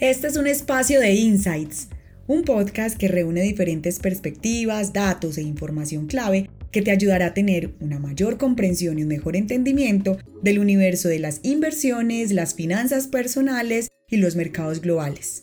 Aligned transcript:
Este 0.00 0.28
es 0.28 0.36
un 0.38 0.46
espacio 0.46 0.98
de 0.98 1.12
Insights, 1.12 1.88
un 2.26 2.42
podcast 2.44 2.96
que 2.96 3.06
reúne 3.06 3.42
diferentes 3.42 3.98
perspectivas, 3.98 4.94
datos 4.94 5.36
e 5.36 5.42
información 5.42 6.06
clave 6.06 6.48
que 6.72 6.80
te 6.80 6.90
ayudará 6.90 7.26
a 7.26 7.34
tener 7.34 7.74
una 7.80 7.98
mayor 7.98 8.38
comprensión 8.38 8.98
y 8.98 9.02
un 9.02 9.08
mejor 9.08 9.36
entendimiento 9.36 10.16
del 10.42 10.58
universo 10.58 11.10
de 11.10 11.18
las 11.18 11.40
inversiones, 11.42 12.32
las 12.32 12.54
finanzas 12.54 13.08
personales 13.08 13.88
y 14.08 14.16
los 14.16 14.36
mercados 14.36 14.80
globales. 14.80 15.42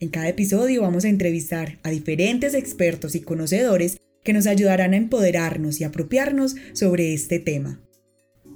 En 0.00 0.08
cada 0.08 0.30
episodio 0.30 0.80
vamos 0.80 1.04
a 1.04 1.10
entrevistar 1.10 1.78
a 1.82 1.90
diferentes 1.90 2.54
expertos 2.54 3.14
y 3.14 3.20
conocedores 3.20 3.98
que 4.22 4.32
nos 4.32 4.46
ayudarán 4.46 4.94
a 4.94 4.96
empoderarnos 4.96 5.78
y 5.82 5.84
apropiarnos 5.84 6.56
sobre 6.72 7.12
este 7.12 7.38
tema. 7.38 7.82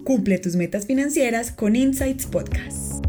Cumple 0.04 0.38
tus 0.38 0.56
metas 0.56 0.86
financieras 0.86 1.52
con 1.52 1.76
Insights 1.76 2.24
Podcast. 2.24 3.04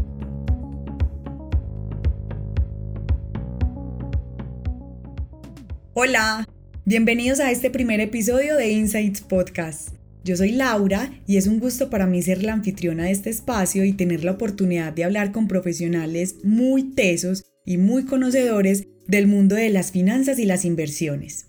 Hola, 6.02 6.48
bienvenidos 6.86 7.40
a 7.40 7.50
este 7.50 7.68
primer 7.68 8.00
episodio 8.00 8.56
de 8.56 8.70
Insights 8.70 9.20
Podcast. 9.20 9.90
Yo 10.24 10.34
soy 10.34 10.52
Laura 10.52 11.12
y 11.26 11.36
es 11.36 11.46
un 11.46 11.60
gusto 11.60 11.90
para 11.90 12.06
mí 12.06 12.22
ser 12.22 12.42
la 12.42 12.54
anfitriona 12.54 13.04
de 13.04 13.10
este 13.10 13.28
espacio 13.28 13.84
y 13.84 13.92
tener 13.92 14.24
la 14.24 14.30
oportunidad 14.30 14.94
de 14.94 15.04
hablar 15.04 15.30
con 15.30 15.46
profesionales 15.46 16.36
muy 16.42 16.84
tesos 16.94 17.44
y 17.66 17.76
muy 17.76 18.06
conocedores 18.06 18.86
del 19.08 19.26
mundo 19.26 19.56
de 19.56 19.68
las 19.68 19.92
finanzas 19.92 20.38
y 20.38 20.46
las 20.46 20.64
inversiones. 20.64 21.48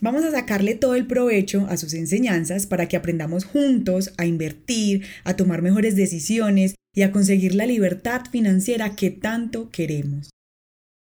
Vamos 0.00 0.24
a 0.24 0.32
sacarle 0.32 0.74
todo 0.74 0.96
el 0.96 1.06
provecho 1.06 1.68
a 1.70 1.76
sus 1.76 1.94
enseñanzas 1.94 2.66
para 2.66 2.88
que 2.88 2.96
aprendamos 2.96 3.44
juntos 3.44 4.12
a 4.18 4.26
invertir, 4.26 5.04
a 5.22 5.36
tomar 5.36 5.62
mejores 5.62 5.94
decisiones 5.94 6.74
y 6.92 7.02
a 7.02 7.12
conseguir 7.12 7.54
la 7.54 7.66
libertad 7.66 8.22
financiera 8.32 8.96
que 8.96 9.12
tanto 9.12 9.70
queremos. 9.70 10.30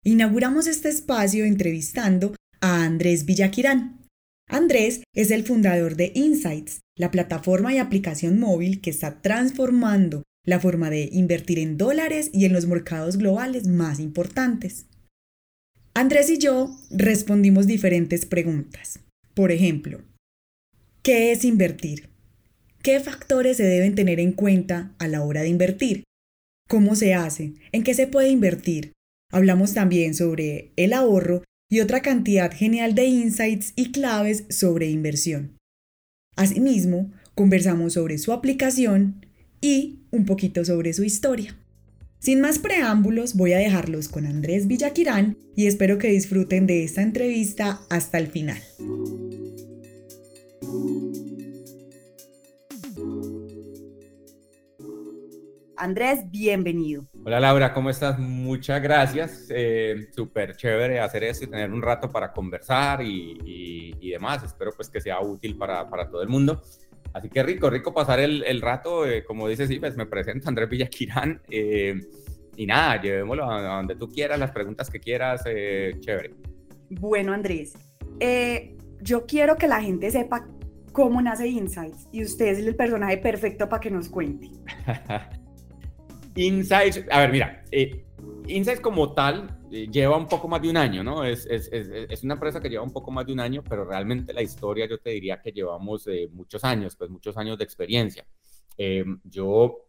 Inauguramos 0.02 0.66
este 0.66 0.88
espacio 0.88 1.44
entrevistando 1.44 2.34
a 2.62 2.84
Andrés 2.84 3.26
Villaquirán. 3.26 3.98
Andrés 4.48 5.02
es 5.14 5.30
el 5.30 5.44
fundador 5.44 5.96
de 5.96 6.12
Insights, 6.14 6.80
la 6.96 7.10
plataforma 7.10 7.74
y 7.74 7.78
aplicación 7.78 8.38
móvil 8.38 8.80
que 8.80 8.90
está 8.90 9.20
transformando 9.20 10.22
la 10.44 10.60
forma 10.60 10.88
de 10.90 11.08
invertir 11.12 11.58
en 11.58 11.76
dólares 11.76 12.30
y 12.32 12.46
en 12.46 12.52
los 12.52 12.66
mercados 12.66 13.16
globales 13.16 13.66
más 13.66 14.00
importantes. 14.00 14.86
Andrés 15.94 16.30
y 16.30 16.38
yo 16.38 16.74
respondimos 16.90 17.66
diferentes 17.66 18.24
preguntas. 18.24 19.00
Por 19.34 19.52
ejemplo, 19.52 20.00
¿qué 21.02 21.32
es 21.32 21.44
invertir? 21.44 22.08
¿Qué 22.82 22.98
factores 23.00 23.56
se 23.56 23.64
deben 23.64 23.94
tener 23.94 24.18
en 24.18 24.32
cuenta 24.32 24.94
a 24.98 25.06
la 25.08 25.22
hora 25.22 25.42
de 25.42 25.48
invertir? 25.48 26.04
¿Cómo 26.68 26.94
se 26.94 27.14
hace? 27.14 27.54
¿En 27.72 27.84
qué 27.84 27.94
se 27.94 28.06
puede 28.06 28.30
invertir? 28.30 28.92
Hablamos 29.30 29.74
también 29.74 30.14
sobre 30.14 30.72
el 30.76 30.92
ahorro 30.92 31.42
y 31.72 31.80
otra 31.80 32.02
cantidad 32.02 32.52
genial 32.52 32.94
de 32.94 33.06
insights 33.06 33.72
y 33.76 33.92
claves 33.92 34.44
sobre 34.50 34.90
inversión. 34.90 35.56
Asimismo, 36.36 37.10
conversamos 37.34 37.94
sobre 37.94 38.18
su 38.18 38.34
aplicación 38.34 39.24
y 39.62 40.00
un 40.10 40.26
poquito 40.26 40.66
sobre 40.66 40.92
su 40.92 41.02
historia. 41.02 41.56
Sin 42.18 42.42
más 42.42 42.58
preámbulos, 42.58 43.32
voy 43.36 43.54
a 43.54 43.58
dejarlos 43.58 44.10
con 44.10 44.26
Andrés 44.26 44.66
Villaquirán 44.66 45.38
y 45.56 45.66
espero 45.66 45.96
que 45.96 46.08
disfruten 46.08 46.66
de 46.66 46.84
esta 46.84 47.00
entrevista 47.00 47.80
hasta 47.88 48.18
el 48.18 48.26
final. 48.26 48.58
Andrés, 55.82 56.20
bienvenido. 56.30 57.08
Hola 57.24 57.40
Laura, 57.40 57.74
¿cómo 57.74 57.90
estás? 57.90 58.16
Muchas 58.16 58.80
gracias. 58.80 59.48
Eh, 59.50 60.06
Súper 60.14 60.54
chévere 60.54 61.00
hacer 61.00 61.24
eso 61.24 61.42
y 61.42 61.48
tener 61.48 61.72
un 61.72 61.82
rato 61.82 62.08
para 62.08 62.32
conversar 62.32 63.02
y, 63.02 64.00
demás. 64.00 64.44
Espero 64.44 64.70
pues 64.76 64.88
que 64.88 65.00
sea 65.00 65.20
útil 65.20 65.56
para, 65.56 65.88
todo 66.08 66.22
el 66.22 66.28
mundo. 66.28 66.62
Así 67.12 67.28
que 67.28 67.42
rico, 67.42 67.68
rico 67.68 67.92
pasar 67.92 68.20
el, 68.20 68.60
rato. 68.60 69.04
Eh, 69.04 69.24
como 69.24 69.48
dices, 69.48 69.68
sí, 69.68 69.80
pues 69.80 69.96
me 69.96 70.06
presento 70.06 70.48
Andrés 70.48 70.68
Villaquirán. 70.68 71.42
Eh, 71.50 72.00
y 72.56 72.64
nada, 72.64 73.02
llevémoslo 73.02 73.50
a, 73.50 73.78
donde 73.78 73.96
tú 73.96 74.08
quieras, 74.08 74.38
las 74.38 74.52
preguntas 74.52 74.88
que 74.88 75.00
quieras, 75.00 75.42
chévere. 75.42 76.32
Bueno, 76.90 77.32
Andrés, 77.32 77.72
yo 79.00 79.26
quiero 79.26 79.56
que 79.56 79.66
la 79.66 79.82
gente 79.82 80.12
sepa 80.12 80.46
cómo 80.92 81.20
nace 81.20 81.48
Insights 81.48 82.06
y 82.12 82.22
usted 82.22 82.46
es 82.46 82.58
el 82.58 82.76
personaje 82.76 83.18
perfecto 83.18 83.68
para 83.68 83.80
que 83.80 83.90
nos 83.90 84.08
cuente. 84.08 84.48
Insights, 86.34 87.04
a 87.10 87.20
ver, 87.20 87.32
mira, 87.32 87.64
eh, 87.70 88.04
Insights 88.48 88.80
como 88.80 89.12
tal 89.12 89.60
eh, 89.70 89.88
lleva 89.90 90.16
un 90.16 90.26
poco 90.26 90.48
más 90.48 90.62
de 90.62 90.70
un 90.70 90.76
año, 90.76 91.04
¿no? 91.04 91.24
Es, 91.24 91.46
es, 91.46 91.68
es, 91.72 92.24
una 92.24 92.34
empresa 92.34 92.60
que 92.60 92.68
lleva 92.68 92.82
un 92.82 92.92
poco 92.92 93.10
más 93.10 93.26
de 93.26 93.32
un 93.32 93.40
año, 93.40 93.62
pero 93.68 93.84
realmente 93.84 94.32
la 94.32 94.42
historia 94.42 94.86
yo 94.88 94.98
te 94.98 95.10
diría 95.10 95.40
que 95.40 95.52
llevamos 95.52 96.06
eh, 96.06 96.28
muchos 96.32 96.64
años, 96.64 96.96
pues 96.96 97.10
muchos 97.10 97.36
años 97.36 97.58
de 97.58 97.64
experiencia. 97.64 98.24
Em, 98.76 99.20
yo 99.24 99.86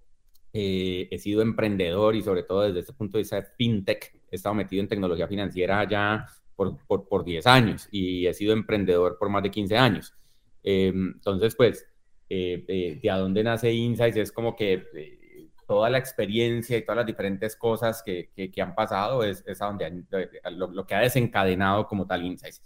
he 0.55 1.17
sido 1.17 1.41
emprendedor 1.41 2.15
y 2.15 2.21
sobre 2.21 2.43
todo 2.43 2.61
desde 2.61 2.81
este 2.81 2.93
punto 2.93 3.17
de 3.17 3.23
vista 3.23 3.37
de 3.37 3.47
fintech, 3.57 4.13
he 4.29 4.35
estado 4.35 4.53
metido 4.53 4.83
en 4.83 4.87
tecnología 4.87 5.27
financiera 5.27 5.89
ya 5.89 6.27
por, 6.55 6.77
por, 6.85 7.07
por 7.07 7.25
10 7.25 7.47
años 7.47 7.87
y 7.91 8.27
he 8.27 8.33
sido 8.35 8.53
emprendedor 8.53 9.17
por 9.17 9.29
más 9.29 9.41
de 9.41 9.49
15 9.49 9.77
años. 9.77 10.13
Em, 10.61 11.13
entonces, 11.15 11.55
pues, 11.55 11.87
de 12.29 13.09
a 13.11 13.17
dónde 13.17 13.43
nace 13.43 13.71
Insights 13.73 14.17
es 14.17 14.31
como 14.31 14.55
que 14.55 15.22
toda 15.67 15.89
la 15.89 15.97
experiencia 15.97 16.77
y 16.77 16.81
todas 16.83 16.97
las 16.97 17.05
diferentes 17.05 17.55
cosas 17.55 18.03
que, 18.03 18.31
que, 18.33 18.61
han 18.61 18.75
pasado 18.75 19.23
es, 19.23 19.43
es 19.47 19.59
donde 19.59 20.03
lo, 20.51 20.85
que 20.85 20.95
ha 20.95 20.99
desencadenado 20.99 21.87
como 21.87 22.07
tal 22.07 22.23
Insights. 22.23 22.61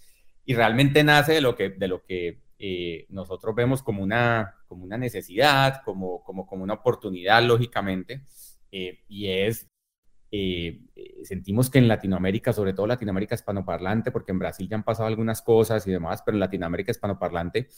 Y 0.46 0.56
realmente 0.56 1.04
nace 1.04 1.34
de 1.34 1.42
lo 1.42 1.56
que, 1.56 1.70
de 1.70 1.88
lo 1.88 2.04
que 2.04 2.42
eh, 2.60 3.06
nosotros 3.10 3.54
vemos 3.54 3.84
como 3.84 4.02
una, 4.02 4.56
como 4.68 4.84
una 4.84 4.98
necesidad, 4.98 5.82
como, 5.84 6.24
como, 6.24 6.48
como 6.48 6.64
una 6.64 6.76
oportunidad, 6.76 7.44
lógicamente, 7.44 8.24
eh, 8.72 9.04
y 9.08 9.28
es, 9.28 9.68
eh, 10.32 10.82
sentimos 11.24 11.70
que 11.70 11.78
en 11.78 11.88
Latinoamérica, 11.88 12.54
sobre 12.54 12.74
todo 12.74 12.88
Latinoamérica 12.88 13.36
hispanoparlante, 13.36 14.12
porque 14.12 14.32
en 14.32 14.40
Brasil 14.40 14.68
ya 14.68 14.76
han 14.76 14.84
pasado 14.84 15.08
algunas 15.08 15.42
cosas 15.42 15.86
y 15.88 15.92
demás, 15.92 16.24
pero 16.26 16.36
en 16.36 16.40
Latinoamérica 16.40 16.92
hispanoparlante, 16.92 17.70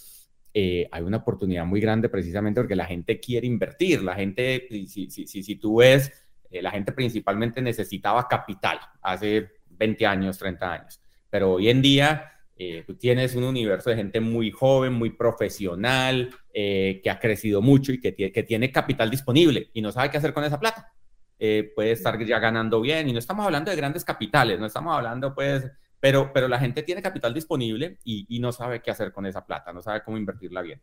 eh, 0.54 0.88
hay 0.92 1.04
una 1.04 1.18
oportunidad 1.18 1.66
muy 1.66 1.80
grande 1.80 2.10
precisamente 2.10 2.60
porque 2.60 2.76
la 2.76 2.86
gente 2.86 3.20
quiere 3.20 3.48
invertir. 3.48 4.02
La 4.02 4.16
gente, 4.16 4.68
si, 4.70 5.10
si, 5.10 5.28
si, 5.28 5.44
si 5.44 5.56
tú 5.56 5.78
ves, 5.78 6.12
eh, 6.50 6.62
la 6.62 6.72
gente 6.72 6.92
principalmente 6.92 7.62
necesitaba 7.62 8.28
capital 8.28 8.80
hace 9.02 9.50
20 9.70 10.06
años, 10.06 10.38
30 10.38 10.72
años. 10.72 11.02
Pero 11.30 11.54
hoy 11.54 11.70
en 11.70 11.82
día 11.82 12.32
eh, 12.58 12.84
tú 12.86 12.96
tienes 12.96 13.36
un 13.36 13.44
universo 13.44 13.90
de 13.90 13.98
gente 13.98 14.20
muy 14.20 14.52
joven, 14.52 14.94
muy 14.94 15.12
profesional, 15.12 16.34
que 16.52 17.10
ha 17.10 17.20
crecido 17.20 17.62
mucho 17.62 17.94
y 17.94 18.02
que, 18.02 18.14
que 18.14 18.44
tiene 18.44 18.70
capital 18.70 19.10
disponible 19.10 19.70
y 19.74 19.82
no 19.82 19.94
sabe 19.94 20.12
qué 20.12 20.18
hacer 20.18 20.34
con 20.34 20.44
esa 20.44 20.60
plata. 20.60 20.92
puede 21.38 21.92
estar 21.92 22.22
ya 22.26 22.38
ganando 22.40 22.82
bien 22.82 23.08
y 23.08 23.14
no 23.14 23.20
estamos 23.20 23.46
hablando 23.46 23.72
de 23.72 23.78
grandes 23.78 24.04
capitales, 24.04 24.60
no 24.60 24.66
estamos 24.66 24.94
hablando 24.94 25.34
pues 25.34 25.72
pero, 26.00 26.32
pero 26.34 26.48
la 26.48 26.60
gente 26.60 26.84
tiene 26.84 27.02
capital 27.02 27.34
disponible 27.34 27.98
y, 28.04 28.40
no 28.40 28.52
sabe 28.52 28.82
qué 28.82 28.92
hacer 28.92 29.12
con 29.12 29.26
esa 29.26 29.46
plata, 29.46 29.74
no 29.74 29.82
sabe 29.82 30.02
cómo 30.04 30.18
invertirla 30.18 30.62
bien. 30.62 30.82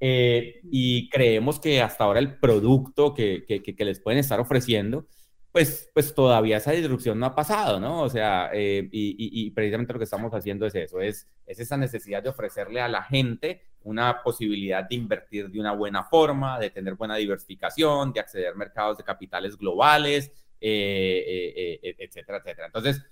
Eh, 0.00 0.60
y 0.70 1.08
creemos 1.08 1.58
que 1.58 1.80
hasta 1.80 2.04
ahora 2.04 2.20
el 2.20 2.38
producto 2.38 3.14
que, 3.14 3.44
que, 3.46 3.84
les 3.84 4.00
pueden 4.00 4.20
estar 4.20 4.38
ofreciendo, 4.38 5.06
pues, 5.50 5.90
pues 5.92 6.14
todavía 6.14 6.58
esa 6.58 6.72
disrupción 6.72 7.18
no 7.18 7.26
ha 7.26 7.34
pasado, 7.34 7.80
¿no? 7.80 8.02
O 8.02 8.08
sea, 8.08 8.50
eh, 8.52 8.88
y, 8.92 9.16
y, 9.18 9.50
precisamente 9.50 9.92
lo 9.92 9.98
que 9.98 10.04
estamos 10.04 10.32
haciendo 10.32 10.66
es 10.66 10.74
eso, 10.74 11.00
es, 11.00 11.28
es 11.46 11.60
esa 11.60 11.76
necesidad 11.76 12.22
de 12.22 12.28
ofrecerle 12.28 12.80
a 12.80 12.88
la 12.88 13.02
gente 13.02 13.62
una 13.82 14.22
posibilidad 14.22 14.88
de 14.88 14.94
invertir 14.94 15.50
de 15.50 15.60
una 15.60 15.72
buena 15.72 16.04
forma, 16.04 16.58
de 16.58 16.70
tener 16.70 16.94
buena 16.94 17.16
diversificación, 17.16 18.12
de 18.12 18.20
acceder 18.20 18.48
a 18.48 18.54
mercados 18.54 18.98
de 18.98 19.04
capitales 19.04 19.56
globales, 19.56 20.32
eh, 20.60 21.94
etcétera, 21.98 22.38
etcétera. 22.38 22.66
Entonces, 22.66 23.04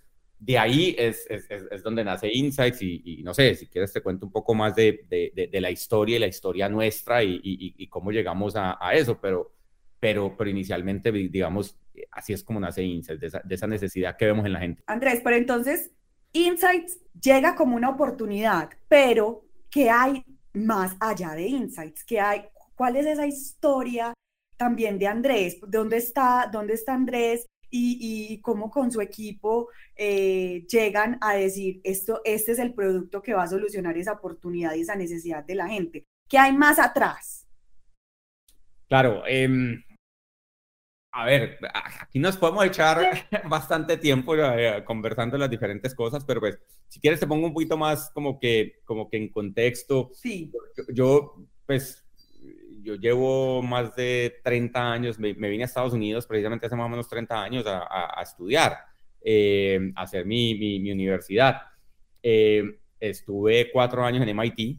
de 0.45 0.59
ahí 0.59 0.97
es, 0.99 1.25
es, 1.31 1.83
donde 1.85 2.03
nace 2.03 2.29
Insights 2.33 2.83
y, 2.83 3.23
no 3.23 3.33
sé, 3.33 3.55
si 3.55 3.69
quieres 3.69 3.93
te 3.93 4.01
cuento 4.01 4.27
un 4.27 4.33
poco 4.33 4.55
más 4.55 4.75
de, 4.75 5.07
de, 5.09 5.49
de 5.51 5.61
la 5.61 5.71
historia 5.71 6.17
y 6.17 6.19
la 6.19 6.27
historia 6.27 6.69
nuestra 6.69 7.23
y, 7.23 7.41
y 7.45 7.87
cómo 7.87 8.11
llegamos 8.11 8.57
a, 8.57 8.77
a, 8.85 8.93
eso, 8.95 9.21
pero, 9.21 9.53
pero, 10.01 10.37
pero 10.37 10.51
inicialmente, 10.51 11.13
digamos, 11.13 11.79
así 12.11 12.33
es 12.33 12.43
como 12.43 12.59
nace 12.59 12.83
Insights, 12.83 13.21
de 13.21 13.27
esa, 13.29 13.41
de 13.45 13.55
esa 13.55 13.69
necesidad 13.69 14.17
que 14.17 14.27
vemos 14.27 14.45
en 14.45 14.53
la 14.53 14.59
gente. 14.59 14.83
Andrés, 14.87 15.21
pero 15.23 15.37
entonces, 15.37 15.93
Insights 16.33 16.99
llega 17.23 17.55
como 17.55 17.77
una 17.77 17.91
oportunidad, 17.91 18.71
pero 18.89 19.45
¿qué 19.71 19.91
hay 19.91 20.25
más 20.55 20.97
allá 20.99 21.35
de 21.35 21.47
Insights? 21.47 22.03
¿Qué 22.03 22.19
hay? 22.21 22.47
¿Cuál 22.75 22.97
es 22.97 23.07
esa 23.07 23.29
historia 23.29 24.13
también 24.57 24.99
de 24.99 25.07
Andrés? 25.07 25.59
¿Dónde 25.69 25.99
está, 25.99 26.51
dónde 26.53 26.75
está 26.75 26.95
Andrés? 26.95 27.47
Y, 27.75 28.39
cómo 28.43 28.71
con 28.71 28.93
su 28.93 29.01
equipo 29.01 29.69
eh, 29.97 30.67
llegan 30.69 31.19
a 31.21 31.35
decir, 31.35 31.81
esto, 31.85 32.21
este 32.25 32.53
es 32.53 32.59
el 32.59 32.75
producto 32.75 33.23
que 33.23 33.35
va 33.35 33.45
a 33.45 33.49
solucionar 33.49 33.97
esa 33.97 34.13
oportunidad 34.13 34.75
y 34.75 34.83
esa 34.83 34.95
necesidad 34.95 35.45
de 35.45 35.55
la 35.55 35.69
gente. 35.69 36.05
¿Qué 36.29 36.39
hay 36.39 36.53
más 36.53 36.79
atrás? 36.79 37.49
Claro, 38.89 39.23
em, 39.27 39.83
a 41.13 41.25
ver, 41.25 41.59
aquí 42.01 42.19
nos 42.19 42.37
podemos 42.37 42.65
echar 42.65 42.99
bastante 43.49 43.97
tiempo 43.97 44.35
eh, 44.37 44.83
conversando 44.85 45.39
las 45.39 45.51
diferentes 45.51 45.95
cosas, 45.95 46.25
pero 46.25 46.41
pues 46.41 46.59
si 46.89 47.01
quieres 47.01 47.21
te 47.21 47.27
pongo 47.27 47.47
un 47.47 47.55
poquito 47.55 47.77
más 47.77 48.11
como 48.11 48.39
que, 48.39 48.81
como 48.85 49.09
que 49.09 49.17
en 49.17 49.31
contexto. 49.31 50.11
Sí. 50.15 50.53
Yo, 50.93 51.37
pues, 51.67 52.02
yo 52.83 52.95
llevo 52.97 53.63
más 53.63 53.95
de 53.97 54.41
30 54.43 54.93
años, 54.93 55.19
me, 55.19 55.33
vine 55.33 55.65
a 55.65 55.67
Estados 55.67 55.93
Unidos 55.93 56.27
precisamente 56.27 56.67
hace 56.67 56.77
más 56.77 56.87
o 56.87 56.89
menos 56.89 57.09
30 57.09 57.43
años 57.43 57.65
a, 57.67 58.21
estudiar, 58.23 58.79
eh, 59.21 59.93
a 59.95 60.03
hacer 60.03 60.27
mi, 60.27 60.55
mi, 60.55 60.91
universidad. 60.91 61.63
Eh, 62.23 62.79
estuve 63.01 63.71
cuatro 63.73 64.05
años 64.05 64.27
en 64.27 64.37
MIT 64.37 64.79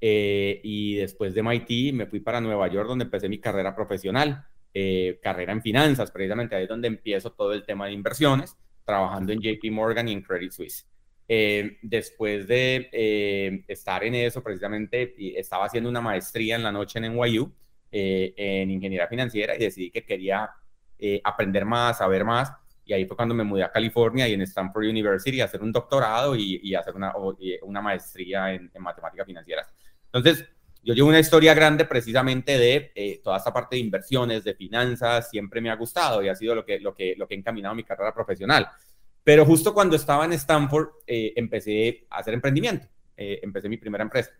y 0.00 0.96
después 0.96 1.34
de 1.34 1.42
MIT 1.42 1.94
me 1.94 2.06
fui 2.06 2.20
para 2.20 2.40
Nueva 2.40 2.68
York 2.68 2.88
donde 2.88 3.04
empecé 3.04 3.28
mi 3.28 3.38
carrera 3.38 3.74
profesional. 3.74 4.46
Eh, 4.78 5.18
carrera 5.22 5.54
en 5.54 5.62
finanzas, 5.62 6.10
precisamente 6.10 6.54
ahí 6.54 6.64
es 6.64 6.68
donde 6.68 6.86
empiezo 6.86 7.32
todo 7.32 7.54
el 7.54 7.64
tema 7.64 7.86
de 7.86 7.92
inversiones, 7.92 8.58
trabajando 8.84 9.32
en 9.32 9.40
JP 9.40 9.70
Morgan 9.70 10.06
y 10.06 10.12
en 10.12 10.20
Credit 10.20 10.52
Suisse. 10.52 10.86
Eh, 11.28 11.78
después 11.82 12.46
de 12.46 12.88
eh, 12.92 13.64
estar 13.66 14.04
en 14.04 14.14
eso, 14.14 14.42
precisamente 14.42 15.14
estaba 15.38 15.66
haciendo 15.66 15.90
una 15.90 16.00
maestría 16.00 16.56
en 16.56 16.62
la 16.62 16.72
noche 16.72 16.98
en 16.98 17.12
NYU 17.12 17.52
en 17.90 18.70
ingeniería 18.70 19.08
financiera 19.08 19.54
y 19.56 19.58
decidí 19.58 19.90
que 19.90 20.04
quería 20.04 20.50
aprender 21.24 21.64
más, 21.64 21.98
saber 21.98 22.24
más. 22.24 22.52
Y 22.84 22.92
ahí 22.92 23.04
fue 23.04 23.16
cuando 23.16 23.34
me 23.34 23.42
mudé 23.42 23.64
a 23.64 23.72
California 23.72 24.28
y 24.28 24.34
en 24.34 24.42
Stanford 24.42 24.84
University 24.84 25.40
a 25.40 25.46
hacer 25.46 25.62
un 25.62 25.72
doctorado 25.72 26.36
y, 26.36 26.74
hacer 26.74 26.94
una, 26.94 27.12
una 27.62 27.80
maestría 27.80 28.52
en, 28.52 28.70
matemáticas 28.78 29.26
financieras. 29.26 29.66
Entonces, 30.12 30.46
yo 30.86 30.94
llevo 30.94 31.08
una 31.08 31.18
historia 31.18 31.52
grande 31.52 31.84
precisamente 31.84 32.56
de 32.56 32.92
eh, 32.94 33.20
toda 33.24 33.38
esta 33.38 33.52
parte 33.52 33.74
de 33.74 33.80
inversiones, 33.80 34.44
de 34.44 34.54
finanzas, 34.54 35.28
siempre 35.28 35.60
me 35.60 35.68
ha 35.68 35.74
gustado 35.74 36.22
y 36.22 36.28
ha 36.28 36.34
sido 36.36 36.54
lo 36.54 36.64
que, 36.64 36.78
lo 36.78 36.94
que, 36.94 37.16
lo 37.16 37.26
que 37.26 37.34
ha 37.34 37.38
encaminado 37.38 37.74
mi 37.74 37.82
carrera 37.82 38.14
profesional. 38.14 38.68
Pero 39.26 39.44
justo 39.44 39.74
cuando 39.74 39.96
estaba 39.96 40.24
en 40.24 40.32
Stanford, 40.34 40.88
eh, 41.04 41.32
empecé 41.34 42.06
a 42.10 42.18
hacer 42.18 42.34
emprendimiento, 42.34 42.86
eh, 43.16 43.40
empecé 43.42 43.68
mi 43.68 43.76
primera 43.76 44.04
empresa. 44.04 44.30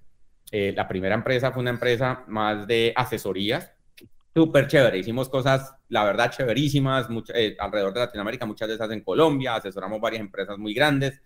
la 0.53 0.87
primera 0.87 1.17
empresa 1.17 1.51
fue 1.51 1.61
una 1.61 1.71
empresa 1.71 2.23
más 2.29 2.69
de 2.69 2.93
asesorías, 2.95 3.73
súper 4.33 4.69
chévere. 4.69 4.97
Hicimos 4.97 5.29
cosas, 5.29 5.75
la 5.89 6.05
verdad, 6.05 6.31
chéverísimas 6.31 7.09
alrededor 7.59 7.93
de 7.93 8.01
Latinoamérica, 8.01 8.47
muchas 8.47 8.69
de 8.69 8.75
esas 8.75 8.93
en 8.93 9.01
Colombia, 9.01 9.57
asesoramos 9.57 10.01
varias 10.01 10.21
empresas 10.21 10.57
muy 10.57 10.73
grandes 10.73 11.21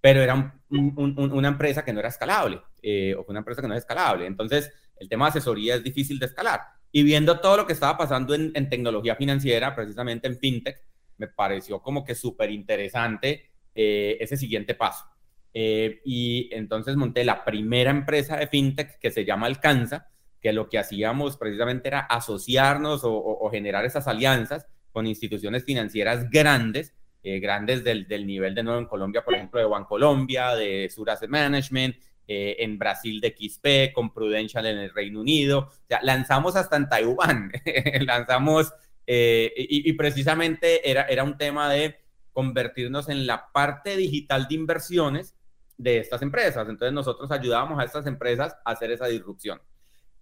pero 0.00 0.22
era 0.22 0.60
una 0.70 1.48
empresa 1.48 1.84
que 1.84 1.92
no 1.92 2.00
era 2.00 2.08
escalable, 2.08 2.60
eh, 2.82 3.14
o 3.14 3.24
una 3.28 3.40
empresa 3.40 3.60
que 3.60 3.68
no 3.68 3.74
es 3.74 3.80
escalable. 3.80 4.26
Entonces, 4.26 4.72
el 4.96 5.08
tema 5.08 5.26
de 5.26 5.30
asesoría 5.30 5.74
es 5.74 5.84
difícil 5.84 6.18
de 6.18 6.26
escalar. 6.26 6.60
Y 6.90 7.02
viendo 7.02 7.38
todo 7.40 7.58
lo 7.58 7.66
que 7.66 7.74
estaba 7.74 7.96
pasando 7.96 8.34
en, 8.34 8.52
tecnología 8.68 9.14
financiera, 9.14 9.74
precisamente 9.74 10.26
en 10.26 10.38
fintech, 10.38 10.82
me 11.20 11.28
pareció 11.28 11.82
como 11.82 12.02
que 12.02 12.14
súper 12.14 12.50
interesante 12.50 13.50
eh, 13.74 14.16
ese 14.18 14.36
siguiente 14.38 14.74
paso. 14.74 15.04
Eh, 15.52 16.00
y 16.04 16.48
entonces 16.52 16.96
monté 16.96 17.24
la 17.24 17.44
primera 17.44 17.90
empresa 17.90 18.36
de 18.36 18.46
fintech 18.46 18.98
que 18.98 19.10
se 19.10 19.26
llama 19.26 19.46
Alcanza, 19.46 20.08
que 20.40 20.54
lo 20.54 20.70
que 20.70 20.78
hacíamos 20.78 21.36
precisamente 21.36 21.88
era 21.88 22.00
asociarnos 22.00 23.02
o 23.04 23.48
generar 23.50 23.84
esas 23.84 24.08
alianzas 24.08 24.66
con 24.90 25.06
instituciones 25.06 25.64
financieras 25.64 26.30
grandes 26.30 26.94
eh, 27.22 27.38
grandes 27.38 27.84
del, 27.84 28.08
del, 28.08 28.26
nivel 28.26 28.54
de 28.54 28.62
nuevo 28.62 28.78
en 28.78 28.86
Colombia, 28.86 29.22
por 29.22 29.34
ejemplo, 29.34 29.60
de 29.60 29.66
Bancolombia, 29.66 30.54
de 30.54 30.88
Sur 30.88 31.10
Asset 31.10 31.28
Management, 31.28 31.96
en 32.32 32.78
Brasil 32.78 33.20
de 33.20 33.34
XP, 33.36 33.92
con 33.92 34.12
Prudential 34.14 34.64
en 34.64 34.78
el 34.78 34.94
Reino 34.94 35.20
Unido. 35.20 35.68
O 35.68 35.86
sea, 35.88 35.98
lanzamos 36.04 36.54
hasta 36.54 36.76
en 36.76 36.88
Taiwán, 36.88 37.50
lanzamos, 38.06 38.72
eh, 39.06 39.52
y, 39.56 39.88
y, 39.88 39.92
precisamente 39.94 40.88
era, 40.88 41.02
era 41.04 41.24
un 41.24 41.36
tema 41.36 41.68
de 41.68 42.00
convertirnos 42.32 43.08
en 43.08 43.26
la 43.26 43.50
parte 43.52 43.96
digital 43.96 44.46
de 44.48 44.54
inversiones 44.54 45.34
de 45.76 45.98
estas 45.98 46.22
empresas. 46.22 46.68
Entonces 46.68 46.92
nosotros 46.92 47.30
ayudábamos 47.30 47.80
a 47.80 47.84
estas 47.84 48.06
empresas 48.06 48.56
a 48.64 48.70
hacer 48.72 48.90
esa 48.92 49.06
disrupción. 49.06 49.60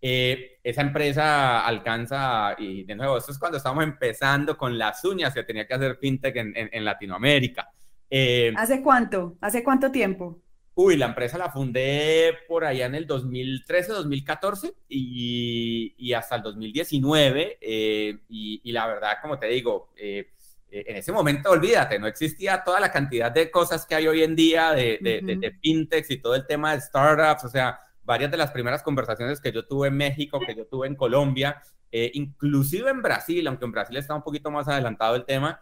Eh, 0.00 0.60
esa 0.62 0.82
empresa 0.82 1.66
alcanza, 1.66 2.54
y 2.56 2.84
de 2.84 2.94
nuevo, 2.94 3.18
esto 3.18 3.32
es 3.32 3.38
cuando 3.38 3.58
estamos 3.58 3.82
empezando 3.82 4.56
con 4.56 4.78
las 4.78 5.04
uñas 5.04 5.34
que 5.34 5.42
tenía 5.42 5.66
que 5.66 5.74
hacer 5.74 5.96
fintech 5.96 6.36
en, 6.36 6.52
en, 6.54 6.84
Latinoamérica. 6.84 7.68
Eh, 8.08 8.52
¿Hace 8.56 8.80
cuánto? 8.80 9.36
¿Hace 9.40 9.64
cuánto 9.64 9.90
tiempo? 9.90 10.40
Uy, 10.80 10.96
la 10.96 11.06
empresa 11.06 11.36
la 11.38 11.50
fundé 11.50 12.38
por 12.46 12.64
allá 12.64 12.86
en 12.86 12.94
el 12.94 13.04
2013, 13.04 13.90
2014 13.92 14.74
y, 14.88 15.92
y 15.98 16.12
hasta 16.12 16.36
el 16.36 16.42
2019. 16.42 17.58
Eh, 17.60 18.20
y, 18.28 18.60
y, 18.62 18.70
la 18.70 18.86
verdad, 18.86 19.14
como 19.20 19.40
te 19.40 19.46
digo, 19.46 19.92
en 19.96 20.96
ese 20.96 21.10
momento, 21.10 21.50
olvídate, 21.50 21.98
no 21.98 22.06
existía 22.06 22.62
toda 22.62 22.78
la 22.78 22.92
cantidad 22.92 23.32
de 23.32 23.50
cosas 23.50 23.86
que 23.86 23.96
hay 23.96 24.06
hoy 24.06 24.22
en 24.22 24.36
día 24.36 24.72
de, 24.72 24.98
de, 25.00 25.20
de, 25.20 25.36
de 25.36 25.50
fintechs 25.60 26.12
y 26.12 26.18
todo 26.18 26.36
el 26.36 26.46
tema 26.46 26.74
de 26.74 26.80
startups. 26.80 27.44
O 27.44 27.48
sea, 27.48 27.80
varias 28.04 28.30
de 28.30 28.36
las 28.36 28.52
primeras 28.52 28.82
conversaciones 28.84 29.40
que 29.40 29.50
yo 29.50 29.66
tuve 29.66 29.88
en 29.88 29.96
México, 29.96 30.38
que 30.38 30.54
yo 30.54 30.64
tuve 30.66 30.86
en 30.86 30.94
Colombia, 30.94 31.60
eh, 31.90 32.10
inclusive 32.14 32.90
en 32.90 33.02
Brasil, 33.02 33.46
aunque 33.46 33.64
en 33.64 33.72
Brasil 33.72 33.96
está 33.96 34.14
un 34.14 34.22
poquito 34.22 34.50
más 34.50 34.68
adelantado 34.68 35.16
el 35.16 35.24
tema, 35.24 35.60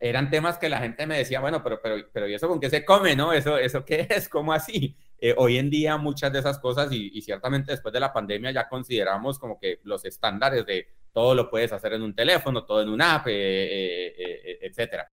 eran 0.00 0.30
temas 0.30 0.58
que 0.58 0.68
la 0.68 0.78
gente 0.78 1.06
me 1.06 1.18
decía, 1.18 1.40
bueno, 1.40 1.62
pero, 1.62 1.80
pero, 1.82 1.96
pero 2.12 2.28
¿y 2.28 2.34
eso 2.34 2.48
con 2.48 2.60
qué 2.60 2.70
se 2.70 2.84
come, 2.84 3.16
no? 3.16 3.32
¿Eso, 3.32 3.58
eso 3.58 3.84
qué 3.84 4.06
es? 4.10 4.28
¿Cómo 4.28 4.52
así? 4.52 4.96
Eh, 5.18 5.34
hoy 5.36 5.56
en 5.56 5.70
día 5.70 5.96
muchas 5.96 6.32
de 6.32 6.40
esas 6.40 6.58
cosas 6.58 6.92
y, 6.92 7.20
ciertamente 7.22 7.72
después 7.72 7.92
de 7.92 8.00
la 8.00 8.12
pandemia 8.12 8.50
ya 8.50 8.68
consideramos 8.68 9.38
como 9.38 9.58
que 9.58 9.80
los 9.84 10.04
estándares 10.04 10.66
de 10.66 10.88
todo 11.12 11.34
lo 11.34 11.48
puedes 11.48 11.72
hacer 11.72 11.94
en 11.94 12.02
un 12.02 12.14
teléfono, 12.14 12.64
todo 12.64 12.82
en 12.82 12.90
una 12.90 13.14
app, 13.14 13.26
eh, 13.28 14.58
etcétera. 14.60 15.10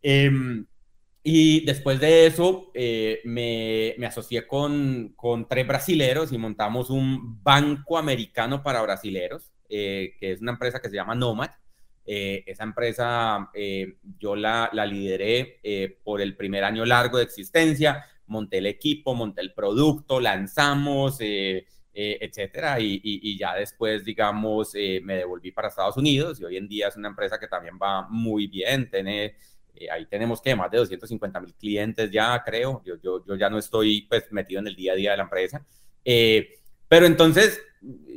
Em, 0.00 0.66
y 1.24 1.64
después 1.64 2.00
de 2.00 2.26
eso 2.26 2.72
eh, 2.74 3.20
me, 3.24 3.94
me, 3.96 4.06
asocié 4.06 4.46
con, 4.46 5.12
con, 5.14 5.46
tres 5.46 5.66
brasileros 5.66 6.32
y 6.32 6.38
montamos 6.38 6.90
un 6.90 7.40
banco 7.42 7.96
americano 7.96 8.62
para 8.62 8.82
brasileros, 8.82 9.52
eh, 9.68 10.16
que 10.18 10.32
es 10.32 10.40
una 10.40 10.52
empresa 10.52 10.80
que 10.80 10.90
se 10.90 10.96
llama 10.96 11.14
Nomad. 11.14 11.50
Eh, 12.04 12.42
esa 12.46 12.64
empresa 12.64 13.50
yo 14.18 14.34
la, 14.34 14.68
la 14.72 14.86
lideré 14.86 15.96
por 16.02 16.20
el 16.20 16.36
primer 16.36 16.64
año 16.64 16.84
largo 16.84 17.18
de 17.18 17.24
existencia, 17.24 18.04
monté 18.26 18.58
el 18.58 18.66
equipo, 18.66 19.14
monté 19.14 19.40
el 19.40 19.52
producto, 19.52 20.20
lanzamos, 20.20 21.18
etcétera, 21.20 22.80
y, 22.80 22.94
y, 22.94 23.30
y, 23.30 23.38
ya 23.38 23.54
después, 23.54 24.04
digamos, 24.04 24.74
me 25.02 25.16
devolví 25.16 25.52
para 25.52 25.68
Estados 25.68 25.96
Unidos 25.96 26.40
y 26.40 26.44
hoy 26.44 26.56
en 26.56 26.68
día 26.68 26.88
es 26.88 26.96
una 26.96 27.08
empresa 27.08 27.38
que 27.38 27.46
también 27.48 27.78
va 27.80 28.08
muy 28.08 28.46
bien, 28.46 28.90
tiene 28.90 29.36
eh, 29.74 29.90
ahí 29.90 30.06
tenemos 30.06 30.40
que 30.40 30.54
más 30.54 30.70
de 30.70 30.78
250 30.78 31.40
mil 31.40 31.54
clientes 31.54 32.10
ya, 32.10 32.42
creo. 32.44 32.82
Yo, 32.84 32.96
yo, 33.02 33.24
yo, 33.24 33.36
ya 33.36 33.48
no 33.48 33.58
estoy 33.58 34.02
pues, 34.02 34.30
metido 34.30 34.60
en 34.60 34.66
el 34.66 34.76
día 34.76 34.92
a 34.92 34.96
día 34.96 35.10
de 35.12 35.16
la 35.16 35.22
empresa. 35.24 35.64
Eh, 36.04 36.58
pero 36.92 37.06
entonces, 37.06 37.62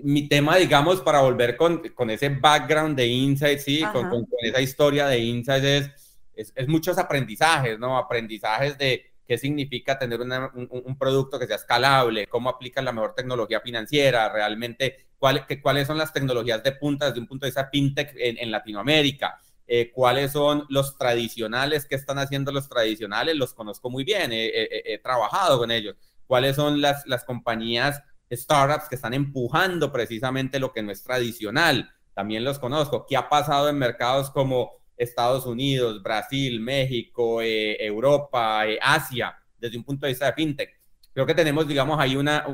mi 0.03 0.27
tema, 0.27 0.57
digamos, 0.57 0.99
para 0.99 1.21
volver 1.21 1.55
con, 1.55 1.77
con 1.93 2.09
ese 2.09 2.27
background 2.27 2.97
de 2.97 3.07
Insights, 3.07 3.63
sí, 3.63 3.81
con, 3.93 4.09
con, 4.09 4.27
esa 4.41 4.59
historia 4.59 5.07
de 5.07 5.17
Insights, 5.17 5.65
es, 5.65 5.91
es, 6.33 6.53
es, 6.53 6.67
muchos 6.67 6.97
aprendizajes, 6.97 7.79
¿no? 7.79 7.97
Aprendizajes 7.97 8.77
de 8.77 9.13
qué 9.25 9.37
significa 9.37 9.97
tener 9.97 10.19
un, 10.19 10.67
un, 10.69 10.97
producto 10.97 11.39
que 11.39 11.47
sea 11.47 11.55
escalable, 11.55 12.27
cómo 12.27 12.49
aplican 12.49 12.83
la 12.83 12.91
mejor 12.91 13.15
tecnología 13.15 13.61
financiera, 13.61 14.27
realmente 14.27 15.05
cuál, 15.17 15.47
que, 15.47 15.61
cuáles 15.61 15.87
son 15.87 15.97
las 15.97 16.11
tecnologías 16.11 16.61
de 16.61 16.73
punta 16.73 17.05
desde 17.05 17.21
un 17.21 17.27
punto 17.27 17.45
de 17.45 17.51
vista 17.51 17.69
fintech 17.71 18.11
en, 18.17 18.39
en 18.39 18.51
Latinoamérica. 18.51 19.39
Eh, 19.67 19.89
cuáles 19.93 20.33
son 20.33 20.65
los 20.67 20.97
tradicionales, 20.97 21.85
qué 21.85 21.95
están 21.95 22.19
haciendo 22.19 22.51
los 22.51 22.67
tradicionales, 22.67 23.37
los 23.37 23.53
conozco 23.53 23.89
muy 23.89 24.03
bien, 24.03 24.31
he, 24.33 24.99
trabajado 25.01 25.59
con 25.59 25.71
ellos, 25.71 25.95
cuáles 26.27 26.57
son 26.57 26.81
las, 26.81 27.07
las 27.07 27.23
compañías 27.23 28.03
startups 28.35 28.89
que 28.89 28.95
están 28.95 29.13
empujando 29.13 29.91
precisamente 29.91 30.59
lo 30.59 30.71
que 30.71 30.83
no 30.83 30.91
es 30.91 31.03
tradicional, 31.03 31.91
también 32.13 32.43
los 32.43 32.59
conozco, 32.59 33.05
qué 33.07 33.17
ha 33.17 33.29
pasado 33.29 33.69
en 33.69 33.77
mercados 33.77 34.29
como 34.31 34.71
Estados 34.97 35.45
Unidos, 35.45 36.01
Brasil, 36.01 36.59
México, 36.59 37.41
eh, 37.41 37.77
Europa, 37.85 38.67
eh, 38.67 38.79
Asia, 38.81 39.37
desde 39.57 39.77
un 39.77 39.83
punto 39.83 40.05
de 40.05 40.13
vista 40.13 40.27
de 40.27 40.33
fintech. 40.33 40.79
Creo 41.13 41.25
que 41.25 41.33
tenemos, 41.33 41.67
digamos, 41.67 41.99
hay 41.99 42.15
una, 42.15 42.45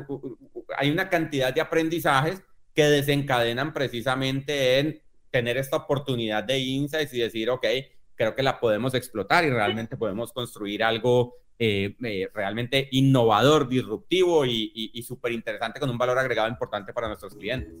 hay 0.76 0.90
una 0.90 1.08
cantidad 1.08 1.52
de 1.52 1.60
aprendizajes 1.60 2.42
que 2.74 2.84
desencadenan 2.84 3.72
precisamente 3.72 4.78
en 4.78 5.02
tener 5.30 5.56
esta 5.56 5.76
oportunidad 5.76 6.44
de 6.44 6.58
insights 6.58 7.12
y 7.14 7.18
decir, 7.18 7.50
ok, 7.50 7.66
creo 8.14 8.34
que 8.34 8.42
la 8.42 8.60
podemos 8.60 8.94
explotar 8.94 9.44
y 9.44 9.50
realmente 9.50 9.96
podemos 9.96 10.32
construir 10.32 10.84
algo 10.84 11.41
eh, 11.58 11.94
eh, 12.02 12.28
realmente 12.34 12.88
innovador, 12.90 13.68
disruptivo 13.68 14.44
y, 14.44 14.72
y, 14.74 15.02
súper 15.02 15.32
interesante 15.32 15.78
con 15.78 15.90
un 15.90 15.98
valor 15.98 16.18
agregado 16.18 16.48
importante 16.48 16.92
para 16.92 17.08
nuestros 17.08 17.34
clientes. 17.34 17.72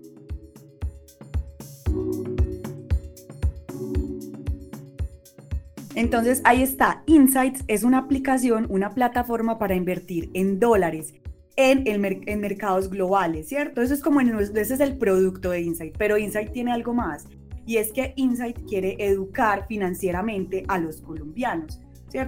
Entonces 5.94 6.40
ahí 6.44 6.62
está, 6.62 7.02
Insights 7.06 7.64
es 7.68 7.82
una 7.82 7.98
aplicación, 7.98 8.66
una 8.70 8.94
plataforma 8.94 9.58
para 9.58 9.74
invertir 9.74 10.30
en 10.32 10.58
dólares 10.58 11.14
en, 11.56 11.86
el 11.86 12.22
en 12.26 12.40
mercados 12.40 12.88
globales, 12.88 13.48
¿cierto? 13.48 13.82
Eso 13.82 13.92
es 13.94 14.00
como, 14.00 14.20
ese 14.20 14.74
es 14.74 14.80
el 14.80 14.96
producto 14.96 15.50
de 15.50 15.60
Insight, 15.60 15.94
pero 15.98 16.16
Insight 16.16 16.52
tiene 16.52 16.72
algo 16.72 16.94
más 16.94 17.26
y 17.66 17.76
es 17.76 17.92
que 17.92 18.12
Insight 18.16 18.58
quiere 18.66 18.96
educar 18.98 19.66
financieramente 19.68 20.64
a 20.68 20.78
los 20.78 21.00
colombianos. 21.00 21.80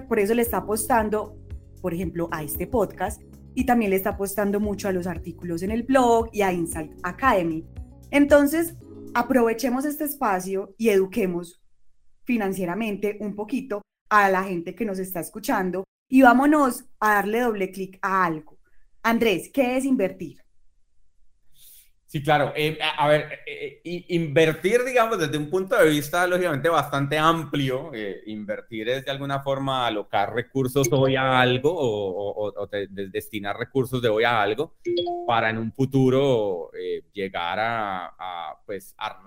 Por 0.07 0.19
eso 0.19 0.33
le 0.33 0.41
está 0.41 0.57
apostando, 0.57 1.37
por 1.81 1.93
ejemplo, 1.93 2.27
a 2.31 2.43
este 2.43 2.67
podcast 2.67 3.21
y 3.53 3.65
también 3.65 3.91
le 3.91 3.97
está 3.97 4.11
apostando 4.11 4.59
mucho 4.59 4.87
a 4.87 4.91
los 4.91 5.07
artículos 5.07 5.63
en 5.63 5.71
el 5.71 5.83
blog 5.83 6.29
y 6.33 6.41
a 6.41 6.51
Insight 6.51 6.91
Academy. 7.03 7.65
Entonces, 8.11 8.75
aprovechemos 9.13 9.85
este 9.85 10.03
espacio 10.03 10.75
y 10.77 10.89
eduquemos 10.89 11.61
financieramente 12.23 13.17
un 13.19 13.35
poquito 13.35 13.81
a 14.09 14.29
la 14.29 14.43
gente 14.43 14.75
que 14.75 14.85
nos 14.85 14.99
está 14.99 15.19
escuchando 15.19 15.83
y 16.09 16.21
vámonos 16.21 16.85
a 16.99 17.15
darle 17.15 17.41
doble 17.41 17.71
clic 17.71 17.97
a 18.01 18.25
algo. 18.25 18.57
Andrés, 19.03 19.49
¿qué 19.53 19.77
es 19.77 19.85
invertir? 19.85 20.44
Sí, 22.15 22.23
claro. 22.23 22.53
Eh, 22.55 22.79
a, 22.81 23.09
ver, 23.09 23.41
eh, 23.45 23.81
eh, 23.83 24.05
invertir, 24.07 24.85
digamos, 24.85 25.19
desde 25.19 25.37
un 25.37 25.49
punto 25.49 25.75
de 25.75 25.89
vista 25.89 26.25
lógicamente 26.25 26.69
bastante 26.69 27.17
amplio, 27.17 27.91
invertir 28.25 28.87
es 28.87 29.03
de 29.03 29.11
alguna 29.11 29.41
forma 29.41 29.85
alocar 29.85 30.33
recursos 30.33 30.87
hoy 30.93 31.17
a 31.17 31.41
algo 31.41 31.75
o, 31.75 32.69
destinar 33.11 33.57
recursos 33.57 34.01
de 34.01 34.07
hoy 34.07 34.23
a 34.23 34.41
algo 34.41 34.77
para 35.27 35.49
en 35.49 35.57
un 35.57 35.73
futuro 35.73 36.71
llegar 37.11 37.59
a, 37.59 38.61
pues, 38.65 38.95
a 38.97 39.19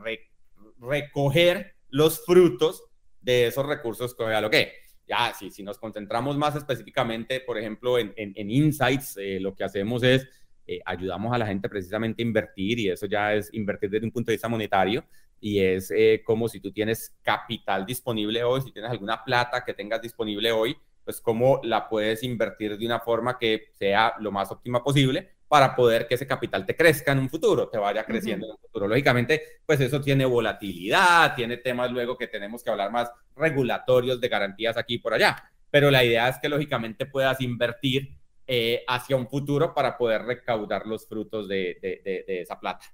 recoger 0.81 1.75
los 1.91 2.25
frutos 2.25 2.85
de 3.21 3.49
esos 3.49 3.67
recursos 3.67 4.15
que 4.15 4.23
hoy 4.23 4.33
aloqué. 4.33 4.73
Ya, 5.07 5.35
si, 5.39 5.51
si 5.51 5.63
nos 5.63 5.79
concentramos 5.79 6.39
más 6.39 6.57
específicamente, 6.57 7.41
por 7.41 7.59
ejemplo, 7.59 7.99
en, 7.99 8.15
en, 8.17 8.51
Insights, 8.51 9.19
lo 9.41 9.55
que 9.55 9.65
hacemos 9.65 10.03
es 10.03 10.27
eh, 10.69 10.81
ayudamos 10.85 11.33
a 11.35 11.39
la 11.39 11.47
gente 11.47 11.69
precisamente 11.69 12.23
a 12.23 12.27
invertir 12.27 12.79
y 12.79 12.91
eso 12.91 13.07
ya 13.07 13.33
es 13.35 13.49
invertir 13.55 13.89
desde 13.89 14.05
un 14.05 14.13
punto 14.13 14.31
de 14.31 14.35
vista 14.35 14.49
monetario 14.49 15.03
y 15.41 15.61
es 15.61 15.91
eh, 15.91 16.23
como 16.25 16.47
si 16.47 16.61
tú 16.61 16.71
tienes 16.71 17.17
capital 17.23 17.87
disponible 17.87 18.45
hoy, 18.45 18.61
si 18.61 18.71
tienes 18.71 18.91
alguna 18.91 19.25
plata 19.25 19.65
que 19.65 19.73
tengas 19.73 20.03
disponible 20.03 20.53
hoy, 20.53 20.77
pues 21.05 21.23
cómo 21.23 21.59
la 21.63 21.89
puedes 21.89 22.23
invertir 22.23 22.77
de 22.77 22.85
una 22.85 23.01
forma 23.01 23.39
que 23.39 23.73
sea 23.79 24.13
lo 24.21 24.31
más 24.31 24.53
óptima 24.53 24.85
posible 24.85 25.31
para 25.49 25.75
poder 25.75 26.07
que 26.07 26.17
ese 26.17 26.27
capital 26.27 26.67
te 26.67 26.77
crezca 26.77 27.13
en 27.13 27.21
un 27.21 27.31
futuro, 27.31 27.71
te 27.71 27.79
vaya 27.79 28.05
creciendo 28.05 28.45
en 28.45 28.53
un 28.53 28.59
futuro. 28.59 28.87
Lógicamente, 28.87 29.41
pues 29.65 29.81
eso 29.81 30.03
tiene 30.03 30.27
volatilidad, 30.27 31.35
tiene 31.35 31.57
temas 31.57 31.91
luego 31.91 32.19
que 32.19 32.27
tenemos 32.27 32.63
que 32.63 32.69
hablar 32.69 32.93
más 32.93 33.11
regulatorios 33.35 34.21
de 34.21 34.29
garantías 34.29 34.77
aquí 34.77 34.97
y 34.97 34.99
por 34.99 35.15
allá, 35.15 35.51
pero 35.71 35.91
la 35.91 36.05
idea 36.05 36.29
es 36.29 36.39
que 36.39 36.51
lógicamente 36.51 37.07
puedas 37.07 37.41
invertir 37.41 38.18
eh, 38.51 38.83
hacia 38.89 39.15
un 39.15 39.29
futuro 39.29 39.75
para 39.75 39.99
poder 39.99 40.23
recaudar 40.23 40.87
los 40.87 41.07
frutos 41.07 41.47
de, 41.47 41.79
esa 42.27 42.59
plata. 42.59 42.87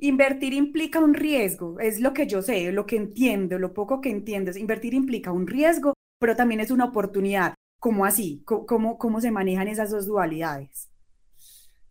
Invertir 0.00 0.52
implica 0.52 0.98
un 0.98 1.14
riesgo, 1.14 1.78
es 1.80 2.00
lo 2.00 2.12
que 2.12 2.26
yo 2.26 2.42
sé, 2.42 2.70
lo 2.72 2.84
que 2.84 2.96
entiendo, 2.96 3.58
lo 3.58 3.72
poco 3.72 4.00
que 4.00 4.10
entiendes. 4.10 4.56
Invertir 4.56 4.94
implica 4.94 5.32
un 5.32 5.46
riesgo, 5.46 5.94
pero 6.20 6.36
también 6.36 6.60
es 6.60 6.70
una 6.70 6.86
oportunidad. 6.86 7.54
¿Cómo 7.80 8.04
así? 8.04 8.42
¿Cómo, 8.44 8.98
cómo 8.98 9.20
se 9.20 9.30
manejan 9.30 9.68
esas 9.68 9.90
dos 9.90 10.06
dualidades? 10.06 10.90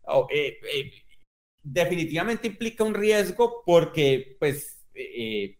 Oh, 0.03 0.27
eh, 0.29 0.59
eh, 0.73 0.91
definitivamente 1.63 2.47
implica 2.47 2.83
un 2.83 2.93
riesgo 2.93 3.63
porque, 3.65 4.35
pues, 4.39 4.85
eh, 4.93 5.56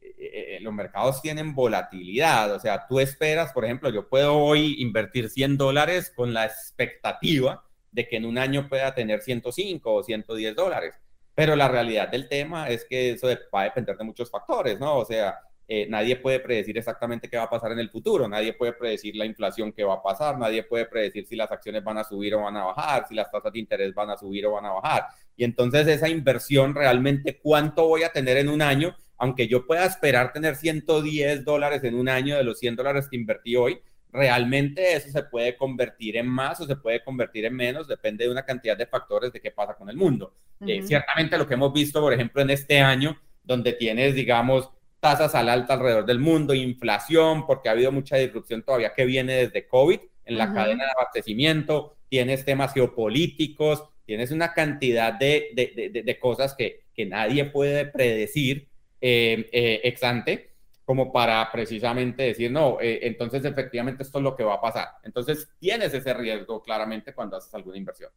los 0.61 0.73
mercados 0.73 1.21
tienen 1.21 1.53
volatilidad, 1.53 2.53
o 2.53 2.59
sea, 2.59 2.87
tú 2.87 2.99
esperas, 2.99 3.53
por 3.53 3.65
ejemplo, 3.65 3.89
yo 3.89 4.09
puedo 4.09 4.35
hoy 4.35 4.75
invertir 4.79 5.29
100 5.29 5.57
dólares 5.57 6.11
con 6.15 6.33
la 6.33 6.45
expectativa 6.45 7.63
de 7.91 8.07
que 8.07 8.17
en 8.17 8.25
un 8.25 8.37
año 8.37 8.67
pueda 8.67 8.93
tener 8.93 9.21
105 9.21 9.93
o 9.93 10.03
110 10.03 10.55
dólares, 10.55 10.95
pero 11.35 11.55
la 11.55 11.67
realidad 11.67 12.09
del 12.09 12.27
tema 12.27 12.69
es 12.69 12.85
que 12.85 13.11
eso 13.11 13.27
va 13.53 13.61
a 13.61 13.65
depender 13.65 13.95
de 13.95 14.03
muchos 14.03 14.29
factores, 14.29 14.79
¿no? 14.79 14.97
O 14.97 15.05
sea, 15.05 15.39
eh, 15.69 15.85
nadie 15.89 16.15
puede 16.15 16.39
predecir 16.39 16.77
exactamente 16.77 17.29
qué 17.29 17.35
va 17.35 17.43
a 17.43 17.49
pasar 17.49 17.73
en 17.73 17.79
el 17.79 17.89
futuro, 17.89 18.27
nadie 18.27 18.53
puede 18.53 18.71
predecir 18.71 19.15
la 19.17 19.25
inflación 19.25 19.73
que 19.73 19.83
va 19.83 19.95
a 19.95 20.01
pasar, 20.01 20.37
nadie 20.37 20.63
puede 20.63 20.85
predecir 20.85 21.27
si 21.27 21.35
las 21.35 21.51
acciones 21.51 21.83
van 21.83 21.97
a 21.97 22.05
subir 22.05 22.35
o 22.35 22.41
van 22.43 22.55
a 22.55 22.63
bajar, 22.63 23.05
si 23.07 23.15
las 23.15 23.29
tasas 23.29 23.51
de 23.51 23.59
interés 23.59 23.93
van 23.93 24.09
a 24.09 24.17
subir 24.17 24.45
o 24.45 24.53
van 24.53 24.65
a 24.65 24.71
bajar. 24.71 25.07
Y 25.35 25.43
entonces 25.43 25.85
esa 25.87 26.07
inversión 26.07 26.73
realmente, 26.73 27.37
¿cuánto 27.37 27.85
voy 27.85 28.03
a 28.03 28.13
tener 28.13 28.37
en 28.37 28.47
un 28.47 28.61
año? 28.61 28.95
Aunque 29.17 29.47
yo 29.47 29.65
pueda 29.65 29.85
esperar 29.85 30.31
tener 30.31 30.55
110 30.55 31.43
dólares 31.43 31.83
en 31.83 31.95
un 31.95 32.07
año 32.07 32.37
de 32.37 32.43
los 32.43 32.59
100 32.59 32.75
dólares 32.75 33.07
que 33.09 33.15
invertí 33.15 33.55
hoy, 33.55 33.79
realmente 34.11 34.95
eso 34.95 35.09
se 35.09 35.23
puede 35.23 35.55
convertir 35.57 36.17
en 36.17 36.27
más 36.27 36.59
o 36.59 36.65
se 36.65 36.75
puede 36.75 37.03
convertir 37.03 37.45
en 37.45 37.55
menos, 37.55 37.87
depende 37.87 38.25
de 38.25 38.31
una 38.31 38.45
cantidad 38.45 38.77
de 38.77 38.85
factores 38.85 39.33
de 39.33 39.41
qué 39.41 39.51
pasa 39.51 39.75
con 39.75 39.89
el 39.89 39.97
mundo. 39.97 40.33
Eh, 40.65 40.81
ciertamente 40.83 41.37
lo 41.37 41.47
que 41.47 41.55
hemos 41.55 41.73
visto, 41.73 41.99
por 41.99 42.13
ejemplo, 42.13 42.41
en 42.41 42.49
este 42.49 42.79
año, 42.79 43.19
donde 43.43 43.73
tienes, 43.73 44.15
digamos, 44.15 44.69
tasas 44.99 45.35
al 45.35 45.49
alta 45.49 45.73
alrededor 45.73 46.05
del 46.05 46.19
mundo, 46.19 46.53
inflación, 46.53 47.45
porque 47.45 47.69
ha 47.69 47.73
habido 47.73 47.91
mucha 47.91 48.17
disrupción 48.17 48.63
todavía 48.63 48.93
que 48.93 49.05
viene 49.05 49.33
desde 49.33 49.67
COVID 49.67 49.99
en 50.25 50.37
la 50.37 50.53
cadena 50.53 50.83
de 50.83 50.91
abastecimiento, 50.91 51.95
tienes 52.09 52.43
temas 52.43 52.73
geopolíticos, 52.73 53.85
tienes 54.05 54.31
una 54.31 54.53
cantidad 54.53 55.13
de, 55.13 55.51
de, 55.53 56.03
de 56.03 56.19
cosas 56.19 56.53
que, 56.53 56.87
que 56.93 57.05
nadie 57.05 57.45
puede 57.45 57.85
predecir 57.85 58.67
eh, 59.01 59.49
eh, 59.51 59.81
ex 59.83 60.03
ante 60.03 60.55
como 60.83 61.11
para 61.11 61.51
precisamente 61.51 62.23
decir, 62.23 62.49
no, 62.49 62.79
eh, 62.79 62.99
entonces 63.01 63.43
efectivamente 63.43 64.03
esto 64.03 64.19
es 64.19 64.23
lo 64.23 64.37
que 64.37 64.45
va 64.45 64.53
a 64.53 64.61
pasar. 64.61 64.87
Entonces 65.03 65.49
tienes 65.59 65.93
ese 65.93 66.13
riesgo 66.13 66.61
claramente 66.63 67.13
cuando 67.13 67.35
haces 67.35 67.53
alguna 67.53 67.77
inversión. 67.77 68.09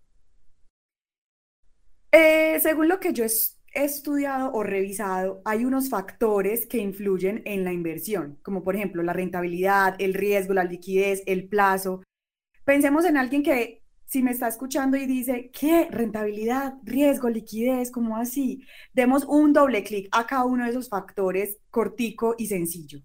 según 2.60 2.88
lo 2.88 3.00
que 3.00 3.12
yo 3.12 3.24
he 3.24 3.84
estudiado 3.84 4.52
o 4.52 4.62
revisado, 4.62 5.42
hay 5.44 5.64
unos 5.64 5.88
factores 5.88 6.66
que 6.66 6.78
influyen 6.78 7.42
en 7.44 7.64
la 7.64 7.72
inversión, 7.72 8.38
como 8.42 8.62
por 8.62 8.76
ejemplo 8.76 9.02
la 9.02 9.14
rentabilidad, 9.14 9.96
el 9.98 10.14
riesgo, 10.14 10.54
la 10.54 10.64
liquidez, 10.64 11.22
el 11.26 11.48
plazo. 11.48 12.02
Pensemos 12.64 13.04
en 13.04 13.16
alguien 13.16 13.42
que 13.42 13.79
si 14.10 14.24
me 14.24 14.32
está 14.32 14.48
escuchando 14.48 14.96
y 14.96 15.06
dice, 15.06 15.52
¿qué? 15.52 15.86
Rentabilidad, 15.88 16.74
riesgo, 16.82 17.28
liquidez, 17.28 17.92
¿cómo 17.92 18.16
así? 18.16 18.66
Demos 18.92 19.24
un 19.24 19.52
doble 19.52 19.84
clic 19.84 20.08
a 20.10 20.26
cada 20.26 20.46
uno 20.46 20.64
de 20.64 20.70
esos 20.70 20.88
factores 20.88 21.58
cortico 21.70 22.34
y 22.36 22.48
sencillo. 22.48 23.02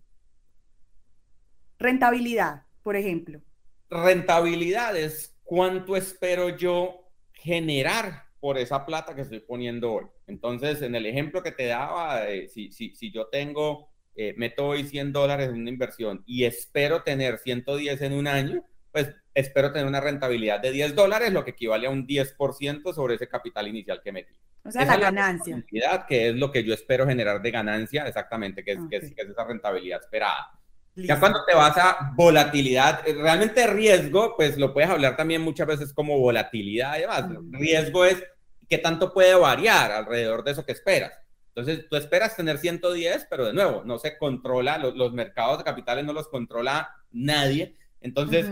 Rentabilidad, 1.78 2.64
por 2.82 2.96
ejemplo. 2.96 3.40
Rentabilidad 3.88 4.98
es 4.98 5.38
cuánto 5.44 5.96
espero 5.96 6.58
yo 6.58 7.08
generar 7.34 8.26
por 8.40 8.58
esa 8.58 8.84
plata 8.84 9.14
que 9.14 9.22
estoy 9.22 9.42
poniendo 9.42 9.94
hoy. 9.94 10.06
Entonces, 10.26 10.82
en 10.82 10.96
el 10.96 11.06
ejemplo 11.06 11.44
que 11.44 11.52
te 11.52 11.68
daba, 11.68 12.28
eh, 12.28 12.50
si, 12.50 12.72
si, 12.72 12.96
si, 12.96 13.12
yo 13.12 13.28
tengo, 13.28 13.92
eh, 14.16 14.34
meto 14.38 14.70
hoy 14.70 14.84
100 14.84 15.14
dólares 15.14 15.50
en 15.50 15.62
una 15.62 15.70
inversión 15.70 16.24
y 16.26 16.46
espero 16.46 17.04
tener 17.04 17.38
110 17.38 18.02
en 18.02 18.14
un 18.14 18.26
año, 18.26 18.66
pues 18.96 19.14
espero 19.34 19.74
tener 19.74 19.86
una 19.86 20.00
rentabilidad 20.00 20.62
de 20.62 20.72
10 20.72 20.96
dólares, 20.96 21.34
lo 21.34 21.44
que 21.44 21.52
equivale 21.52 21.86
a 21.86 21.90
un 21.90 22.08
10% 22.08 22.94
sobre 22.94 23.16
ese 23.16 23.28
capital 23.28 23.68
inicial 23.68 24.00
que 24.02 24.14
metí. 24.14 24.34
O 24.64 24.72
sea, 24.72 24.86
la 24.86 24.96
ganancia. 24.96 25.62
que 26.08 26.30
es 26.30 26.36
lo 26.36 26.50
que 26.50 26.64
yo 26.64 26.74
espero 26.74 27.06
generar 27.06 27.42
de 27.42 27.52
ganancia, 27.52 28.08
exactamente, 28.08 28.64
que 28.64 28.72
es, 28.72 28.80
que 28.90 28.96
es, 28.96 29.12
esa 29.18 29.44
rentabilidad 29.44 30.00
esperada. 30.00 30.50
Ya 30.96 31.20
cuando 31.20 31.44
te 31.44 31.54
vas 31.54 31.78
a 31.78 32.14
volatilidad, 32.16 33.06
eh, 33.06 33.16
realmente 33.16 33.68
riesgo, 33.68 34.38
pues 34.38 34.58
lo 34.58 34.74
puedes 34.74 34.90
hablar 34.90 35.18
también 35.18 35.42
muchas 35.42 35.68
veces 35.68 35.94
como 35.94 36.18
volatilidad 36.18 36.98
y 36.98 37.02
demás. 37.02 37.26
Riesgo 37.52 38.06
es 38.06 38.24
qué 38.70 38.78
tanto 38.78 39.14
puede 39.14 39.36
variar 39.36 39.92
alrededor 39.92 40.46
de 40.46 40.52
eso 40.52 40.66
que 40.66 40.72
esperas. 40.72 41.12
Entonces, 41.54 41.90
tú 41.90 41.98
esperas 41.98 42.38
tener 42.38 42.60
110, 42.60 43.28
pero 43.30 43.48
de 43.48 43.54
nuevo, 43.54 43.84
no 43.84 43.98
se 43.98 44.18
controla, 44.18 44.78
los, 44.78 44.96
los 44.96 45.12
mercados 45.12 45.58
de 45.58 45.66
capitales 45.66 46.06
no 46.06 46.14
los 46.14 46.30
controla 46.30 46.96
nadie. 47.12 47.76
Entonces, 48.00 48.46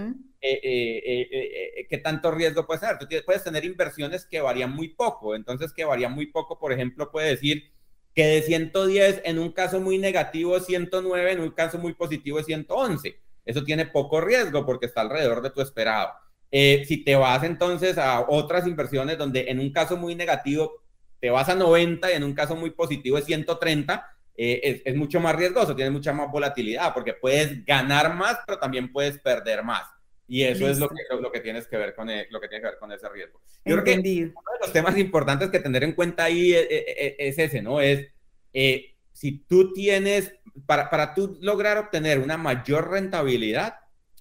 eh, 0.46 0.60
eh, 0.62 1.30
eh, 1.78 1.88
¿qué 1.90 2.00
tanto 2.00 2.30
riesgo 2.30 2.68
puede 2.68 2.82
ser? 2.82 3.00
Tú 3.00 3.08
puedes 3.26 3.46
tener 3.46 3.64
inversiones 3.64 4.26
que 4.26 4.42
varían 4.42 4.76
muy 4.76 4.90
poco. 4.90 5.36
Entonces, 5.36 5.72
que 5.72 5.86
varían 5.86 6.14
muy 6.14 6.26
poco, 6.28 6.60
por 6.60 6.74
ejemplo, 6.74 7.10
puede 7.12 7.30
decir 7.30 7.72
que 8.14 8.26
de 8.26 8.42
110 8.42 9.22
en 9.24 9.40
un 9.40 9.54
caso 9.54 9.80
muy 9.80 9.98
negativo 9.98 10.58
es 10.58 10.66
109, 10.66 11.32
en 11.32 11.40
un 11.40 11.52
caso 11.52 11.80
muy 11.80 11.94
positivo 11.94 12.40
es 12.40 12.46
111. 12.46 13.18
Eso 13.46 13.64
tiene 13.64 13.86
poco 13.86 14.20
riesgo 14.20 14.66
porque 14.66 14.88
está 14.88 15.02
alrededor 15.02 15.42
de 15.42 15.50
tu 15.50 15.62
esperado. 15.62 16.12
si 16.52 17.04
te 17.06 17.16
vas 17.16 17.44
entonces 17.44 17.98
a 17.98 18.26
otras 18.28 18.68
inversiones 18.68 19.18
donde 19.18 19.50
en 19.50 19.60
un 19.60 19.72
caso 19.72 19.98
muy 19.98 20.14
negativo 20.14 20.84
te 21.20 21.30
vas 21.30 21.50
a 21.50 21.56
90 21.56 22.12
y 22.12 22.16
en 22.16 22.24
un 22.24 22.34
caso 22.34 22.56
muy 22.56 22.72
positivo 22.72 23.18
es 23.18 23.26
130, 23.26 24.06
es, 24.36 24.82
es, 24.86 24.96
mucho 24.96 25.20
más 25.20 25.36
riesgoso, 25.36 25.76
tiene 25.76 25.92
mucha 25.92 26.14
más 26.14 26.30
volatilidad 26.30 26.94
porque 26.94 27.14
puedes 27.14 27.66
ganar 27.66 28.14
más, 28.16 28.40
pero 28.46 28.60
también 28.60 28.92
puedes 28.92 29.18
perder 29.20 29.64
más. 29.64 29.93
Y 30.34 30.46
eso 30.46 30.68
es 30.68 30.80
lo 30.80 30.90
que, 30.90 30.96
lo 31.22 31.32
que 31.32 31.42
tienes 31.42 31.68
que 31.68 31.78
ver 31.78 31.94
con, 31.94 32.10
e, 32.10 32.26
lo 32.32 32.42
que 32.42 32.48
tiene 32.48 32.64
que 32.64 32.70
ver 32.70 32.80
con 32.80 32.92
ese 32.92 33.08
riesgo. 33.08 33.40
Yo 33.64 33.80
creo 33.80 33.84
que 33.84 34.00
uno 34.00 34.52
de 34.52 34.60
los 34.62 34.74
temas 34.74 34.98
importantes 34.98 35.52
que 35.52 35.60
tener 35.60 35.84
en 35.84 35.92
cuenta 35.92 36.24
ahí 36.24 36.54
es, 36.54 36.66
e, 36.72 36.86
e, 36.88 37.16
es 37.20 37.38
ese, 37.38 37.62
¿no? 37.62 37.80
Es 37.80 38.08
eh, 38.52 38.96
si 39.12 39.44
tú 39.48 39.74
tienes, 39.74 40.34
para, 40.66 40.90
para 40.90 41.14
tú 41.14 41.38
lograr 41.40 41.78
obtener 41.78 42.18
una 42.18 42.36
mayor 42.36 42.90
rentabilidad, 42.90 43.76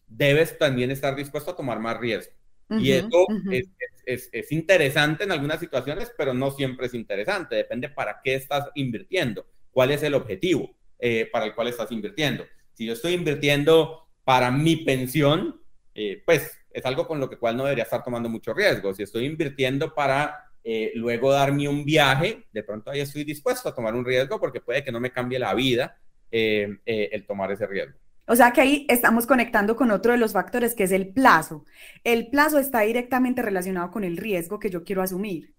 debes 0.07 0.59
también 0.59 0.90
estar 0.90 1.16
dispuesto 1.16 1.52
a 1.52 1.57
tomar 1.57 1.81
más 1.81 1.97
riesgo. 1.97 2.35
y 2.69 2.92
eso 2.92 3.26
es, 3.50 3.71
es, 4.04 4.28
es, 4.33 4.52
interesante 4.52 5.25
en 5.25 5.33
algunas 5.33 5.61
situaciones, 5.61 6.12
pero 6.19 6.35
no 6.35 6.50
siempre 6.50 6.88
es 6.88 6.95
interesante. 6.95 7.57
Depende 7.57 7.88
para 7.88 8.21
qué 8.23 8.35
estás 8.35 8.69
invirtiendo, 8.75 9.47
cuál 9.71 9.90
es 9.90 10.02
el 10.02 10.12
objetivo. 10.12 10.76
eh, 10.99 11.26
para 11.33 11.47
el 11.47 11.54
cual 11.54 11.69
estás 11.69 11.90
invirtiendo. 11.90 12.45
Si 12.75 12.85
yo 12.85 12.92
estoy 12.92 13.14
invirtiendo 13.14 14.09
para 14.25 14.50
mi 14.50 14.76
pensión, 14.76 15.62
eh, 15.95 16.23
pues 16.25 16.59
es 16.71 16.85
algo 16.87 17.07
con 17.07 17.21
lo 17.21 17.29
que 17.29 17.37
cual 17.37 17.57
no 17.57 17.65
debería 17.65 17.85
estar 17.85 18.03
tomando 18.03 18.29
mucho 18.29 18.55
riesgo. 18.55 18.95
Si 18.95 19.03
estoy 19.03 19.27
invirtiendo 19.27 19.95
para 19.95 20.53
eh, 20.65 20.93
luego 20.95 21.33
darme 21.33 21.69
un 21.69 21.85
viaje, 21.85 22.47
de 22.53 22.63
pronto 22.63 22.91
ahí 22.91 23.01
estoy 23.01 23.25
dispuesto 23.25 23.69
a 23.69 23.75
tomar 23.75 23.95
un 23.95 24.05
riesgo 24.05 24.41
porque 24.41 24.61
puede 24.61 24.83
que 24.83 24.93
no 24.93 25.01
me 25.01 25.13
cambie 25.13 25.39
la 25.39 25.55
vida 25.55 25.99
el 26.31 27.27
tomar 27.27 27.53
ese 27.53 27.67
riesgo. 27.67 27.99
O 28.27 28.37
sea 28.37 28.53
que 28.53 28.61
ahí 28.61 28.87
estamos 28.89 29.27
conectando 29.27 29.77
con 29.77 29.91
otro 29.91 30.13
de 30.13 30.19
los 30.19 30.33
factores 30.33 30.75
que 30.75 30.85
es 30.85 30.93
el 30.93 31.13
plazo. 31.13 31.65
El 32.05 32.29
plazo 32.29 32.59
está 32.59 32.81
directamente 32.81 33.43
relacionado 33.43 33.91
con 33.91 34.05
el 34.05 34.17
riesgo 34.17 34.59
que 34.59 34.71
yo 34.71 34.85
quiero 34.85 35.03
asumir. 35.03 35.55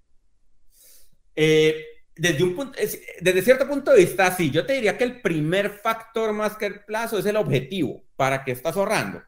Eh, 1.35 1.75
desde, 2.15 2.43
un 2.43 2.55
punto, 2.55 2.77
desde 3.21 3.41
cierto 3.41 3.67
punto 3.67 3.91
de 3.91 3.99
vista, 3.99 4.31
sí, 4.31 4.49
yo 4.49 4.65
te 4.65 4.73
diría 4.73 4.97
que 4.97 5.03
el 5.03 5.21
primer 5.21 5.69
factor 5.69 6.31
más 6.31 6.55
que 6.55 6.67
el 6.67 6.83
plazo 6.85 7.19
es 7.19 7.25
el 7.25 7.37
objetivo, 7.37 8.03
para 8.15 8.43
qué 8.43 8.51
estás 8.51 8.77
ahorrando. 8.77 9.21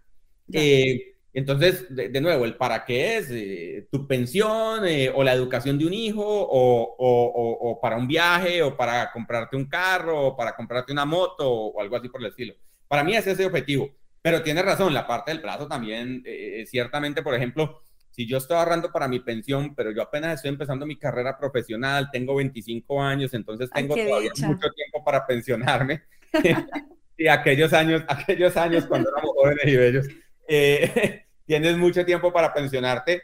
Eh, 0.52 1.16
entonces, 1.34 1.88
de, 1.90 2.22
nuevo, 2.22 2.46
el 2.46 2.56
para 2.56 2.86
qué 2.86 3.18
es 3.18 3.30
eh, 3.30 3.88
tu 3.92 4.08
pensión 4.08 4.84
o 5.14 5.24
la 5.24 5.34
educación 5.34 5.78
de 5.78 5.86
un 5.86 5.94
hijo 5.94 6.24
o, 6.24 6.96
o, 6.98 7.82
para 7.82 7.98
un 7.98 8.08
viaje 8.08 8.62
o 8.62 8.78
para 8.78 9.12
comprarte 9.12 9.58
un 9.58 9.66
carro 9.66 10.28
o 10.28 10.38
para 10.38 10.56
comprarte 10.56 10.94
una 10.94 11.06
moto 11.06 11.52
o 11.52 11.82
algo 11.82 11.98
así 11.98 12.08
por 12.08 12.22
el 12.22 12.28
estilo. 12.28 12.54
Para 12.88 13.04
mí 13.04 13.16
es 13.16 13.28
ese 13.28 13.46
objetivo. 13.46 13.90
Pero 14.22 14.42
tiene 14.42 14.62
razón, 14.64 14.94
la 14.94 15.06
parte 15.06 15.32
del 15.32 15.42
plazo 15.42 15.68
también, 15.68 16.24
ciertamente, 16.66 17.22
por 17.22 17.36
ejemplo, 17.36 17.82
si 18.16 18.25
yo 18.25 18.38
estoy 18.38 18.56
ahorrando 18.56 18.94
para 18.94 19.10
mi 19.10 19.20
pensión, 19.20 19.75
pero 19.75 19.92
yo 19.92 20.02
apenas 20.02 20.36
estoy 20.36 20.48
empezando 20.48 20.86
mi 20.86 20.98
carrera 20.98 21.38
profesional, 21.38 22.10
tengo 22.14 22.36
25 22.36 23.02
años, 23.02 23.34
entonces 23.34 23.70
tengo 23.70 23.94
todavía 23.94 24.32
mucho 24.38 24.70
tiempo 24.72 25.04
para 25.04 25.28
pensionarme. 25.28 26.04
y 27.18 27.28
aquellos 27.28 27.74
años, 27.74 28.04
aquellos 28.08 28.56
años 28.56 28.86
cuando 28.86 29.10
éramos 29.10 29.32
jóvenes 29.36 29.66
y 29.66 29.75
bellos, 29.75 30.08
eh, 30.48 31.25
tienes 31.46 31.78
mucho 31.78 32.06
tiempo 32.06 32.32
para 32.32 32.54
pensionarte, 32.54 33.24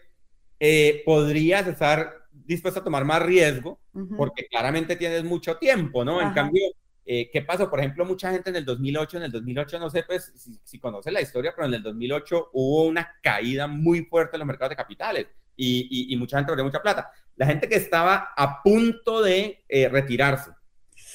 eh, 0.59 1.01
podrías 1.05 1.67
estar 1.67 2.27
dispuesto 2.31 2.79
a 2.79 2.83
tomar 2.83 3.05
más 3.05 3.21
riesgo 3.21 3.79
porque 4.15 4.47
claramente 4.47 4.95
tienes 4.95 5.23
mucho 5.23 5.57
tiempo, 5.57 6.05
¿no? 6.05 6.21
En 6.21 6.33
cambio, 6.33 6.63
eh, 7.05 7.29
¿Qué 7.31 7.41
pasó? 7.41 7.69
Por 7.69 7.79
ejemplo, 7.79 8.05
mucha 8.05 8.31
gente 8.31 8.51
en 8.51 8.57
el 8.57 8.65
2008, 8.65 9.17
en 9.17 9.23
el 9.23 9.31
2008, 9.31 9.79
no 9.79 9.89
sé 9.89 10.03
pues, 10.03 10.31
si, 10.63 10.79
conoce 10.79 11.11
la 11.11 11.21
historia, 11.21 11.51
pero 11.55 11.67
en 11.67 11.73
el 11.73 11.83
2008 11.83 12.51
hubo 12.53 12.85
una 12.85 13.17
caída 13.21 13.67
muy 13.67 14.05
fuerte 14.05 14.35
en 14.35 14.39
los 14.39 14.47
mercados 14.47 14.69
de 14.69 14.75
capitales 14.75 15.27
y, 15.55 16.15
mucha 16.17 16.37
gente 16.37 16.51
perdió 16.51 16.65
mucha 16.65 16.81
plata. 16.81 17.11
La 17.35 17.47
gente 17.47 17.67
que 17.67 17.75
estaba 17.75 18.29
a 18.35 18.61
punto 18.61 19.21
de 19.21 19.63
eh, 19.67 19.89
retirarse, 19.89 20.51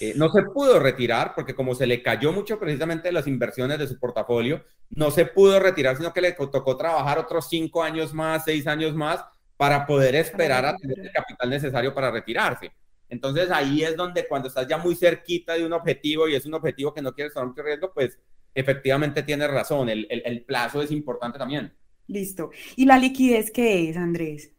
eh, 0.00 0.12
no 0.16 0.30
se 0.30 0.42
pudo 0.42 0.78
retirar 0.78 1.32
porque 1.34 1.54
como 1.54 1.74
se 1.74 1.86
le 1.86 2.02
cayó 2.02 2.32
mucho 2.32 2.58
precisamente 2.58 3.10
las 3.12 3.26
inversiones 3.26 3.78
de 3.78 3.86
su 3.86 3.98
portafolio, 3.98 4.64
no 4.90 5.10
se 5.10 5.26
pudo 5.26 5.58
retirar, 5.58 5.96
sino 5.96 6.12
que 6.12 6.20
le 6.20 6.32
tocó 6.32 6.76
trabajar 6.76 7.18
otros 7.18 7.48
cinco 7.48 7.82
años 7.82 8.12
más, 8.12 8.44
seis 8.44 8.66
años 8.66 8.94
más 8.94 9.24
para 9.56 9.86
poder 9.86 10.14
esperar 10.14 10.66
a 10.66 10.76
tener 10.76 10.98
el 10.98 11.12
capital 11.12 11.48
necesario 11.48 11.94
para 11.94 12.10
retirarse. 12.10 12.72
Entonces 13.08 13.50
ahí 13.50 13.82
es 13.82 13.96
donde 13.96 14.26
cuando 14.26 14.48
estás 14.48 14.66
ya 14.66 14.78
muy 14.78 14.94
cerquita 14.96 15.54
de 15.54 15.64
un 15.64 15.72
objetivo 15.72 16.28
y 16.28 16.34
es 16.34 16.44
un 16.44 16.54
objetivo 16.54 16.92
que 16.92 17.02
no 17.02 17.14
quieres 17.14 17.32
tomar 17.32 17.48
mucho 17.48 17.62
riesgo, 17.62 17.92
pues 17.94 18.18
efectivamente 18.54 19.22
tienes 19.22 19.50
razón, 19.50 19.88
el, 19.88 20.06
el, 20.10 20.44
plazo 20.44 20.82
es 20.82 20.90
importante 20.90 21.38
también. 21.38 21.72
Listo. 22.08 22.50
¿Y 22.74 22.84
la 22.84 22.98
liquidez 22.98 23.50
qué 23.50 23.88
es, 23.88 23.96
Andrés? 23.96 24.52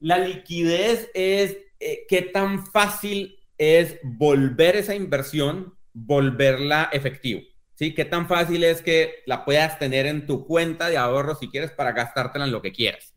La 0.00 0.18
liquidez 0.18 1.10
es 1.14 1.56
eh, 1.78 2.04
qué 2.08 2.22
tan 2.22 2.66
fácil 2.66 3.39
es 3.60 3.98
volver 4.02 4.74
esa 4.74 4.94
inversión, 4.94 5.74
volverla 5.92 6.88
efectivo. 6.92 7.42
¿Sí? 7.74 7.94
¿Qué 7.94 8.06
tan 8.06 8.26
fácil 8.26 8.64
es 8.64 8.80
que 8.80 9.16
la 9.26 9.44
puedas 9.44 9.78
tener 9.78 10.06
en 10.06 10.26
tu 10.26 10.46
cuenta 10.46 10.88
de 10.88 10.96
ahorro 10.96 11.34
si 11.34 11.48
quieres 11.48 11.70
para 11.70 11.92
gastártela 11.92 12.46
en 12.46 12.52
lo 12.52 12.62
que 12.62 12.72
quieras? 12.72 13.14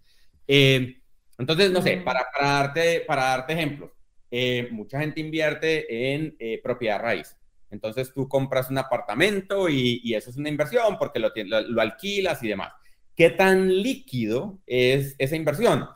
Eh, 0.48 1.02
entonces, 1.38 1.72
no 1.72 1.82
sé, 1.82 1.98
para, 1.98 2.26
para, 2.32 2.52
darte, 2.52 3.02
para 3.08 3.24
darte 3.24 3.54
ejemplos, 3.54 3.92
eh, 4.32 4.68
mucha 4.72 5.00
gente 5.00 5.22
invierte 5.22 6.14
en 6.14 6.36
eh, 6.40 6.60
propiedad 6.62 7.00
raíz. 7.00 7.38
Entonces 7.72 8.14
tú 8.14 8.28
compras 8.28 8.70
un 8.70 8.78
apartamento 8.78 9.70
y, 9.70 10.14
eso 10.14 10.30
es 10.30 10.36
una 10.36 10.50
inversión 10.50 10.98
porque 10.98 11.20
lo, 11.20 11.32
lo, 11.36 11.82
alquilas 11.82 12.44
y 12.44 12.50
demás. 12.50 12.74
¿Qué 13.16 13.30
tan 13.30 13.70
líquido 13.70 14.60
es 14.66 15.16
esa 15.18 15.38
inversión? 15.38 15.88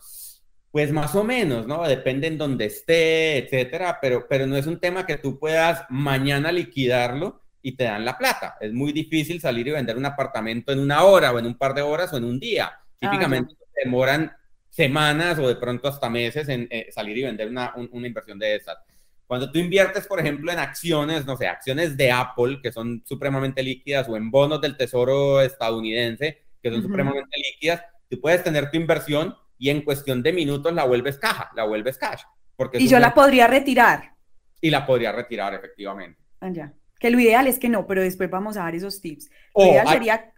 Pues 0.77 0.91
más 0.91 1.15
o 1.15 1.23
menos, 1.23 1.65
¿no? 1.65 1.87
Depende 1.87 2.27
en 2.27 2.37
dónde 2.37 2.65
esté, 2.65 3.39
etcétera, 3.39 3.97
pero, 3.99 4.27
pero 4.29 4.45
no 4.45 4.55
es 4.55 4.67
un 4.67 4.79
tema 4.79 5.07
que 5.07 5.17
tú 5.17 5.39
puedas 5.39 5.83
mañana 5.89 6.51
liquidarlo 6.51 7.41
y 7.63 7.71
te 7.71 7.85
dan 7.85 8.05
la 8.05 8.15
plata. 8.15 8.57
Es 8.61 8.71
muy 8.73 8.91
difícil 8.91 9.41
salir 9.41 9.67
y 9.67 9.71
vender 9.71 9.97
un 9.97 10.05
apartamento 10.05 10.71
en 10.71 10.77
una 10.77 11.03
hora 11.03 11.31
o 11.31 11.39
en 11.39 11.47
un 11.47 11.57
par 11.57 11.73
de 11.73 11.81
horas 11.81 12.13
o 12.13 12.17
en 12.17 12.25
un 12.25 12.39
día. 12.39 12.67
Ah, 12.67 12.85
Típicamente 12.99 13.55
demoran 13.83 14.31
semanas 14.69 15.39
o 15.39 15.47
de 15.47 15.55
pronto 15.55 15.87
hasta 15.87 16.11
meses 16.11 16.47
en 16.47 16.67
eh, 16.69 16.89
salir 16.91 17.17
y 17.17 17.23
vender 17.23 17.47
una, 17.47 17.73
una 17.75 18.05
inversión 18.05 18.37
de 18.37 18.57
esas. 18.57 18.77
Cuando 19.25 19.51
tú 19.51 19.57
inviertes, 19.57 20.05
por 20.05 20.19
ejemplo, 20.19 20.51
en 20.51 20.59
acciones, 20.59 21.25
no 21.25 21.37
sé, 21.37 21.47
acciones 21.47 21.97
de 21.97 22.11
Apple, 22.11 22.59
que 22.61 22.71
son 22.71 23.01
supremamente 23.03 23.63
líquidas, 23.63 24.07
o 24.09 24.15
en 24.15 24.29
bonos 24.29 24.61
del 24.61 24.77
Tesoro 24.77 25.41
estadounidense, 25.41 26.43
que 26.61 26.69
son 26.69 26.83
supremamente 26.83 27.35
líquidas, 27.35 27.81
tú 28.07 28.21
puedes 28.21 28.43
tener 28.43 28.69
tu 28.69 28.77
inversión 28.77 29.35
y 29.57 29.69
en 29.69 29.81
cuestión 29.81 30.23
de 30.23 30.33
minutos 30.33 30.73
la 30.73 30.85
vuelves 30.85 31.17
caja, 31.17 31.51
la 31.55 31.63
vuelves 31.63 31.97
cash. 31.97 32.21
Porque 32.55 32.79
y 32.79 32.87
yo 32.87 32.99
la 32.99 33.13
podría 33.13 33.47
retirar. 33.47 34.13
Y 34.59 34.69
la 34.69 34.85
podría 34.85 35.11
retirar, 35.11 35.53
efectivamente. 35.53 36.19
Ah, 36.39 36.49
ya. 36.49 36.73
Que 36.99 37.11
lo 37.11 37.19
ideal 37.19 37.45
es 37.47 37.59
que 37.59 37.69
no, 37.69 37.85
pero 37.85 38.01
después 38.01 38.29
vamos 38.29 38.57
a 38.57 38.61
dar 38.61 38.73
esos 38.73 38.99
tips. 39.01 39.29
Lo 39.55 39.65
ideal 39.65 39.87
sería 39.87 40.33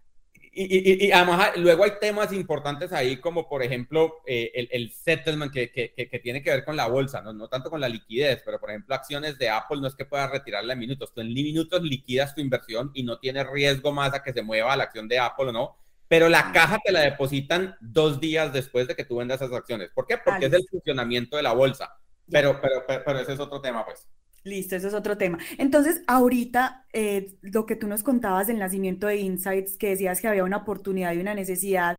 y, 0.52 1.12
además 1.12 1.52
luego 1.58 1.84
hay 1.84 1.92
temas 2.02 2.34
importantes 2.34 2.92
ahí 2.92 3.18
como 3.18 3.48
por 3.48 3.62
ejemplo 3.62 4.22
eh, 4.26 4.52
el, 4.56 4.68
el, 4.72 4.92
settlement 4.92 5.54
que, 5.54 5.72
que, 5.72 5.94
que, 5.94 6.20
tiene 6.20 6.42
que 6.42 6.50
ver 6.50 6.66
con 6.66 6.76
la 6.76 6.88
bolsa, 6.88 7.22
¿no? 7.22 7.34
no 7.34 7.48
tanto 7.48 7.70
con 7.70 7.80
la 7.80 7.88
liquidez, 7.88 8.42
pero 8.44 8.60
por 8.60 8.72
ejemplo 8.72 8.96
acciones 8.96 9.38
de 9.38 9.50
Apple 9.50 9.80
no 9.80 9.88
es 9.88 9.96
que 9.96 10.06
puedas 10.06 10.30
retirarla 10.30 10.74
en 10.74 10.80
minutos, 10.80 11.14
tú 11.14 11.22
en 11.22 11.34
minutos 11.34 11.84
liquidas 11.84 12.34
tu 12.34 12.42
inversión 12.42 12.92
y 12.94 13.04
no 13.04 13.20
tienes 13.20 13.48
riesgo 13.48 13.92
más 13.92 14.14
a 14.14 14.24
que 14.24 14.34
se 14.34 14.42
mueva 14.42 14.76
la 14.76 14.86
acción 14.86 15.08
de 15.08 15.20
Apple 15.20 15.50
o 15.50 15.52
no, 15.52 15.78
pero 16.10 16.28
la 16.28 16.52
caja 16.52 16.80
te 16.84 16.92
la 16.92 17.02
depositan 17.02 17.76
dos 17.80 18.20
días 18.20 18.52
después 18.52 18.88
de 18.88 18.96
que 18.96 19.06
tú 19.06 19.18
vendas 19.18 19.42
esas 19.42 19.56
acciones. 19.56 19.92
¿Por 19.94 20.08
qué? 20.08 20.18
Porque 20.18 20.48
es 20.48 20.54
el 20.54 20.68
funcionamiento 20.70 21.38
de 21.38 21.44
la 21.44 21.54
bolsa, 21.54 21.96
pero, 22.30 22.60
pero, 22.60 22.84
pero, 22.86 23.04
pero 23.06 23.20
ese 23.20 23.34
es 23.34 23.40
otro 23.40 23.62
tema 23.62 23.86
pues. 23.86 24.08
Listo, 24.44 24.76
eso 24.76 24.88
es 24.88 24.94
otro 24.94 25.18
tema. 25.18 25.38
Entonces, 25.58 26.02
ahorita, 26.08 26.88
eh, 26.94 27.38
lo 27.42 27.66
que 27.66 27.76
tú 27.76 27.88
nos 27.88 28.04
contabas 28.04 28.48
del 28.48 28.58
nacimiento 28.58 29.06
de 29.06 29.18
Insights, 29.18 29.78
que 29.78 29.90
decías 29.90 30.20
que 30.20 30.28
había 30.28 30.44
una 30.44 30.58
oportunidad 30.58 31.14
y 31.14 31.20
una 31.20 31.36
necesidad. 31.36 31.96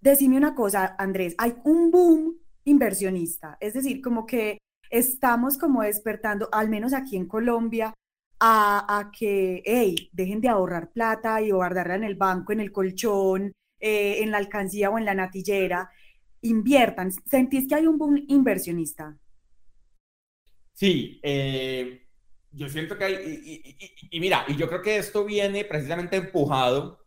Decime 0.00 0.36
una 0.36 0.54
cosa, 0.54 0.94
Andrés, 0.98 1.34
hay 1.38 1.54
un 1.64 1.90
boom 1.90 2.38
inversionista, 2.64 3.56
es 3.60 3.74
decir, 3.74 4.02
como 4.02 4.26
que 4.26 4.58
estamos 4.90 5.56
como 5.56 5.82
despertando, 5.82 6.48
al 6.52 6.68
menos 6.68 6.92
aquí 6.92 7.16
en 7.16 7.26
Colombia, 7.26 7.94
a, 8.40 9.10
que, 9.18 9.62
hey, 9.64 10.10
dejen 10.12 10.40
de 10.40 10.48
ahorrar 10.48 10.90
plata 10.90 11.40
y 11.40 11.50
guardarla 11.50 11.94
en 11.94 12.04
el 12.04 12.16
banco, 12.16 12.52
en 12.52 12.60
el 12.60 12.72
colchón, 12.72 13.52
eh, 13.80 14.22
en 14.22 14.30
la 14.30 14.38
alcancía 14.38 14.90
o 14.90 14.98
en 14.98 15.04
la 15.04 15.14
natillera, 15.14 15.90
inviertan. 16.42 17.10
¿Sentís 17.12 17.68
que 17.68 17.74
hay 17.74 17.86
un 17.86 17.98
boom 17.98 18.24
inversionista? 18.28 19.16
Sí, 20.72 21.20
eh, 21.22 22.06
yo 22.52 22.68
siento 22.68 22.98
que 22.98 23.04
hay, 23.04 23.76
y, 24.10 24.20
mira, 24.20 24.44
y 24.48 24.56
yo 24.56 24.68
creo 24.68 24.82
que 24.82 24.98
esto 24.98 25.24
viene 25.24 25.64
precisamente 25.64 26.16
empujado 26.16 27.04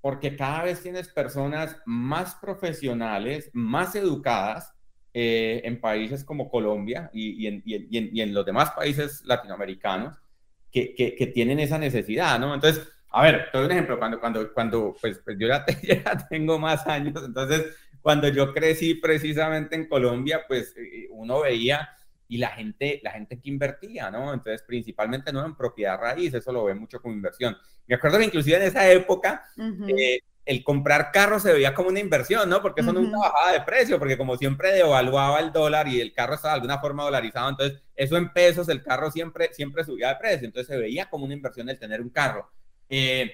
porque 0.00 0.36
cada 0.36 0.62
vez 0.62 0.82
tienes 0.82 1.08
personas 1.08 1.76
más 1.84 2.36
profesionales, 2.36 3.50
más 3.52 3.96
educadas 3.96 4.72
eh, 5.12 5.60
en 5.64 5.80
países 5.80 6.22
como 6.22 6.48
Colombia 6.48 7.10
y, 7.12 7.46
en, 7.46 8.34
los 8.34 8.46
demás 8.46 8.70
países 8.70 9.24
latinoamericanos 9.24 10.16
que, 10.70 10.94
que, 10.94 11.26
tienen 11.28 11.60
esa 11.60 11.78
necesidad, 11.78 12.38
¿no? 12.38 12.54
Entonces, 12.54 12.86
a 13.10 13.22
ver, 13.22 13.48
te 13.50 13.58
doy 13.58 13.66
un 13.66 13.72
ejemplo, 13.72 13.98
cuando, 13.98 14.20
cuando, 14.20 14.52
cuando 14.52 14.96
pues, 15.00 15.20
pues 15.24 15.36
yo 15.38 15.48
ya, 15.48 15.64
ya, 15.82 16.28
tengo 16.28 16.58
más 16.58 16.86
años, 16.86 17.22
entonces, 17.24 17.74
cuando 18.00 18.28
yo 18.28 18.52
crecí 18.52 18.94
precisamente 18.94 19.76
en 19.76 19.88
Colombia, 19.88 20.42
pues 20.46 20.74
eh, 20.76 21.08
uno 21.10 21.40
veía 21.40 21.88
y 22.28 22.36
la 22.36 22.48
gente, 22.48 23.00
la 23.02 23.12
gente 23.12 23.40
que 23.40 23.48
invertía, 23.48 24.10
¿no? 24.10 24.32
Entonces, 24.34 24.62
principalmente 24.62 25.32
no 25.32 25.44
en 25.44 25.56
propiedad 25.56 25.98
raíz, 25.98 26.34
eso 26.34 26.52
lo 26.52 26.64
ve 26.64 26.74
mucho 26.74 27.00
como 27.00 27.14
inversión. 27.14 27.56
Me 27.86 27.94
acuerdo 27.94 28.18
que 28.18 28.26
inclusive 28.26 28.56
en 28.58 28.64
esa 28.64 28.90
época, 28.90 29.44
eh, 29.88 30.20
el 30.48 30.64
comprar 30.64 31.12
carro 31.12 31.38
se 31.38 31.52
veía 31.52 31.74
como 31.74 31.90
una 31.90 32.00
inversión, 32.00 32.48
¿no? 32.48 32.62
Porque 32.62 32.80
eso 32.80 32.90
no 32.90 33.00
es 33.00 33.08
una 33.08 33.18
bajada 33.18 33.52
de 33.52 33.60
precio, 33.60 33.98
porque 33.98 34.16
como 34.16 34.34
siempre 34.38 34.72
devaluaba 34.72 35.40
el 35.40 35.52
dólar 35.52 35.86
y 35.88 36.00
el 36.00 36.14
carro 36.14 36.36
estaba 36.36 36.54
de 36.54 36.60
alguna 36.60 36.78
forma 36.78 37.04
dolarizado, 37.04 37.50
entonces 37.50 37.82
eso 37.94 38.16
en 38.16 38.32
pesos, 38.32 38.66
el 38.70 38.82
carro 38.82 39.10
siempre, 39.10 39.52
siempre 39.52 39.84
subía 39.84 40.08
de 40.08 40.16
precio, 40.16 40.46
entonces 40.46 40.74
se 40.74 40.80
veía 40.80 41.10
como 41.10 41.26
una 41.26 41.34
inversión 41.34 41.68
el 41.68 41.78
tener 41.78 42.00
un 42.00 42.08
carro. 42.08 42.50
Eh, 42.88 43.30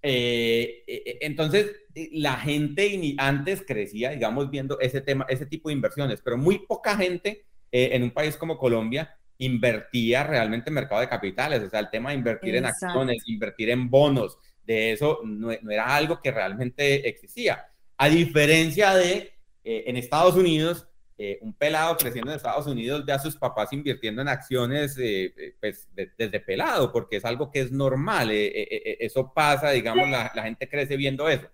eh, 0.00 1.18
entonces, 1.20 1.70
la 2.12 2.36
gente 2.36 3.14
antes 3.18 3.62
crecía, 3.66 4.10
digamos, 4.12 4.50
viendo 4.50 4.80
ese 4.80 5.02
tema, 5.02 5.26
ese 5.28 5.44
tipo 5.44 5.68
de 5.68 5.74
inversiones, 5.74 6.22
pero 6.24 6.38
muy 6.38 6.60
poca 6.60 6.96
gente 6.96 7.44
eh, 7.72 7.90
en 7.92 8.04
un 8.04 8.10
país 8.10 8.38
como 8.38 8.56
Colombia 8.56 9.18
invertía 9.36 10.24
realmente 10.24 10.70
en 10.70 10.74
mercado 10.74 11.02
de 11.02 11.10
capitales, 11.10 11.62
o 11.62 11.68
sea, 11.68 11.80
el 11.80 11.90
tema 11.90 12.10
de 12.10 12.16
invertir 12.16 12.56
en 12.56 12.64
acciones, 12.64 13.22
invertir 13.26 13.68
en 13.68 13.90
bonos, 13.90 14.38
de 14.66 14.92
eso 14.92 15.20
no, 15.24 15.50
era 15.50 15.94
algo 15.94 16.20
que 16.20 16.30
realmente 16.30 17.08
existía. 17.08 17.66
A 17.96 18.08
diferencia 18.08 18.94
de 18.94 19.32
eh, 19.62 19.84
en 19.86 19.96
Estados 19.96 20.34
Unidos, 20.34 20.86
eh, 21.16 21.38
un 21.42 21.54
pelado 21.54 21.96
creciendo 21.96 22.32
en 22.32 22.36
Estados 22.36 22.66
Unidos 22.66 23.04
ve 23.06 23.12
a 23.12 23.18
sus 23.18 23.36
papás 23.36 23.72
invirtiendo 23.72 24.20
en 24.20 24.28
acciones 24.28 24.96
eh, 24.98 25.54
pues, 25.60 25.88
desde 25.94 26.40
pelado, 26.40 26.90
porque 26.92 27.16
es 27.16 27.24
algo 27.24 27.50
que 27.50 27.60
es 27.60 27.70
normal, 27.70 28.30
eso 28.32 29.32
pasa, 29.32 29.70
digamos, 29.70 30.08
la, 30.08 30.32
la, 30.34 30.42
gente 30.42 30.68
crece 30.68 30.96
viendo 30.96 31.28
eso. 31.28 31.48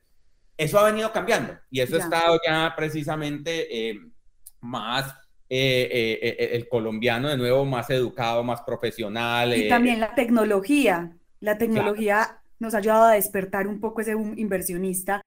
Eso 0.57 0.79
ha 0.79 0.85
venido 0.85 1.13
cambiando 1.13 1.59
y 1.71 1.81
eso 1.81 1.97
ha 1.97 2.01
estado 2.01 2.39
ya 2.47 2.75
precisamente 2.77 3.99
más 4.61 5.15
el 5.49 6.69
colombiano 6.69 7.29
de 7.29 7.37
nuevo 7.37 7.65
más 7.65 7.89
educado, 7.91 8.45
más 8.45 8.63
profesional. 8.63 9.57
Y 9.57 9.69
también 9.69 10.01
la 10.01 10.15
tecnología. 10.15 11.17
La 11.41 11.57
tecnología 11.57 12.40
nos 12.61 12.75
ha 12.75 12.79
ayudado 12.79 13.05
a 13.05 13.15
despertar 13.15 13.67
un 13.67 13.81
poco 13.81 14.03
ese 14.03 14.15
boom 14.15 14.35
inversionista. 14.39 15.23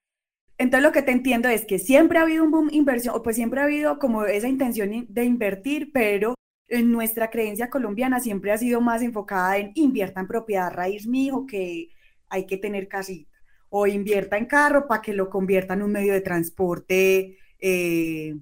Entonces 0.58 0.84
lo 0.84 0.91
que 0.93 1.02
te 1.02 1.12
entiendo 1.12 1.50
es 1.50 1.65
que 1.65 1.80
siempre 1.80 2.19
ha 2.19 2.22
habido 2.22 2.43
un 2.43 2.52
boom 2.52 2.69
inversión, 2.72 3.15
o 3.15 3.24
pues 3.24 3.36
siempre 3.36 3.60
ha 3.60 3.65
habido 3.65 4.00
como 4.00 4.24
esa 4.26 4.48
intención 4.48 5.06
de 5.10 5.26
invertir, 5.26 5.91
pero 5.91 6.36
en 6.67 6.91
nuestra 6.91 7.30
creencia 7.30 7.69
colombiana 7.69 8.19
siempre 8.19 8.52
ha 8.52 8.58
sido 8.58 8.80
más 8.80 9.02
enfocada 9.02 9.58
en 9.58 9.72
invierta 9.76 10.22
en 10.22 10.28
propiedad 10.28 10.72
raíz, 10.72 11.08
mijo, 11.08 11.46
que 11.46 11.89
hay 12.30 12.46
que 12.46 12.58
tener 12.58 12.88
casita, 12.88 13.30
o 13.69 13.88
invierta 13.88 14.38
en 14.38 14.46
carro 14.46 14.88
para 14.88 15.02
que 15.02 15.13
lo 15.13 15.30
convierta 15.30 15.74
en 15.74 15.84
un 15.84 15.91
medio 15.91 16.13
de 16.13 16.22
transporte 16.22 17.38
eh, 17.60 18.36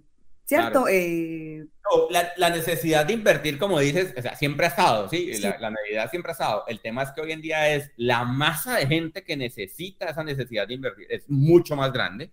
¿cierto? 0.52 0.88
Eh, 0.90 1.66
la, 2.38 2.50
necesidad 2.50 3.06
de 3.06 3.14
invertir, 3.14 3.58
como 3.58 3.80
dices, 3.80 4.14
o 4.18 4.22
sea, 4.22 4.36
siempre 4.36 4.66
ha 4.66 4.70
estado, 4.70 5.08
¿sí? 5.08 5.32
La, 5.40 5.58
la, 5.60 5.70
necesidad 5.70 6.10
siempre 6.10 6.32
ha 6.32 6.34
estado. 6.34 6.64
El 6.68 6.82
tema 6.82 7.04
es 7.04 7.12
que 7.12 7.22
hoy 7.22 7.32
en 7.32 7.42
día 7.42 7.74
es 7.74 7.90
la 7.96 8.26
masa 8.26 8.76
de 8.76 8.86
gente 8.86 9.24
que 9.24 9.38
necesita 9.38 10.08
esa 10.08 10.26
necesidad 10.26 10.68
de 10.68 10.74
invertir, 10.74 11.08
es 11.10 11.30
mucho 11.30 11.78
más 11.78 11.94
grande, 11.94 12.32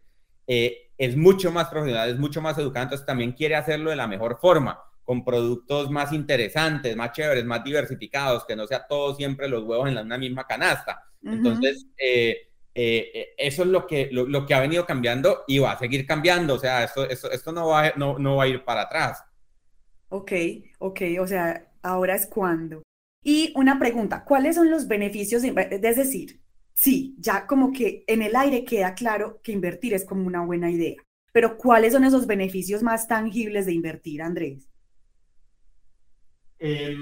eh, 0.49 0.91
es 0.99 1.17
mucho 1.17 1.53
más 1.53 1.69
profesional, 1.69 2.11
es 2.11 2.19
mucho 2.19 2.43
más 2.43 2.59
educado, 2.59 2.85
entonces 2.85 3.07
también 3.07 3.33
quiere 3.33 3.55
hacerlo 3.55 3.91
de 3.91 3.97
la 3.97 4.09
mejor 4.09 4.39
forma, 4.41 4.83
con 5.05 5.25
productos 5.25 5.89
más 5.89 6.13
interesantes, 6.13 6.97
más 6.97 7.13
chéveres, 7.13 7.45
más 7.45 7.63
diversificados, 7.63 8.45
que 8.47 8.57
no 8.57 8.67
sea 8.67 8.85
todo 8.89 9.15
siempre 9.15 9.49
los 9.49 9.63
huevos 9.63 9.89
en 9.89 9.95
la, 9.95 10.03
una 10.03 10.19
misma 10.19 10.45
canasta. 10.45 11.05
Entonces, 11.23 11.87
eh, 11.97 12.48
eh, 12.81 13.11
eh, 13.13 13.29
eso 13.37 13.63
es 13.63 13.69
lo 13.71 13.89
que, 13.89 14.09
lo, 14.13 14.47
que 14.47 14.55
ha 14.55 14.61
venido 14.61 14.87
cambiando 14.87 15.43
y 15.49 15.59
va 15.59 15.73
a 15.73 15.79
seguir 15.81 16.07
cambiando. 16.07 16.55
O 16.55 16.59
sea, 16.61 16.85
esto, 16.85 17.11
esto, 17.11 17.29
esto 17.29 17.51
no, 17.51 17.67
va, 17.67 17.93
no, 17.97 18.21
no 18.21 18.37
va 18.37 18.45
a 18.45 18.47
ir 18.47 18.65
para 18.65 18.83
atrás. 18.83 19.21
Ok, 20.11 20.31
ok, 20.79 21.01
o 21.21 21.27
sea, 21.27 21.73
ahora 21.83 22.15
es 22.15 22.29
cuando. 22.29 22.85
Y 23.25 23.53
una 23.57 23.81
pregunta, 23.81 24.25
¿cuáles 24.25 24.55
son 24.55 24.71
los 24.71 24.87
beneficios? 24.87 25.43
De, 25.43 25.53
es 25.73 25.97
decir, 25.97 26.41
sí, 26.73 27.17
ya 27.19 27.49
como 27.49 27.73
que 27.73 28.05
en 28.07 28.23
el 28.23 28.37
aire 28.37 28.65
queda 28.65 28.95
claro 28.95 29.41
que 29.43 29.51
invertir 29.51 29.93
es 29.93 30.05
como 30.05 30.25
una 30.25 30.45
buena 30.45 30.71
idea, 30.71 31.03
pero 31.33 31.59
¿cuáles 31.59 31.95
son 31.95 32.05
esos 32.05 32.29
beneficios 32.29 32.85
más 32.85 33.09
tangibles 33.09 33.67
de 33.67 33.73
invertir, 33.73 34.23
Andrés? 34.23 34.69
Eh, 36.61 36.95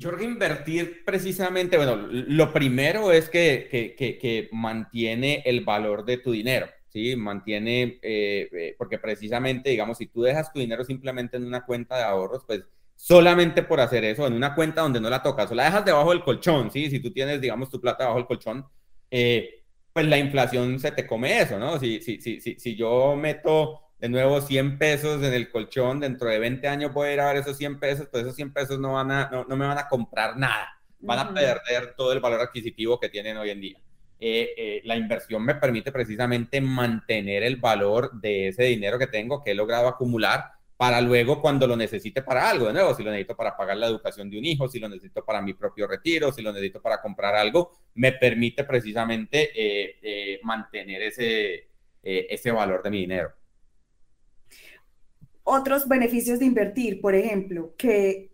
yo 0.00 0.08
creo 0.08 0.20
que 0.20 0.24
invertir 0.24 1.04
precisamente, 1.04 1.76
bueno, 1.76 1.94
lo 2.10 2.54
primero 2.54 3.12
es 3.12 3.28
que, 3.28 3.68
que, 3.70 4.18
que, 4.18 4.48
mantiene 4.50 5.42
el 5.44 5.62
valor 5.62 6.06
de 6.06 6.16
tu 6.16 6.32
dinero, 6.32 6.66
¿sí? 6.88 7.14
Mantiene, 7.16 7.98
eh, 8.00 8.48
eh, 8.50 8.74
porque 8.78 8.98
precisamente, 8.98 9.68
digamos, 9.68 9.98
si 9.98 10.06
tú 10.06 10.22
dejas 10.22 10.50
tu 10.54 10.58
dinero 10.58 10.84
simplemente 10.84 11.36
en 11.36 11.44
una 11.44 11.66
cuenta 11.66 11.98
de 11.98 12.04
ahorros, 12.04 12.44
pues 12.46 12.64
solamente 12.96 13.62
por 13.62 13.78
hacer 13.78 14.04
eso, 14.04 14.26
en 14.26 14.32
una 14.32 14.54
cuenta 14.54 14.80
donde 14.80 15.02
no 15.02 15.10
la 15.10 15.22
tocas, 15.22 15.52
o 15.52 15.54
la 15.54 15.64
dejas 15.64 15.84
debajo 15.84 16.10
del 16.12 16.24
colchón, 16.24 16.70
¿sí? 16.70 16.88
Si 16.88 17.00
tú 17.00 17.12
tienes, 17.12 17.38
digamos, 17.38 17.68
tu 17.68 17.78
plata 17.78 18.04
debajo 18.04 18.20
del 18.20 18.26
colchón, 18.26 18.64
eh, 19.10 19.64
pues 19.92 20.06
la 20.06 20.16
inflación 20.16 20.80
se 20.80 20.92
te 20.92 21.06
come 21.06 21.42
eso, 21.42 21.58
¿no? 21.58 21.78
Si, 21.78 22.00
si, 22.00 22.22
si, 22.22 22.40
si, 22.40 22.58
si 22.58 22.74
yo 22.74 23.16
meto 23.16 23.89
de 24.00 24.08
nuevo 24.08 24.40
100 24.40 24.78
pesos 24.78 25.22
en 25.22 25.34
el 25.34 25.50
colchón, 25.50 26.00
dentro 26.00 26.28
de 26.28 26.38
20 26.38 26.66
años 26.66 26.92
voy 26.92 27.08
a 27.08 27.14
ir 27.14 27.20
a 27.20 27.26
ver 27.26 27.36
esos 27.36 27.56
100 27.58 27.78
pesos, 27.78 28.08
pues 28.10 28.22
esos 28.22 28.34
100 28.34 28.52
pesos 28.52 28.78
no, 28.78 28.94
van 28.94 29.10
a, 29.10 29.30
no, 29.30 29.56
me 29.56 29.66
van 29.66 29.76
a 29.76 29.88
comprar 29.88 30.38
nada, 30.38 30.80
van 31.00 31.18
a 31.18 31.34
perder 31.34 31.94
todo 31.94 32.12
el 32.12 32.20
valor 32.20 32.40
adquisitivo 32.40 32.98
que 32.98 33.10
tienen 33.10 33.36
hoy 33.36 33.50
en 33.50 33.60
día. 33.60 33.78
Eh, 34.18 34.54
eh, 34.56 34.82
la 34.84 34.96
inversión 34.96 35.44
me 35.44 35.54
permite 35.54 35.92
precisamente 35.92 36.60
mantener 36.60 37.42
el 37.42 37.56
valor 37.56 38.12
de 38.20 38.48
ese 38.48 38.64
dinero 38.64 38.98
que 38.98 39.06
tengo, 39.06 39.42
que 39.42 39.50
he 39.50 39.54
logrado 39.54 39.88
acumular, 39.88 40.52
para 40.78 41.02
luego 41.02 41.42
cuando 41.42 41.66
lo 41.66 41.76
necesite 41.76 42.22
para 42.22 42.48
algo, 42.48 42.68
de 42.68 42.72
nuevo, 42.72 42.94
si 42.94 43.02
lo 43.02 43.10
necesito 43.10 43.36
para 43.36 43.54
pagar 43.54 43.76
la 43.76 43.86
educación 43.86 44.30
de 44.30 44.38
un 44.38 44.46
hijo, 44.46 44.66
si 44.66 44.78
lo 44.78 44.88
necesito 44.88 45.22
para 45.26 45.42
mi 45.42 45.52
propio 45.52 45.86
retiro, 45.86 46.32
si 46.32 46.40
lo 46.40 46.54
necesito 46.54 46.80
para 46.80 47.02
comprar 47.02 47.34
algo, 47.34 47.72
me 47.96 48.12
permite 48.12 48.64
precisamente 48.64 49.50
eh, 49.54 50.40
mantener 50.42 51.02
ese, 51.02 51.68
ese 52.02 52.50
valor 52.50 52.82
de 52.82 52.90
mi 52.90 53.00
dinero 53.00 53.34
otros 55.44 55.88
beneficios 55.88 56.38
de 56.38 56.46
invertir, 56.46 57.00
por 57.00 57.14
ejemplo, 57.14 57.74
que 57.76 58.30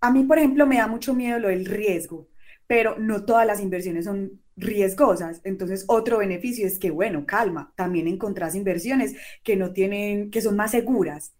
a 0.00 0.10
mí, 0.10 0.24
por 0.24 0.38
ejemplo, 0.38 0.66
me 0.66 0.76
da 0.78 0.86
mucho 0.86 1.14
miedo 1.14 1.38
lo 1.38 1.48
del 1.48 1.66
riesgo, 1.66 2.28
pero 2.66 2.98
no 2.98 3.24
todas 3.24 3.46
las 3.46 3.60
inversiones 3.60 4.06
son 4.06 4.40
riesgosas. 4.56 5.40
Entonces, 5.44 5.84
otro 5.88 6.18
beneficio 6.18 6.66
es 6.66 6.78
que, 6.78 6.90
bueno, 6.90 7.26
calma, 7.26 7.72
también 7.76 8.08
encontrás 8.08 8.54
inversiones 8.54 9.14
que 9.42 9.56
no 9.56 9.72
tienen, 9.72 10.30
que 10.30 10.40
son 10.40 10.56
más 10.56 10.70
seguras 10.70 11.34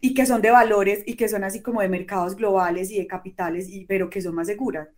y 0.00 0.14
que 0.14 0.26
son 0.26 0.42
de 0.42 0.50
valores 0.50 1.02
y 1.06 1.16
que 1.16 1.28
son 1.28 1.44
así 1.44 1.62
como 1.62 1.80
de 1.80 1.88
mercados 1.88 2.36
globales 2.36 2.90
y 2.90 2.98
de 2.98 3.06
capitales, 3.06 3.68
y, 3.68 3.86
pero 3.86 4.10
que 4.10 4.20
son 4.20 4.34
más 4.34 4.46
seguras. 4.46 4.88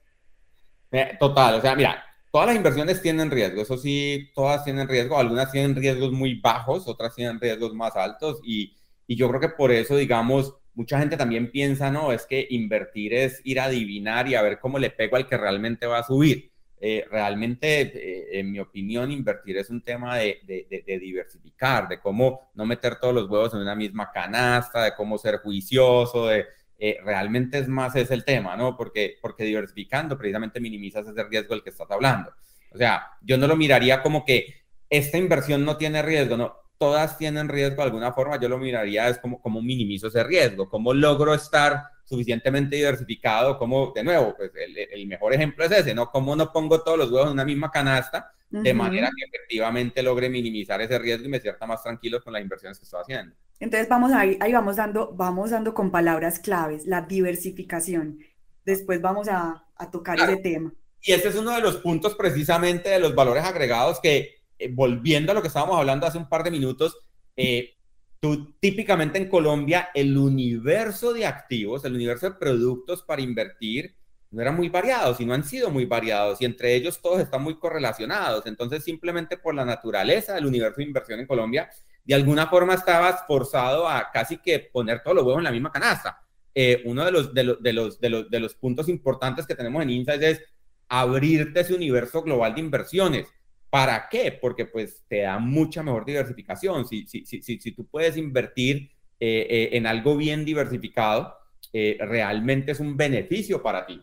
Eh, 0.91 1.17
total, 1.19 1.55
o 1.57 1.61
sea, 1.61 1.75
mira, 1.75 2.05
Todas 2.37 2.49
las 2.49 2.57
inversiones 2.57 3.01
tienen 3.01 3.31
riesgo, 3.31 3.63
eso 3.63 3.79
sí, 3.79 4.31
todas 4.35 4.63
tienen 4.63 4.87
riesgo, 4.87 5.19
algunas 5.19 5.51
tienen 5.51 5.75
riesgos 5.75 6.13
muy 6.13 6.39
bajos, 6.39 6.87
otras 6.87 7.15
tienen 7.15 7.41
riesgos 7.41 7.73
más 7.73 7.97
altos 7.97 8.43
y, 8.45 8.77
y 9.07 9.17
yo 9.17 9.27
creo 9.31 9.41
que 9.41 9.49
por 9.49 9.73
eso, 9.73 9.97
digamos, 9.97 10.55
mucha 10.75 10.99
gente 10.99 11.17
también 11.17 11.51
piensa, 11.51 11.91
no, 11.91 12.13
es 12.13 12.27
que 12.27 12.47
invertir 12.51 13.15
es 13.15 13.41
ir 13.45 13.59
a 13.59 13.65
adivinar 13.65 14.29
y 14.29 14.35
a 14.35 14.43
ver 14.43 14.59
cómo 14.61 14.79
le 14.79 14.91
pego 14.91 15.17
al 15.17 15.27
que 15.27 15.39
realmente 15.39 15.87
va 15.87 16.01
a 16.01 16.03
subir. 16.03 16.53
Eh, 16.79 17.07
realmente, 17.11 17.81
eh, 17.81 18.39
en 18.39 18.53
mi 18.53 18.61
opinión, 18.61 19.11
invertir 19.11 19.57
es 19.57 19.71
un 19.71 19.81
tema 19.81 20.19
de, 20.19 20.41
de, 20.47 20.85
de, 20.87 20.99
diversificar, 20.99 21.89
de 21.89 22.01
cómo 22.01 22.51
no 22.53 22.67
meter 22.67 22.97
todos 23.01 23.15
los 23.15 23.31
huevos 23.31 23.55
en 23.55 23.61
una 23.61 23.75
misma 23.75 24.11
canasta, 24.13 24.85
de 24.85 24.95
cómo 24.95 25.17
ser 25.17 25.39
juicioso, 25.39 26.27
de, 26.27 26.45
eh, 26.79 26.99
realmente 27.05 27.59
es 27.59 27.69
más 27.69 27.97
ese 27.97 28.15
el 28.15 28.25
tema, 28.25 28.57
¿no? 28.57 28.77
Porque, 28.77 29.17
porque 29.21 29.45
diversificando 29.45 30.17
precisamente 30.19 30.61
minimizas 30.61 31.07
ese 31.07 31.25
riesgo 31.25 31.55
del 31.55 31.63
que 31.63 31.71
estás 31.71 31.91
hablando. 31.91 32.33
O 32.73 32.79
sea, 32.79 33.11
yo 33.23 33.39
no 33.39 33.47
lo 33.47 33.57
miraría 33.57 34.03
como 34.03 34.25
que 34.25 34.63
esta 34.91 35.19
inversión 35.19 35.65
no 35.65 35.77
tiene 35.77 36.03
riesgo, 36.03 36.37
no, 36.37 36.57
todas 36.79 37.17
tienen 37.17 37.49
riesgo 37.49 37.77
de 37.77 37.83
alguna 37.85 38.13
forma, 38.13 38.39
yo 38.39 38.49
lo 38.49 38.59
miraría 38.59 39.09
es 39.09 39.19
como, 39.19 39.41
como 39.41 39.63
minimizo 39.63 40.09
ese 40.09 40.23
riesgo, 40.23 40.69
cómo 40.69 40.93
logro 40.93 41.35
estar 41.35 41.83
suficientemente 42.05 42.77
diversificado, 42.77 43.59
como, 43.59 43.93
de 43.95 44.05
nuevo, 44.05 44.35
pues 44.37 44.53
el, 44.55 44.77
el 44.79 45.07
mejor 45.07 45.33
ejemplo 45.33 45.65
es 45.65 45.73
ese, 45.73 45.95
¿no? 45.95 46.11
Cómo 46.11 46.37
no 46.37 46.53
pongo 46.53 46.83
todos 46.83 46.99
los 46.99 47.11
huevos 47.11 47.29
en 47.29 47.33
una 47.33 47.45
misma 47.45 47.71
canasta, 47.71 48.33
de 48.49 48.73
manera 48.73 49.11
que 49.15 49.25
efectivamente 49.25 50.03
logre 50.03 50.29
minimizar 50.29 50.81
ese 50.81 50.99
riesgo 50.99 51.27
y 51.27 51.29
me 51.29 51.41
sienta 51.41 51.67
más 51.67 51.83
tranquilo 51.83 52.23
con 52.23 52.33
las 52.33 52.43
inversiones 52.43 52.79
que 52.79 52.85
estoy 52.85 53.01
haciendo. 53.01 53.35
Entonces 53.61 53.89
vamos 53.89 54.13
ahí, 54.13 54.37
ahí 54.41 54.53
vamos 54.53 54.77
dando, 54.77 55.13
vamos 55.15 55.51
dando 55.51 55.75
con 55.75 55.91
palabras 55.91 56.39
claves, 56.39 56.87
la 56.87 57.03
diversificación. 57.03 58.19
Después 58.65 59.01
vamos 59.01 59.29
a, 59.29 59.65
a 59.77 59.91
tocar 59.91 60.19
ese 60.19 60.37
tema. 60.37 60.75
Y 61.03 61.13
ese 61.13 61.29
es 61.29 61.37
uno 61.37 61.53
de 61.53 61.61
los 61.61 61.77
puntos 61.77 62.15
precisamente 62.17 62.91
de 62.91 62.99
los 62.99 63.15
valores 63.15 63.45
agregados 63.45 64.01
que, 64.01 64.37
eh, 64.59 64.69
volviendo 64.73 65.33
a 65.33 65.35
lo 65.35 65.43
que 65.43 65.49
estábamos 65.49 65.79
hablando 65.79 66.07
hace 66.07 66.19
un 66.19 66.29
par 66.29 66.43
de 66.43 66.51
minutos, 66.51 66.99
eh, 67.37 67.77
tú 68.21 68.57
típicamente 68.59 69.19
en 69.19 69.29
Colombia 69.29 69.91
el 69.95 70.17
universo 70.17 71.13
de 71.13 71.27
activos, 71.27 71.85
el 71.85 71.95
universo 71.95 72.31
de 72.31 72.37
productos 72.37 73.03
para 73.03 73.23
invertir, 73.23 73.95
no 74.31 74.43
eran 74.43 74.57
muy 74.57 74.69
variados 74.69 75.21
y 75.21 75.25
no 75.25 75.35
han 75.35 75.45
sido 75.45 75.71
muy 75.71 75.85
variados 75.85 76.41
y 76.41 76.45
entre 76.45 76.75
ellos 76.75 77.01
todos 77.01 77.21
están 77.21 77.43
muy 77.43 77.59
correlacionados. 77.59 78.47
Entonces, 78.47 78.83
simplemente 78.83 79.37
por 79.37 79.55
la 79.55 79.65
naturaleza 79.65 80.35
del 80.35 80.47
universo 80.47 80.79
de 80.79 80.85
inversión 80.85 81.21
en 81.21 81.27
Colombia, 81.27 81.71
de 82.07 82.15
alguna 82.15 82.47
forma 82.47 82.75
estabas 82.75 83.27
forzado 83.27 83.89
a 83.89 84.11
casi 84.13 84.39
que 84.39 84.61
poner 84.61 85.03
todos 85.03 85.17
los 85.17 85.25
huevos 85.25 85.41
en 85.41 85.45
la 85.45 85.51
misma 85.51 85.73
canasta. 85.73 86.23
Eh, 86.55 86.83
uno 86.85 87.05
de 87.05 88.41
los, 88.41 88.55
puntos 88.55 88.89
importantes 88.89 89.47
que 89.47 89.55
tenemos 89.55 89.83
en 89.83 89.91
Insights 89.91 90.25
es 90.25 90.43
abrirte 90.89 91.61
ese 91.61 91.75
universo 91.75 92.23
global 92.23 92.55
de 92.55 92.61
inversiones. 92.61 93.27
¿Para 93.69 94.09
qué? 94.09 94.39
Porque 94.41 94.67
pues 94.67 95.05
te 95.09 95.23
da 95.23 95.39
mucha 95.39 95.83
mejor 95.83 96.05
diversificación. 96.05 96.87
Si, 96.87 97.07
si, 97.07 97.27
si, 97.27 97.43
si, 97.43 97.59
si 97.59 97.73
tú 97.73 97.87
puedes 97.87 98.17
invertir 98.17 98.93
eh, 99.19 99.47
eh, 99.51 99.69
en 99.73 99.87
algo 99.87 100.17
bien 100.17 100.45
diversificado, 100.45 101.35
realmente 101.73 102.73
es 102.73 102.81
un 102.81 102.97
beneficio 102.97 103.63
para 103.63 103.85
ti. 103.85 104.03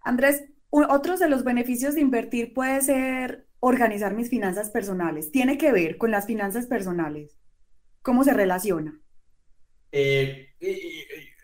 Andrés, 0.00 0.44
otros 0.70 1.20
de 1.20 1.28
los 1.28 1.44
beneficios 1.44 1.94
de 1.94 2.00
invertir 2.00 2.54
puede 2.54 2.80
ser 2.80 3.46
organizar 3.66 4.14
mis 4.14 4.28
finanzas 4.28 4.68
personales. 4.68 5.30
Tiene 5.30 5.56
que 5.56 5.72
ver 5.72 5.96
con 5.96 6.10
las 6.10 6.26
finanzas 6.26 6.66
personales. 6.66 7.38
¿Cómo 8.02 8.22
se 8.22 8.34
relaciona? 8.34 9.00
Eh, 9.90 10.50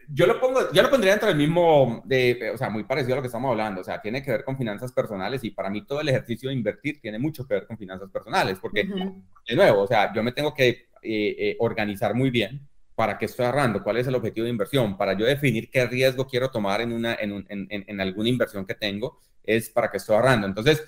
yo 0.06 0.26
lo 0.26 0.38
pongo, 0.38 0.70
yo 0.70 0.82
lo 0.82 0.90
pondría 0.90 1.12
dentro 1.12 1.28
del 1.28 1.38
mismo, 1.38 2.02
de, 2.04 2.50
o 2.52 2.58
sea, 2.58 2.68
muy 2.68 2.84
parecido 2.84 3.14
a 3.14 3.16
lo 3.16 3.22
que 3.22 3.28
estamos 3.28 3.50
hablando, 3.50 3.80
o 3.80 3.84
sea, 3.84 4.02
tiene 4.02 4.22
que 4.22 4.32
ver 4.32 4.44
con 4.44 4.58
finanzas 4.58 4.92
personales 4.92 5.42
y 5.44 5.50
para 5.52 5.70
mí 5.70 5.86
todo 5.86 6.02
el 6.02 6.10
ejercicio 6.10 6.50
de 6.50 6.56
invertir 6.56 7.00
tiene 7.00 7.18
mucho 7.18 7.46
que 7.46 7.54
ver 7.54 7.66
con 7.66 7.78
finanzas 7.78 8.10
personales, 8.10 8.58
porque, 8.60 8.84
de 8.84 9.56
nuevo, 9.56 9.82
o 9.82 9.86
sea, 9.86 10.12
yo 10.12 10.22
me 10.22 10.32
tengo 10.32 10.52
que 10.52 10.68
eh, 10.68 10.88
eh, 11.02 11.56
organizar 11.60 12.14
muy 12.14 12.28
bien 12.30 12.68
para 12.94 13.16
qué 13.16 13.24
estoy 13.24 13.46
ahorrando, 13.46 13.82
cuál 13.82 13.96
es 13.96 14.06
el 14.08 14.14
objetivo 14.14 14.44
de 14.44 14.50
inversión, 14.50 14.98
para 14.98 15.14
yo 15.14 15.24
definir 15.24 15.70
qué 15.70 15.86
riesgo 15.86 16.26
quiero 16.26 16.50
tomar 16.50 16.82
en, 16.82 16.92
una, 16.92 17.14
en, 17.14 17.46
en, 17.48 17.66
en 17.70 18.00
alguna 18.00 18.28
inversión 18.28 18.66
que 18.66 18.74
tengo, 18.74 19.20
es 19.42 19.70
para 19.70 19.90
qué 19.90 19.96
estoy 19.96 20.16
ahorrando. 20.16 20.46
Entonces, 20.46 20.84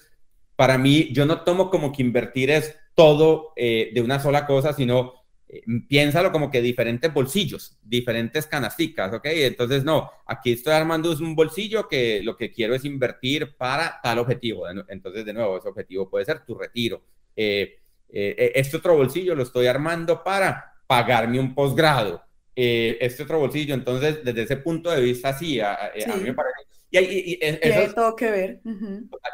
para 0.62 0.78
mí, 0.78 1.08
yo 1.10 1.26
no 1.26 1.40
tomo 1.40 1.70
como 1.70 1.90
que 1.90 2.02
invertir 2.02 2.48
es 2.48 2.78
todo 2.94 3.52
eh, 3.56 3.90
de 3.92 4.00
una 4.00 4.20
sola 4.20 4.46
cosa, 4.46 4.72
sino 4.72 5.12
eh, 5.48 5.60
piénsalo 5.88 6.30
como 6.30 6.52
que 6.52 6.62
diferentes 6.62 7.12
bolsillos, 7.12 7.80
diferentes 7.82 8.46
canasticas, 8.46 9.12
¿ok? 9.12 9.24
Entonces, 9.24 9.82
no, 9.82 10.08
aquí 10.24 10.52
estoy 10.52 10.74
armando 10.74 11.10
un 11.10 11.34
bolsillo 11.34 11.88
que 11.88 12.20
lo 12.22 12.36
que 12.36 12.52
quiero 12.52 12.76
es 12.76 12.84
invertir 12.84 13.56
para 13.56 13.98
tal 14.04 14.20
objetivo. 14.20 14.68
Entonces, 14.86 15.24
de 15.24 15.32
nuevo, 15.32 15.58
ese 15.58 15.66
objetivo 15.66 16.08
puede 16.08 16.26
ser 16.26 16.44
tu 16.44 16.54
retiro. 16.54 17.02
Eh, 17.34 17.80
eh, 18.08 18.52
este 18.54 18.76
otro 18.76 18.96
bolsillo 18.96 19.34
lo 19.34 19.42
estoy 19.42 19.66
armando 19.66 20.22
para 20.22 20.74
pagarme 20.86 21.40
un 21.40 21.56
posgrado. 21.56 22.22
este 22.54 23.24
otro 23.24 23.40
bolsillo, 23.40 23.74
entonces, 23.74 24.22
desde 24.22 24.42
ese 24.42 24.58
punto 24.58 24.92
de 24.92 25.00
vista, 25.00 25.36
sí, 25.36 25.58
a, 25.58 25.90
mí 26.14 26.22
me 26.22 26.34
parece. 26.34 26.81
Y, 26.92 26.98
y, 26.98 27.38
eso 27.40 27.94
todo 27.94 28.14
que 28.16 28.30
ver. 28.30 28.60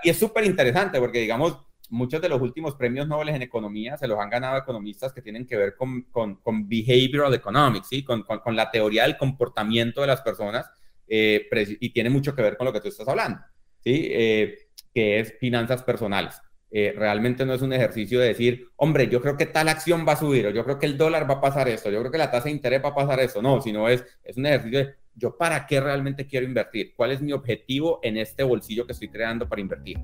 Y 0.04 0.10
es 0.10 0.16
súper 0.16 0.44
interesante 0.44 0.98
porque, 1.00 1.20
digamos, 1.20 1.58
muchos 1.90 2.20
de 2.20 2.28
los 2.28 2.40
últimos 2.40 2.74
premios 2.74 3.08
Nobel 3.08 3.30
en 3.30 3.42
economía 3.42 3.96
se 3.96 4.06
los 4.06 4.18
han 4.18 4.30
ganado 4.30 4.58
economistas 4.58 5.12
que 5.12 5.22
tienen 5.22 5.46
que 5.46 5.56
ver 5.56 5.74
con, 5.76 6.02
con, 6.10 6.36
con 6.36 6.68
behavioral 6.68 7.34
economics, 7.34 7.88
¿sí? 7.88 8.04
Con, 8.04 8.22
con, 8.22 8.56
la 8.56 8.70
teoría 8.70 9.04
del 9.04 9.16
comportamiento 9.16 10.00
de 10.00 10.06
las 10.06 10.20
personas 10.20 10.70
eh, 11.06 11.48
y 11.80 11.90
tiene 11.90 12.10
mucho 12.10 12.34
que 12.34 12.42
ver 12.42 12.56
con 12.56 12.66
lo 12.66 12.72
que 12.72 12.80
tú 12.80 12.88
estás 12.88 13.08
hablando, 13.08 13.40
¿sí? 13.80 14.08
Eh, 14.10 14.56
que 14.94 15.20
es 15.20 15.34
finanzas 15.38 15.82
personales. 15.82 16.40
Eh, 16.70 16.92
realmente 16.94 17.46
no 17.46 17.54
es 17.54 17.62
un 17.62 17.72
ejercicio 17.72 18.20
de 18.20 18.28
decir, 18.28 18.68
hombre, 18.76 19.08
yo 19.08 19.22
creo 19.22 19.38
que 19.38 19.46
tal 19.46 19.68
acción 19.68 20.04
va 20.06 20.12
a 20.12 20.16
subir, 20.16 20.46
o 20.46 20.50
yo 20.50 20.64
creo 20.64 20.78
que 20.78 20.84
el 20.84 20.98
dólar 20.98 21.28
va 21.28 21.36
a 21.36 21.40
pasar 21.40 21.66
esto, 21.68 21.90
yo 21.90 21.98
creo 22.00 22.12
que 22.12 22.18
la 22.18 22.30
tasa 22.30 22.44
de 22.44 22.50
interés 22.50 22.84
va 22.84 22.90
a 22.90 22.94
pasar 22.94 23.20
eso, 23.20 23.40
no, 23.40 23.62
sino 23.62 23.88
es, 23.88 24.04
es 24.22 24.36
un 24.36 24.44
ejercicio 24.44 24.80
de, 24.80 24.94
yo 25.18 25.36
para 25.36 25.66
qué 25.66 25.80
realmente 25.80 26.26
quiero 26.26 26.46
invertir, 26.46 26.94
cuál 26.96 27.10
es 27.10 27.20
mi 27.20 27.32
objetivo 27.32 27.98
en 28.02 28.16
este 28.16 28.44
bolsillo 28.44 28.86
que 28.86 28.92
estoy 28.92 29.08
creando 29.08 29.48
para 29.48 29.60
invertir. 29.60 29.98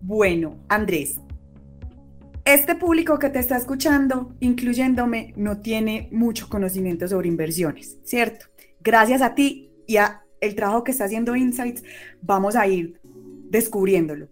Bueno, 0.00 0.58
Andrés, 0.68 1.20
este 2.44 2.74
público 2.74 3.18
que 3.18 3.28
te 3.28 3.38
está 3.38 3.56
escuchando, 3.56 4.34
incluyéndome, 4.40 5.34
no 5.36 5.60
tiene 5.60 6.08
mucho 6.10 6.48
conocimiento 6.48 7.06
sobre 7.06 7.28
inversiones, 7.28 7.98
¿cierto? 8.04 8.46
Gracias 8.80 9.20
a 9.20 9.34
ti 9.34 9.72
y 9.86 9.98
a 9.98 10.22
el 10.40 10.54
trabajo 10.54 10.84
que 10.84 10.92
está 10.92 11.04
haciendo 11.04 11.36
Insights, 11.36 11.82
vamos 12.22 12.56
a 12.56 12.66
ir 12.66 12.98
descubriéndolo. 13.50 14.28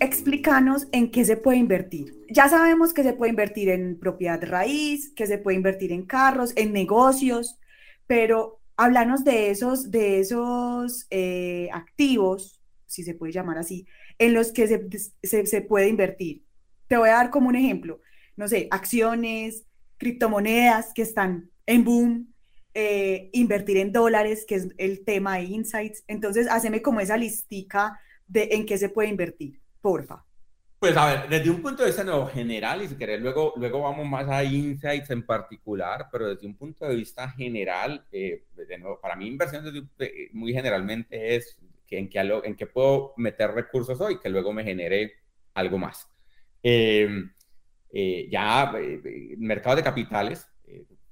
Explícanos 0.00 0.88
en 0.92 1.10
qué 1.10 1.24
se 1.24 1.36
puede 1.36 1.58
invertir. 1.58 2.14
Ya 2.28 2.48
sabemos 2.48 2.92
que 2.92 3.02
se 3.02 3.12
puede 3.12 3.30
invertir 3.30 3.68
en 3.68 3.98
propiedad 3.98 4.42
raíz, 4.42 5.12
que 5.14 5.26
se 5.26 5.38
puede 5.38 5.56
invertir 5.56 5.92
en 5.92 6.04
carros, 6.04 6.52
en 6.56 6.72
negocios, 6.72 7.58
pero 8.06 8.60
háblanos 8.76 9.24
de 9.24 9.50
esos, 9.50 9.90
de 9.90 10.20
esos 10.20 11.06
eh, 11.10 11.68
activos, 11.72 12.60
si 12.86 13.04
se 13.04 13.14
puede 13.14 13.32
llamar 13.32 13.58
así, 13.58 13.86
en 14.18 14.34
los 14.34 14.52
que 14.52 14.66
se, 15.22 15.46
se, 15.46 15.62
puede 15.62 15.88
invertir. 15.88 16.44
Te 16.88 16.96
voy 16.96 17.08
a 17.08 17.14
dar 17.14 17.30
como 17.30 17.48
un 17.48 17.56
ejemplo, 17.56 18.00
no 18.36 18.48
sé, 18.48 18.68
acciones, 18.70 19.64
criptomonedas 19.98 20.92
que 20.92 21.02
están 21.02 21.50
en 21.66 21.84
boom, 21.84 22.34
eh, 22.74 23.30
invertir 23.32 23.76
en 23.76 23.92
dólares, 23.92 24.44
que 24.46 24.56
es 24.56 24.68
el 24.78 25.04
tema 25.04 25.36
de 25.36 25.44
insights. 25.44 26.04
Entonces, 26.08 26.48
haceme 26.50 26.82
como 26.82 27.00
esa 27.00 27.16
listica 27.16 27.98
de 28.26 28.48
en 28.52 28.66
qué 28.66 28.78
se 28.78 28.88
puede 28.88 29.08
invertir, 29.08 29.61
porfa. 29.82 30.24
Pues 30.78 30.96
a 30.96 31.06
ver, 31.06 31.28
desde 31.28 31.50
un 31.50 31.60
punto 31.60 31.82
de 31.82 31.90
vista 31.90 32.02
nuevo 32.02 32.26
general, 32.26 32.82
y 32.82 32.88
si 32.88 32.96
querés, 32.96 33.20
luego, 33.20 33.52
luego 33.56 33.82
vamos 33.82 34.06
más 34.06 34.28
a 34.28 34.42
insights 34.42 35.10
en 35.10 35.24
particular, 35.24 36.08
pero 36.10 36.34
desde 36.34 36.46
un 36.46 36.56
punto 36.56 36.86
de 36.86 36.96
vista 36.96 37.28
general, 37.30 38.04
eh, 38.10 38.46
de 38.56 38.78
nuevo, 38.78 39.00
para 39.00 39.14
mí 39.14 39.26
inversión 39.28 39.64
desde, 39.64 40.30
muy 40.32 40.52
generalmente 40.52 41.36
es 41.36 41.60
en 41.96 42.08
qué, 42.08 42.20
en 42.20 42.56
qué 42.56 42.66
puedo 42.66 43.14
meter 43.16 43.52
recursos 43.52 44.00
hoy 44.00 44.18
que 44.18 44.28
luego 44.28 44.52
me 44.52 44.64
genere 44.64 45.12
algo 45.54 45.78
más. 45.78 46.08
Eh, 46.62 47.08
eh, 47.92 48.28
ya, 48.30 48.72
eh, 48.78 49.34
mercado 49.38 49.76
de 49.76 49.82
capitales, 49.82 50.48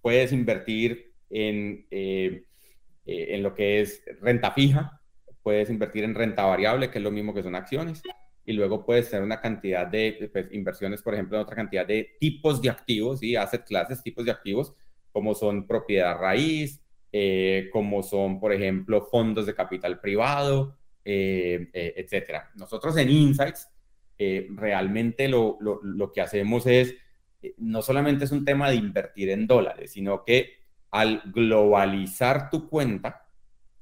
puedes 0.00 0.32
invertir 0.32 1.12
en, 1.28 1.86
en 1.90 3.42
lo 3.42 3.54
que 3.54 3.80
es 3.80 4.02
renta 4.20 4.52
fija, 4.52 5.00
puedes 5.42 5.68
invertir 5.68 6.04
en 6.04 6.14
renta 6.14 6.44
variable, 6.44 6.90
que 6.90 6.98
es 6.98 7.04
lo 7.04 7.10
mismo 7.10 7.34
que 7.34 7.42
son 7.42 7.54
acciones, 7.54 8.02
y 8.50 8.52
luego 8.52 8.84
puedes 8.84 9.08
tener 9.08 9.24
una 9.24 9.40
cantidad 9.40 9.86
de 9.86 10.28
pues, 10.32 10.46
inversiones, 10.50 11.02
por 11.02 11.14
ejemplo, 11.14 11.36
en 11.36 11.44
otra 11.44 11.54
cantidad 11.54 11.86
de 11.86 12.16
tipos 12.18 12.60
de 12.60 12.68
activos, 12.68 13.22
y 13.22 13.36
asset 13.36 13.64
classes, 13.64 14.02
tipos 14.02 14.24
de 14.24 14.32
activos, 14.32 14.74
como 15.12 15.36
son 15.36 15.68
propiedad 15.68 16.18
raíz, 16.18 16.82
eh, 17.12 17.70
como 17.72 18.02
son, 18.02 18.40
por 18.40 18.52
ejemplo, 18.52 19.02
fondos 19.02 19.46
de 19.46 19.54
capital 19.54 20.00
privado, 20.00 20.76
eh, 21.04 21.68
eh, 21.72 21.94
etcétera. 21.96 22.50
Nosotros 22.56 22.96
en 22.96 23.10
Insights 23.10 23.68
realmente 24.18 25.28
lo, 25.28 25.56
lo, 25.60 26.12
que 26.12 26.20
hacemos 26.20 26.66
es, 26.66 26.94
no 27.56 27.80
solamente 27.80 28.24
es 28.24 28.32
un 28.32 28.44
tema 28.44 28.68
de 28.68 28.76
invertir 28.76 29.30
en 29.30 29.46
dólares, 29.46 29.92
sino 29.92 30.24
que 30.24 30.58
al 30.90 31.22
globalizar 31.24 32.50
tu 32.50 32.68
cuenta, 32.68 33.29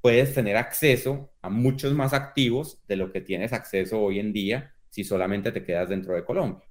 puedes 0.01 0.33
tener 0.33 0.57
acceso 0.57 1.31
a 1.41 1.49
muchos 1.49 1.93
más 1.93 2.13
activos 2.13 2.81
de 2.87 2.95
lo 2.95 3.11
que 3.11 3.21
tienes 3.21 3.53
acceso 3.53 3.99
hoy 3.99 4.19
en 4.19 4.33
día 4.33 4.73
si 4.89 5.03
solamente 5.03 5.51
te 5.51 5.63
quedas 5.63 5.89
dentro 5.89 6.15
de 6.15 6.25
Colombia. 6.25 6.67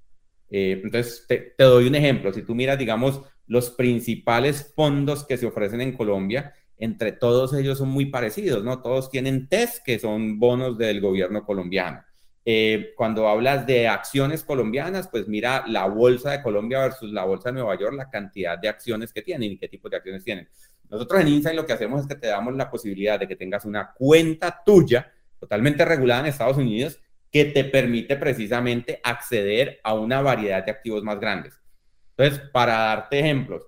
entonces, 0.49 1.25
te, 1.27 1.53
te, 1.57 1.63
doy 1.63 1.87
un 1.87 1.95
ejemplo. 1.95 2.33
Si 2.33 2.41
tú 2.41 2.55
miras, 2.55 2.77
digamos, 2.77 3.21
los 3.47 3.69
principales 3.71 4.73
fondos 4.75 5.25
que 5.25 5.37
se 5.37 5.45
ofrecen 5.45 5.81
en 5.81 5.93
Colombia, 5.93 6.53
entre 6.77 7.11
todos 7.11 7.53
ellos 7.53 7.77
son 7.77 7.89
muy 7.89 8.05
parecidos, 8.05 8.63
¿no? 8.63 8.81
Todos 8.81 9.09
tienen 9.09 9.47
TES, 9.47 9.81
que 9.83 9.99
son 9.99 10.39
bonos 10.39 10.77
del 10.77 11.01
gobierno 11.01 11.45
colombiano. 11.45 12.03
Eh, 12.45 12.93
cuando 12.95 13.27
hablas 13.27 13.67
de 13.67 13.87
acciones 13.87 14.43
colombianas, 14.43 15.07
pues 15.09 15.27
mira 15.27 15.65
la 15.67 15.85
bolsa 15.85 16.31
de 16.31 16.41
Colombia 16.41 16.79
versus 16.79 17.11
la 17.11 17.25
bolsa 17.25 17.49
de 17.49 17.55
Nueva 17.59 17.77
York, 17.77 17.93
la 17.95 18.09
cantidad 18.09 18.57
de 18.57 18.69
acciones 18.69 19.11
que 19.11 19.21
tienen 19.21 19.51
y 19.51 19.57
qué 19.57 19.67
tipo 19.67 19.89
de 19.89 19.97
acciones 19.97 20.23
tienen. 20.23 20.47
Nosotros 20.89 21.21
en 21.21 21.27
Insight 21.27 21.55
lo 21.55 21.65
que 21.65 21.73
hacemos 21.73 22.01
es 22.01 22.07
que 22.07 22.15
te 22.15 22.27
damos 22.27 22.55
la 22.55 22.69
posibilidad 22.69 23.19
de 23.19 23.27
que 23.27 23.35
tengas 23.35 23.65
una 23.65 23.93
cuenta 23.93 24.63
tuya 24.65 25.11
totalmente 25.39 25.85
regulada 25.85 26.21
en 26.21 26.25
Estados 26.27 26.57
Unidos 26.57 26.99
que 27.31 27.45
te 27.45 27.63
permite 27.63 28.15
precisamente 28.15 28.99
acceder 29.03 29.79
a 29.83 29.93
una 29.93 30.21
variedad 30.21 30.65
de 30.65 30.71
activos 30.71 31.03
más 31.03 31.19
grandes. 31.19 31.59
Entonces, 32.17 32.49
para 32.51 32.73
darte 32.73 33.19
ejemplos, 33.19 33.67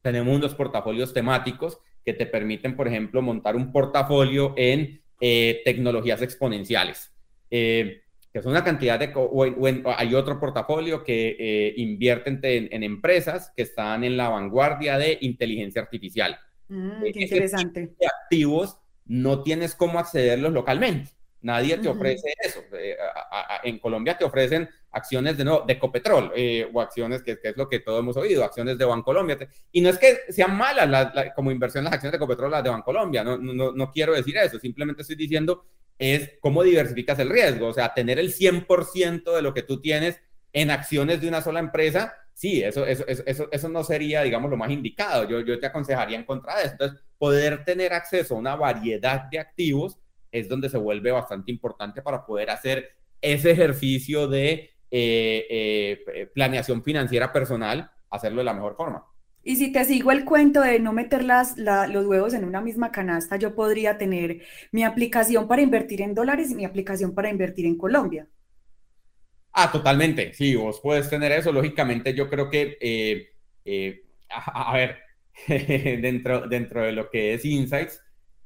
tenemos 0.00 0.34
unos 0.34 0.54
portafolios 0.54 1.12
temáticos 1.12 1.78
que 2.04 2.14
te 2.14 2.26
permiten, 2.26 2.76
por 2.76 2.88
ejemplo, 2.88 3.20
montar 3.20 3.56
un 3.56 3.72
portafolio 3.72 4.54
en 4.56 5.02
eh, 5.20 5.60
tecnologías 5.64 6.22
exponenciales, 6.22 7.12
eh, 7.50 8.02
que 8.32 8.38
es 8.38 8.46
una 8.46 8.64
cantidad 8.64 8.98
de... 8.98 9.12
hay 9.96 10.14
otro 10.14 10.40
portafolio 10.40 11.04
que 11.04 11.36
eh, 11.38 11.74
invierten 11.76 12.40
en, 12.42 12.82
empresas 12.82 13.52
que 13.54 13.62
están 13.62 14.04
en 14.04 14.16
la 14.16 14.28
vanguardia 14.28 14.96
de 14.96 15.18
inteligencia 15.20 15.82
artificial. 15.82 16.38
Mm, 16.70 17.02
qué 17.12 17.20
interesante. 17.20 17.94
De 17.98 18.06
activos 18.06 18.78
no 19.06 19.42
tienes 19.42 19.74
cómo 19.74 19.98
accederlos 19.98 20.52
localmente. 20.52 21.10
Nadie 21.42 21.78
te 21.78 21.88
ofrece 21.88 22.32
eso. 22.38 22.60
Eh, 22.72 22.96
en 23.64 23.78
Colombia 23.78 24.16
te 24.16 24.24
ofrecen 24.24 24.68
acciones 24.92 25.38
de, 25.38 25.44
no, 25.44 25.62
de 25.66 25.72
Ecopetrol 25.72 26.32
eh, 26.36 26.68
o 26.72 26.80
acciones 26.80 27.22
que, 27.22 27.38
es 27.42 27.56
lo 27.56 27.68
que 27.68 27.80
todos 27.80 28.00
hemos 28.00 28.16
oído, 28.16 28.44
acciones 28.44 28.76
de 28.78 28.84
Bancolombia. 28.84 29.38
Y 29.72 29.80
no 29.80 29.88
es 29.88 29.98
que 29.98 30.18
sean 30.28 30.56
malas 30.56 31.12
como 31.34 31.50
inversión 31.50 31.84
las 31.84 31.94
acciones 31.94 32.12
de 32.12 32.16
Ecopetrol, 32.16 32.50
las 32.50 32.62
de 32.62 32.70
Bancolombia. 32.70 33.24
No, 33.24 33.36
no, 33.38 33.72
no 33.72 33.90
quiero 33.90 34.12
decir 34.14 34.36
eso. 34.36 34.58
Simplemente 34.58 35.02
estoy 35.02 35.16
diciendo 35.16 35.64
es 35.98 36.32
cómo 36.40 36.62
diversificas 36.62 37.18
el 37.18 37.30
riesgo. 37.30 37.68
O 37.68 37.74
sea, 37.74 37.94
tener 37.94 38.18
el 38.18 38.32
100% 38.32 39.34
de 39.34 39.42
lo 39.42 39.52
que 39.54 39.62
tú 39.62 39.80
tienes 39.80 40.20
en 40.52 40.70
acciones 40.70 41.20
de 41.20 41.28
una 41.28 41.42
sola 41.42 41.60
empresa, 41.60 42.14
sí, 42.34 42.62
eso, 42.62 42.86
eso, 42.86 43.04
eso, 43.06 43.48
eso 43.50 43.68
no 43.68 43.84
sería, 43.84 44.22
digamos, 44.22 44.50
lo 44.50 44.56
más 44.56 44.70
indicado. 44.70 45.28
Yo, 45.28 45.40
yo 45.40 45.58
te 45.58 45.66
aconsejaría 45.66 46.16
en 46.18 46.24
contra 46.24 46.56
de 46.56 46.62
eso. 46.64 46.72
Entonces, 46.72 47.00
poder 47.18 47.64
tener 47.64 47.92
acceso 47.92 48.34
a 48.34 48.38
una 48.38 48.56
variedad 48.56 49.24
de 49.30 49.38
activos 49.38 49.98
es 50.32 50.48
donde 50.48 50.68
se 50.68 50.78
vuelve 50.78 51.10
bastante 51.10 51.50
importante 51.50 52.02
para 52.02 52.24
poder 52.24 52.50
hacer 52.50 52.90
ese 53.20 53.50
ejercicio 53.50 54.28
de 54.28 54.70
eh, 54.90 55.46
eh, 55.50 56.30
planeación 56.34 56.82
financiera 56.82 57.32
personal, 57.32 57.90
hacerlo 58.10 58.38
de 58.38 58.44
la 58.44 58.54
mejor 58.54 58.76
forma. 58.76 59.04
Y 59.42 59.56
si 59.56 59.72
te 59.72 59.84
sigo 59.84 60.12
el 60.12 60.24
cuento 60.24 60.60
de 60.60 60.80
no 60.80 60.92
meter 60.92 61.24
las, 61.24 61.56
los 61.56 62.06
huevos 62.06 62.34
en 62.34 62.44
una 62.44 62.60
misma 62.60 62.92
canasta, 62.92 63.36
yo 63.36 63.54
podría 63.54 63.96
tener 63.96 64.42
mi 64.70 64.84
aplicación 64.84 65.48
para 65.48 65.62
invertir 65.62 66.02
en 66.02 66.14
dólares 66.14 66.50
y 66.50 66.54
mi 66.54 66.64
aplicación 66.64 67.14
para 67.14 67.30
invertir 67.30 67.66
en 67.66 67.78
Colombia. 67.78 68.26
Ah, 69.52 69.70
totalmente. 69.72 70.32
Sí, 70.34 70.54
vos 70.54 70.80
puedes 70.80 71.08
tener 71.10 71.32
eso. 71.32 71.52
Lógicamente, 71.52 72.14
yo 72.14 72.28
creo 72.28 72.48
que, 72.48 72.78
eh, 72.80 73.30
eh, 73.64 74.04
a, 74.28 74.72
ver, 74.74 74.98
dentro, 75.48 76.46
dentro 76.48 76.82
de 76.82 76.92
lo 76.92 77.10
que 77.10 77.34
es 77.34 77.44
Insights, 77.44 78.00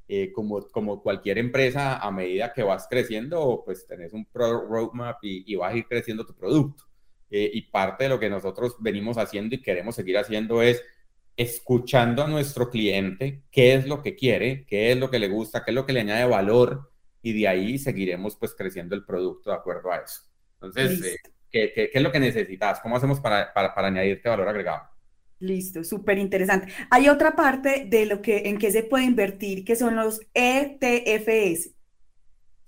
eh, 0.08 0.32
como, 0.32 0.66
como 0.70 1.02
cualquier 1.02 1.38
empresa, 1.38 1.98
a 1.98 2.10
medida 2.10 2.52
que 2.52 2.62
vas 2.62 2.86
creciendo, 2.88 3.62
pues 3.64 3.86
tenés 3.86 4.12
un 4.12 4.26
roadmap 4.32 5.18
y, 5.22 5.44
y 5.52 5.56
vas 5.56 5.72
a 5.74 5.76
ir 5.76 5.86
creciendo 5.86 6.26
tu 6.26 6.34
producto. 6.34 6.84
y 7.30 7.62
parte 7.62 8.04
de 8.04 8.10
lo 8.10 8.20
que 8.20 8.30
nosotros 8.30 8.76
venimos 8.80 9.18
haciendo 9.18 9.54
y 9.56 9.62
queremos 9.62 9.96
seguir 9.96 10.18
haciendo 10.18 10.62
es 10.62 10.82
escuchando 11.36 12.22
a 12.22 12.28
nuestro 12.28 12.70
cliente 12.70 13.42
qué 13.50 13.74
es 13.74 13.86
lo 13.88 14.02
que 14.02 14.14
quiere, 14.16 14.64
qué 14.66 14.92
es 14.92 14.98
lo 14.98 15.10
que 15.10 15.18
le 15.18 15.28
gusta, 15.28 15.64
qué 15.64 15.72
es 15.72 15.74
lo 15.74 15.84
que 15.86 15.92
le 15.92 16.00
añade 16.00 16.26
valor 16.26 16.92
y 17.22 17.32
de 17.32 17.48
ahí 17.48 17.78
seguiremos 17.78 18.36
pues 18.36 18.54
creciendo 18.54 18.94
el 18.94 19.04
producto 19.04 19.50
de 19.50 19.56
acuerdo 19.56 19.90
a 19.92 19.96
eso. 19.98 20.22
Entonces, 20.66 21.04
eh, 21.04 21.16
¿qué, 21.50 21.72
qué, 21.74 21.90
es 21.92 22.02
lo 22.02 22.12
que 22.12 22.20
necesitas? 22.20 22.80
¿Cómo 22.80 22.96
hacemos 22.96 23.20
para, 23.20 23.52
para, 23.52 23.74
para 23.74 23.88
añadirte 23.88 24.28
valor 24.28 24.48
agregado? 24.48 24.82
Listo, 25.40 25.84
súper 25.84 26.18
interesante. 26.18 26.72
Hay 26.90 27.08
otra 27.08 27.36
parte 27.36 27.86
de 27.88 28.06
lo 28.06 28.22
que 28.22 28.48
en 28.48 28.58
qué 28.58 28.70
se 28.70 28.82
puede 28.82 29.04
invertir 29.04 29.64
que 29.64 29.76
son 29.76 29.96
los 29.96 30.20
ETFs. 30.32 31.70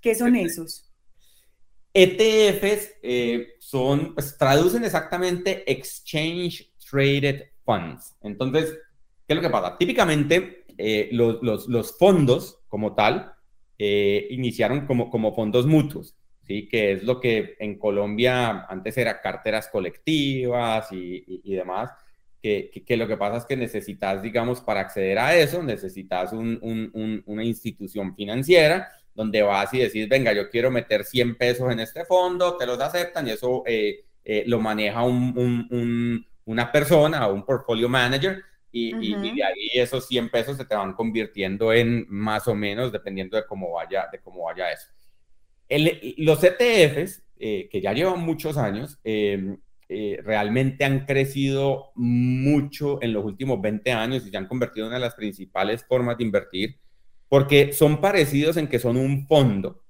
¿Qué 0.00 0.14
son 0.14 0.36
esos? 0.36 0.86
ETFs 1.98 2.92
eh, 3.02 3.54
son, 3.58 4.14
pues 4.14 4.36
traducen 4.36 4.84
exactamente 4.84 5.70
Exchange 5.70 6.70
Traded 6.90 7.44
Funds. 7.64 8.14
Entonces, 8.20 8.78
¿qué 9.26 9.32
es 9.32 9.36
lo 9.36 9.40
que 9.40 9.48
pasa? 9.48 9.78
Típicamente, 9.78 10.66
eh, 10.76 11.08
los, 11.12 11.42
los, 11.42 11.66
los, 11.68 11.96
fondos 11.96 12.58
como 12.68 12.94
tal 12.94 13.32
eh, 13.78 14.26
iniciaron 14.28 14.86
como, 14.86 15.08
como 15.08 15.34
fondos 15.34 15.64
mutuos, 15.64 16.14
¿sí? 16.46 16.68
Que 16.68 16.92
es 16.92 17.02
lo 17.02 17.20
que 17.20 17.56
en 17.58 17.78
Colombia 17.78 18.66
antes 18.68 18.96
era 18.96 19.20
carteras 19.20 19.68
colectivas 19.68 20.90
y, 20.92 21.24
y, 21.44 21.54
demás. 21.54 21.90
Que, 22.42 22.70
que, 22.70 22.96
lo 22.96 23.08
que 23.08 23.16
pasa 23.16 23.38
es 23.38 23.44
que 23.44 23.56
necesitas, 23.56 24.22
digamos, 24.22 24.60
para 24.60 24.80
acceder 24.80 25.18
a 25.18 25.34
eso, 25.36 25.62
necesitas 25.62 26.32
un, 26.32 26.58
un, 26.62 27.22
una 27.26 27.44
institución 27.44 28.14
financiera 28.14 28.88
donde 29.14 29.42
vas 29.42 29.72
y 29.74 29.78
decís, 29.78 30.08
venga, 30.08 30.32
yo 30.32 30.48
quiero 30.50 30.70
meter 30.70 31.04
100 31.04 31.36
pesos 31.36 31.72
en 31.72 31.80
este 31.80 32.04
fondo, 32.04 32.56
te 32.56 32.66
los 32.66 32.78
aceptan 32.78 33.26
y 33.26 33.30
eso 33.30 33.64
eh, 33.66 34.04
lo 34.46 34.60
maneja 34.60 35.02
un, 35.02 36.24
una 36.44 36.70
persona 36.70 37.26
o 37.26 37.34
un 37.34 37.44
portfolio 37.44 37.88
manager 37.88 38.42
y, 38.70 39.14
de 39.14 39.42
ahí 39.42 39.70
esos 39.72 40.06
100 40.06 40.28
pesos 40.28 40.56
se 40.58 40.66
te 40.66 40.74
van 40.74 40.92
convirtiendo 40.92 41.72
en 41.72 42.04
más 42.10 42.46
o 42.46 42.54
menos 42.54 42.92
dependiendo 42.92 43.36
de 43.36 43.46
cómo 43.46 43.72
vaya, 43.72 44.06
de 44.12 44.20
cómo 44.20 44.44
vaya 44.44 44.70
eso. 44.70 44.88
Los 45.68 46.44
ETFs, 46.44 47.22
eh, 47.38 47.68
que 47.70 47.80
ya 47.80 47.92
llevan 47.92 48.20
muchos 48.20 48.56
años, 48.56 48.98
em, 49.04 49.58
eh, 49.88 50.20
realmente 50.24 50.84
han 50.84 51.06
crecido 51.06 51.92
mucho 51.94 53.00
en 53.02 53.12
los 53.12 53.24
últimos 53.24 53.60
20 53.60 53.92
años 53.92 54.26
y 54.26 54.30
se 54.30 54.36
han 54.36 54.48
convertido 54.48 54.86
en 54.86 54.88
una 54.88 54.96
de 54.96 55.04
las 55.04 55.14
principales 55.14 55.84
formas 55.84 56.18
de 56.18 56.24
invertir 56.24 56.76
porque 57.28 57.72
son 57.72 58.00
parecidos 58.00 58.56
en 58.56 58.68
que 58.68 58.78
son 58.78 58.96
un 58.96 59.26
fondo, 59.26 59.84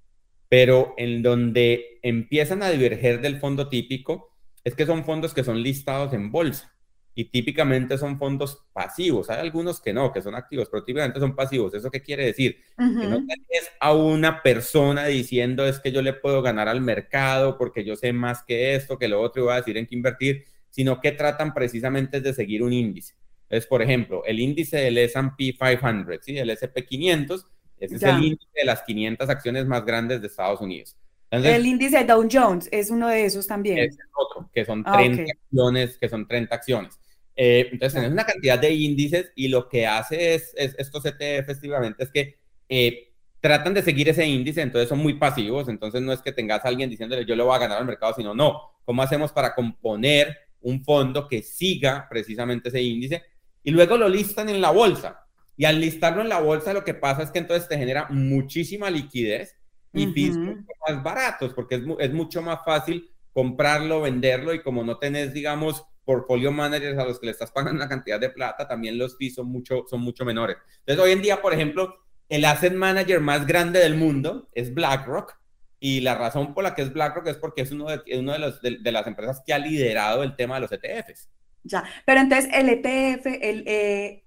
pero 0.49 0.95
en 0.97 1.23
donde 1.23 1.99
empiezan 2.03 2.63
a 2.63 2.71
diverger 2.71 3.21
del 3.21 3.39
fondo 3.39 3.69
típico 3.69 4.37
es 4.65 4.75
que 4.75 4.87
son 4.87 5.05
fondos 5.05 5.33
que 5.33 5.45
son 5.45 5.63
listados 5.63 6.13
en 6.13 6.31
bolsa 6.31 6.76
y 7.19 7.25
típicamente 7.25 7.97
son 7.97 8.19
fondos 8.19 8.67
pasivos. 8.75 9.31
Hay 9.31 9.41
algunos 9.41 9.81
que 9.81 9.95
no, 9.95 10.13
que 10.13 10.21
son 10.21 10.35
activos, 10.35 10.69
pero 10.71 10.85
típicamente 10.85 11.19
son 11.19 11.35
pasivos. 11.35 11.73
¿Eso 11.73 11.91
qué 11.91 12.03
quiere 12.03 12.27
decir? 12.27 12.59
Que 12.77 12.85
no 12.85 13.17
tenés 13.17 13.71
a 13.81 13.95
una 13.95 14.43
persona 14.43 15.07
diciendo 15.07 15.67
es 15.67 15.81
que 15.81 15.91
yo 15.91 16.03
le 16.03 16.13
puedo 16.13 16.43
ganar 16.43 16.69
al 16.69 16.83
mercado 16.83 17.57
porque 17.57 17.87
yo 17.87 17.97
sé 17.97 18.13
más 18.13 18.43
que 18.43 18.75
esto, 18.75 18.99
que 18.99 19.09
lo 19.09 19.23
otro 19.23 19.41
y 19.41 19.45
voy 19.47 19.55
a 19.55 19.57
decir 19.57 19.79
en 19.79 19.87
qué 19.87 19.95
invertir, 19.95 20.45
sino 20.69 21.01
que 21.01 21.11
tratan 21.13 21.55
precisamente 21.55 22.21
de 22.21 22.35
seguir 22.35 22.63
un 22.63 22.75
índice. 22.75 23.15
Es, 23.49 23.65
por 23.67 23.81
ejemplo, 23.81 24.23
el 24.27 24.39
índice 24.39 24.77
del 24.77 24.99
S&P 24.99 25.57
500, 25.57 26.19
¿sí? 26.23 26.37
el 26.37 26.51
S&P 26.51 26.85
500, 26.85 27.47
ese 27.79 27.97
es 27.97 28.03
el 28.03 28.25
índice 28.25 28.51
de 28.55 28.65
las 28.67 28.83
500 28.83 29.31
acciones 29.31 29.65
más 29.65 29.87
grandes 29.87 30.21
de 30.21 30.27
Estados 30.27 30.61
Unidos 30.61 30.99
el 31.31 31.67
índice 31.67 32.05
Dow 32.05 32.27
Jones 32.31 32.69
es 32.71 32.91
uno 32.91 33.09
de 33.09 33.25
esos 33.25 33.47
también. 33.47 33.79
Es 33.79 33.99
otro, 34.15 34.49
que 34.53 34.65
son 34.65 34.85
30 34.85 35.23
ah, 35.23 35.27
acciones, 35.33 35.99
que 35.99 36.09
son 36.09 36.27
30 36.27 36.55
acciones. 36.55 37.01
Eh, 37.37 37.69
entonces, 37.71 37.95
tenés 37.95 38.13
una 38.13 38.25
cantidad 38.25 38.59
de 38.59 38.73
índices 38.73 39.31
y 39.37 39.49
lo 39.49 39.69
que 39.69 39.87
hace 39.87 40.35
es, 40.35 40.55
estos 40.57 41.05
ETF 41.05 41.21
efectivamente 41.21 42.05
es 42.05 42.11
que 42.11 42.39
eh, 42.69 43.13
tratan 43.41 43.75
de 43.75 43.83
seguir 43.83 44.09
ese 44.09 44.27
índice, 44.27 44.63
entonces 44.63 44.89
son 44.89 44.99
muy 44.99 45.15
pasivos, 45.15 45.69
entonces 45.69 46.01
no 46.01 46.13
es 46.13 46.23
que 46.23 46.33
tengas 46.33 46.65
a 46.65 46.69
alguien 46.69 46.89
diciéndole 46.89 47.27
yo 47.27 47.37
le 47.37 47.43
voy 47.43 47.55
a 47.55 47.59
ganar 47.59 47.79
al 47.79 47.85
mercado, 47.85 48.15
sino 48.17 48.35
no, 48.35 48.61
¿cómo 48.85 49.03
hacemos 49.03 49.33
para 49.33 49.55
componer 49.55 50.37
un 50.63 50.83
fondo 50.83 51.29
que 51.29 51.43
siga 51.43 52.09
precisamente 52.09 52.71
ese 52.71 52.81
índice? 52.81 53.23
Y 53.63 53.71
luego 53.71 53.99
lo 53.99 54.09
listan 54.09 54.49
en 54.49 54.61
la 54.61 54.71
bolsa. 54.71 55.23
Y 55.59 55.65
al 55.65 55.81
listarlo 55.81 56.23
en 56.23 56.29
la 56.29 56.41
bolsa, 56.41 56.73
lo 56.73 56.85
que 56.85 56.95
pasa 56.95 57.23
es 57.23 57.31
que 57.31 57.39
entonces 57.39 57.69
te 57.69 57.79
genera 57.79 58.09
muchísima 58.11 58.91
liquidez 58.91 59.57
y 59.93 60.07
más 60.07 61.03
baratos, 61.03 61.55
porque 61.55 61.77
es, 61.77 61.83
es, 61.99 62.13
mucho 62.13 62.43
más 62.43 62.61
fácil 62.65 63.11
comprarlo, 63.33 64.03
venderlo 64.03 64.53
y 64.53 64.63
como 64.63 64.85
no 64.85 64.99
tenés, 64.99 65.33
digamos, 65.33 65.85
portfolio 66.07 66.51
managers 66.53 66.97
a 66.99 67.05
los 67.05 67.21
que 67.21 67.27
le 67.27 67.33
estás 67.33 67.51
pagando 67.51 67.77
una 67.77 67.89
cantidad 67.89 68.19
de 68.19 68.31
plata, 68.31 68.67
también 68.67 68.97
los 68.97 69.19
fees 69.19 69.35
son 69.35 69.49
mucho, 69.49 69.85
son 69.91 70.01
mucho 70.01 70.25
menores. 70.25 70.57
Entonces, 70.79 71.05
hoy 71.05 71.13
en 71.13 71.21
día, 71.21 71.43
por 71.43 71.53
ejemplo, 71.53 71.95
el 72.29 72.45
asset 72.45 72.73
manager 72.73 73.21
más 73.21 73.47
grande 73.47 73.81
del 73.81 73.97
mundo 73.97 74.49
es 74.53 74.73
BlackRock 74.73 75.39
y 75.79 76.01
la 76.01 76.15
razón 76.15 76.55
por 76.55 76.65
la 76.65 76.75
que 76.75 76.83
es 76.83 76.93
BlackRock 76.93 77.27
es 77.27 77.37
porque 77.37 77.63
es 77.63 77.73
uno 77.73 77.87
de, 77.89 78.19
uno 78.19 78.33
de, 78.33 78.39
los, 78.39 78.61
las 78.63 79.07
empresas 79.07 79.43
que 79.45 79.53
ha 79.53 79.59
liderado 79.59 80.23
el 80.23 80.35
tema 80.37 80.55
de 80.55 80.63
los 80.63 80.73
ETFs. 80.73 81.29
Ya, 81.65 81.85
pero 82.07 82.21
entonces 82.21 82.49
el 82.55 82.69
ETF, 82.69 83.27
el 83.27 83.65
eh, 83.67 84.25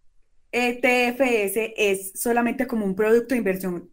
ETFS 0.52 1.74
es 1.78 2.12
solamente 2.20 2.68
como 2.68 2.86
un 2.86 2.96
producto 2.96 3.34
de 3.34 3.40
inversión 3.40 3.90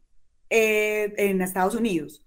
eh, 0.51 1.15
en 1.17 1.41
Estados 1.41 1.77
Unidos. 1.77 2.26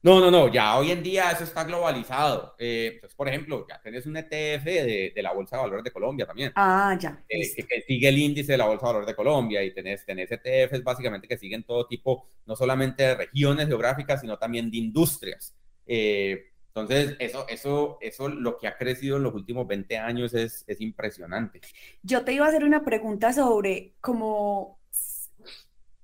No, 0.00 0.20
no, 0.20 0.30
no, 0.30 0.46
ya 0.46 0.78
hoy 0.78 0.92
en 0.92 1.02
día 1.02 1.32
eso 1.32 1.42
está 1.42 1.64
globalizado. 1.64 2.54
Eh, 2.58 2.98
pues, 3.00 3.14
por 3.14 3.28
ejemplo, 3.28 3.66
ya 3.68 3.80
tenés 3.82 4.06
un 4.06 4.16
ETF 4.16 4.64
de, 4.64 5.12
de, 5.14 5.22
la 5.22 5.32
Bolsa 5.32 5.56
de 5.56 5.62
Valores 5.62 5.84
de 5.84 5.90
Colombia 5.90 6.24
también. 6.24 6.52
Ah, 6.54 6.96
ya. 6.98 7.24
Eh, 7.28 7.66
que, 7.66 7.82
sigue 7.82 8.08
el 8.08 8.18
índice 8.18 8.52
de 8.52 8.58
la 8.58 8.66
Bolsa 8.66 8.86
de 8.86 8.92
Valores 8.92 9.06
de 9.08 9.16
Colombia 9.16 9.62
y 9.64 9.74
tenés, 9.74 10.06
tenés 10.06 10.30
ETFs 10.30 10.84
básicamente 10.84 11.26
que 11.26 11.36
siguen 11.36 11.64
todo 11.64 11.86
tipo, 11.86 12.28
no 12.46 12.54
solamente 12.54 13.02
de 13.02 13.14
regiones 13.16 13.66
geográficas, 13.66 14.20
sino 14.20 14.38
también 14.38 14.70
de 14.70 14.76
industrias. 14.76 15.56
entonces, 15.84 17.16
eso, 17.18 17.46
eso, 17.48 17.98
eso, 18.00 18.28
lo 18.28 18.56
que 18.56 18.68
ha 18.68 18.76
crecido 18.76 19.16
en 19.16 19.24
los 19.24 19.34
últimos 19.34 19.66
20 19.66 19.98
años 19.98 20.32
es, 20.32 20.64
es 20.68 20.80
impresionante. 20.80 21.60
Yo 22.04 22.24
te 22.24 22.32
iba 22.34 22.46
a 22.46 22.50
hacer 22.50 22.62
una 22.62 22.84
pregunta 22.84 23.32
sobre 23.32 23.94
cómo 24.00 24.77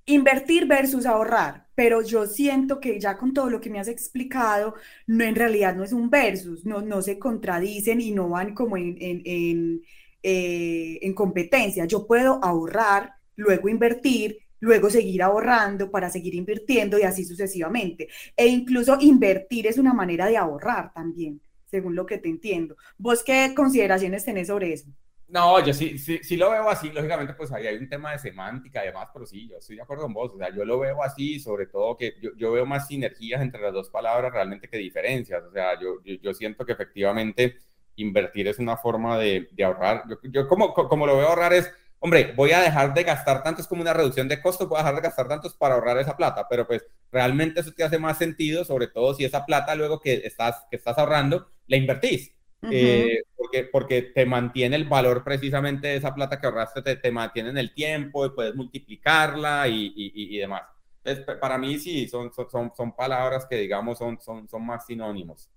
invertir 0.05 0.67
versus 0.67 1.05
ahorrar, 1.05 1.67
pero 1.75 2.01
yo 2.01 2.27
siento 2.27 2.79
que 2.79 2.99
ya 2.99 3.17
con 3.17 3.33
todo 3.33 3.49
lo 3.49 3.59
que 3.59 3.69
me 3.69 3.79
has 3.79 3.87
explicado, 3.87 4.75
no 5.07 5.23
en 5.23 5.35
realidad 5.35 5.75
no 5.75 5.83
es 5.83 5.93
un 5.93 6.09
versus, 6.09 6.65
no, 6.65 6.81
no 6.81 7.01
se 7.01 7.19
contradicen 7.19 8.01
y 8.01 8.11
no 8.11 8.29
van 8.29 8.53
como 8.53 8.77
en, 8.77 8.97
en, 8.99 9.81
eh, 10.23 10.99
en, 11.01 11.13
competencia. 11.13 11.85
Yo 11.85 12.07
puedo 12.07 12.43
ahorrar, 12.43 13.15
luego 13.35 13.69
invertir, 13.69 14.39
luego 14.59 14.89
seguir 14.89 15.23
ahorrando 15.23 15.91
para 15.91 16.09
seguir 16.09 16.35
invirtiendo 16.35 16.99
y 16.99 17.03
así 17.03 17.25
sucesivamente. 17.25 18.07
E 18.37 18.47
incluso 18.47 18.97
invertir 19.01 19.67
es 19.67 19.77
una 19.77 19.93
manera 19.93 20.27
de 20.27 20.37
ahorrar 20.37 20.93
también, 20.93 21.41
según 21.65 21.95
lo 21.95 22.05
que 22.05 22.17
te 22.19 22.29
entiendo. 22.29 22.75
¿Vos 22.97 23.23
qué 23.23 23.53
consideraciones 23.55 24.25
tenés 24.25 24.47
sobre 24.47 24.73
eso? 24.73 24.87
No, 25.27 25.63
yo 25.65 25.73
sí, 25.73 25.97
sí, 25.97 26.19
sí, 26.21 26.37
lo 26.37 26.51
veo 26.51 26.69
así, 26.69 26.91
lógicamente 26.91 27.33
pues 27.33 27.51
ahí 27.51 27.65
hay 27.65 27.77
un 27.77 27.89
tema 27.89 28.11
de 28.11 28.19
semántica 28.19 28.81
además, 28.81 29.07
pero 29.11 29.25
sí, 29.25 29.47
yo 29.49 29.57
estoy 29.57 29.75
de 29.75 29.81
acuerdo 29.81 30.03
con 30.03 30.13
vos, 30.13 30.31
o 30.33 30.37
sea, 30.37 30.53
yo 30.53 30.63
lo 30.65 30.77
veo 30.77 31.01
así, 31.01 31.39
sobre 31.39 31.65
todo 31.65 31.97
que 31.97 32.13
yo, 32.21 32.29
yo 32.37 32.51
veo 32.51 32.65
más 32.67 32.87
sinergias 32.87 33.41
entre 33.41 33.59
las 33.61 33.73
dos 33.73 33.89
palabras 33.89 34.31
realmente 34.31 34.69
que 34.69 34.77
diferencias, 34.77 35.43
o 35.43 35.51
sea, 35.51 35.79
yo, 35.79 35.95
yo, 36.03 36.33
siento 36.35 36.63
que 36.63 36.73
efectivamente 36.73 37.57
invertir 37.95 38.47
es 38.47 38.59
una 38.59 38.77
forma 38.77 39.17
de, 39.17 39.49
de 39.51 39.63
ahorrar, 39.63 40.03
yo, 40.07 40.17
yo, 40.29 40.47
como, 40.47 40.73
como 40.73 41.07
lo 41.07 41.17
veo 41.17 41.29
ahorrar 41.29 41.53
es, 41.53 41.71
hombre, 41.97 42.33
voy 42.35 42.51
a 42.51 42.61
dejar 42.61 42.93
de 42.93 43.03
gastar 43.03 43.41
tanto, 43.41 43.61
es 43.61 43.67
como 43.67 43.81
una 43.81 43.93
reducción 43.93 44.27
de 44.27 44.39
costos, 44.39 44.69
voy 44.69 44.77
a 44.77 44.83
dejar 44.83 44.95
de 44.95 45.01
gastar 45.01 45.27
tantos 45.27 45.55
para 45.55 45.73
ahorrar 45.73 45.97
esa 45.97 46.15
plata, 46.15 46.45
pero 46.47 46.67
pues 46.67 46.85
realmente 47.11 47.61
eso 47.61 47.71
te 47.71 47.83
hace 47.83 47.97
más 47.97 48.19
sentido, 48.19 48.63
sobre 48.63 48.87
todo 48.87 49.15
si 49.15 49.25
esa 49.25 49.43
plata 49.43 49.73
luego 49.73 49.99
que 49.99 50.21
estás, 50.23 50.67
que 50.69 50.75
estás 50.75 50.99
ahorrando, 50.99 51.49
la 51.65 51.77
invertís. 51.77 52.34
Eh, 52.71 53.23
porque, 53.35 53.63
porque 53.65 54.01
te 54.01 54.25
mantiene 54.25 54.75
el 54.75 54.85
valor 54.85 55.23
precisamente 55.23 55.87
de 55.87 55.95
esa 55.97 56.13
plata 56.13 56.39
que 56.39 56.47
ahorraste, 56.47 56.81
te, 56.81 56.95
te 56.97 57.11
mantiene 57.11 57.49
en 57.49 57.57
el 57.57 57.73
tiempo 57.73 58.25
y 58.25 58.31
puedes 58.31 58.55
multiplicarla 58.55 59.67
y, 59.67 59.93
y, 59.95 60.35
y 60.35 60.39
demás. 60.39 60.63
Entonces, 61.03 61.37
para 61.39 61.57
mí 61.57 61.77
sí, 61.77 62.07
son, 62.07 62.31
son, 62.33 62.71
son 62.75 62.95
palabras 62.95 63.45
que 63.45 63.57
digamos 63.57 63.99
son, 63.99 64.19
son, 64.21 64.47
son 64.47 64.65
más 64.65 64.85
sinónimos. 64.85 65.49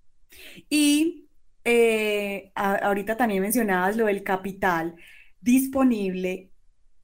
Y 0.69 1.29
eh, 1.65 2.53
ahorita 2.55 3.17
también 3.17 3.43
mencionabas 3.43 3.97
lo 3.97 4.07
del 4.07 4.23
capital 4.23 4.95
disponible. 5.41 6.51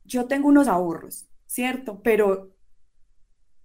Yo 0.04 0.26
tengo 0.26 0.48
unos 0.48 0.68
ahorros, 0.68 1.26
¿cierto? 1.46 2.02
Pero 2.02 2.54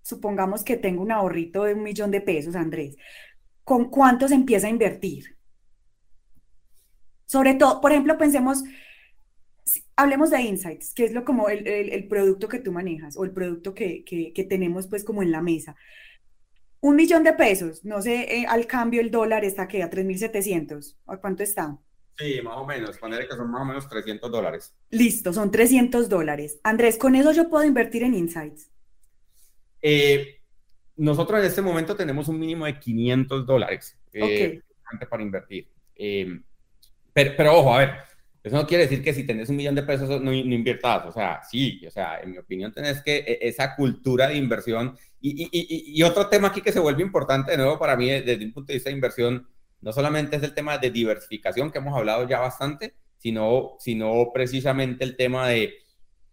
supongamos 0.01 0.63
que 0.63 0.77
tengo 0.77 1.03
un 1.03 1.11
ahorrito 1.11 1.65
de 1.65 1.73
un 1.73 1.83
millón 1.83 2.11
de 2.11 2.21
pesos, 2.21 2.55
Andrés 2.55 2.95
¿con 3.69 3.91
cuánto 3.91 4.27
se 4.27 4.35
empieza 4.35 4.67
a 4.67 4.71
invertir? 4.71 5.38
Sobre 7.29 7.53
todo, 7.53 7.79
por 7.79 7.91
ejemplo, 7.91 8.17
pensemos, 8.17 8.63
hablemos 9.95 10.31
de 10.31 10.41
Insights, 10.41 10.95
que 10.95 11.05
es 11.05 11.13
lo 11.13 11.23
como 11.23 11.47
el, 11.47 12.07
producto 12.09 12.47
que 12.47 12.57
tú 12.57 12.71
manejas 12.71 13.15
o 13.17 13.23
el 13.23 13.29
producto 13.29 13.75
que, 13.75 14.47
tenemos 14.49 14.87
pues 14.87 15.03
como 15.03 15.21
en 15.21 15.31
la 15.31 15.39
mesa. 15.39 15.75
Un 16.81 16.95
millón 16.95 17.23
de 17.23 17.33
pesos, 17.33 17.85
no 17.85 18.01
sé, 18.01 18.35
eh, 18.35 18.45
al 18.49 18.65
cambio 18.65 18.99
el 18.99 19.11
dólar 19.11 19.45
está 19.45 19.67
que 19.67 19.83
a 19.83 19.91
3.700, 19.91 20.95
¿a 21.05 21.17
cuánto 21.17 21.43
está? 21.43 21.77
Sí, 22.17 22.41
más 22.41 22.57
o 22.57 22.65
menos, 22.65 22.97
poner 22.97 23.27
que 23.27 23.35
son 23.35 23.51
más 23.51 23.61
o 23.61 23.65
menos 23.65 23.87
300 23.87 24.31
dólares. 24.31 24.75
Listo, 24.89 25.31
son 25.31 25.51
300 25.51 26.09
dólares. 26.09 26.59
Andrés, 26.63 26.97
¿con 26.97 27.13
eso 27.13 27.31
yo 27.31 27.47
puedo 27.47 27.63
invertir 27.63 28.01
en 28.01 28.15
Insights? 28.15 28.71
Eh, 29.83 30.41
nosotros 30.95 31.39
en 31.41 31.45
este 31.45 31.61
momento 31.61 31.95
tenemos 31.95 32.27
un 32.27 32.39
mínimo 32.39 32.65
de 32.65 32.79
500 32.79 33.45
dólares 33.45 33.99
eh, 34.13 34.63
para 35.07 35.21
invertir. 35.21 35.69
Eh, 35.95 36.41
pero, 37.35 37.57
ojo, 37.57 37.73
a 37.73 37.79
ver, 37.79 37.91
eso 38.43 38.55
no 38.55 38.67
quiere 38.67 38.83
decir 38.83 39.03
que 39.03 39.13
si 39.13 39.25
tenés 39.25 39.49
un 39.49 39.57
millón 39.57 39.75
de 39.75 39.83
pesos 39.83 40.09
no, 40.09 40.19
no, 40.19 40.33
inviertas. 40.33 41.05
O 41.05 41.11
sea, 41.11 41.41
sí, 41.43 41.81
o 41.85 41.91
sea, 41.91 42.19
en 42.21 42.31
mi 42.31 42.37
opinión 42.37 42.73
tenés 42.73 43.01
que 43.01 43.17
e, 43.17 43.39
esa 43.41 43.75
cultura 43.75 44.27
de 44.27 44.35
inversión. 44.35 44.97
Y, 45.21 45.43
y, 45.51 45.99
y, 45.99 46.03
otro 46.03 46.27
tema 46.29 46.47
aquí 46.47 46.61
que 46.61 46.71
se 46.71 46.79
vuelve 46.79 47.01
importante 47.03 47.51
de 47.51 47.57
nuevo 47.57 47.77
para 47.77 47.97
mí 47.97 48.09
desde 48.09 48.45
un 48.45 48.53
punto 48.53 48.67
de 48.67 48.75
vista 48.75 48.89
de 48.89 48.95
inversión, 48.95 49.47
no 49.81 49.91
solamente 49.91 50.37
es 50.37 50.43
el 50.43 50.53
tema 50.53 50.77
de 50.77 50.91
diversificación 50.91 51.71
que 51.71 51.79
hemos 51.79 51.97
hablado 51.97 52.27
ya 52.27 52.39
bastante, 52.39 52.95
sino, 53.17 53.75
sino 53.79 54.31
precisamente 54.33 55.03
el 55.03 55.17
tema 55.17 55.47
de, 55.47 55.63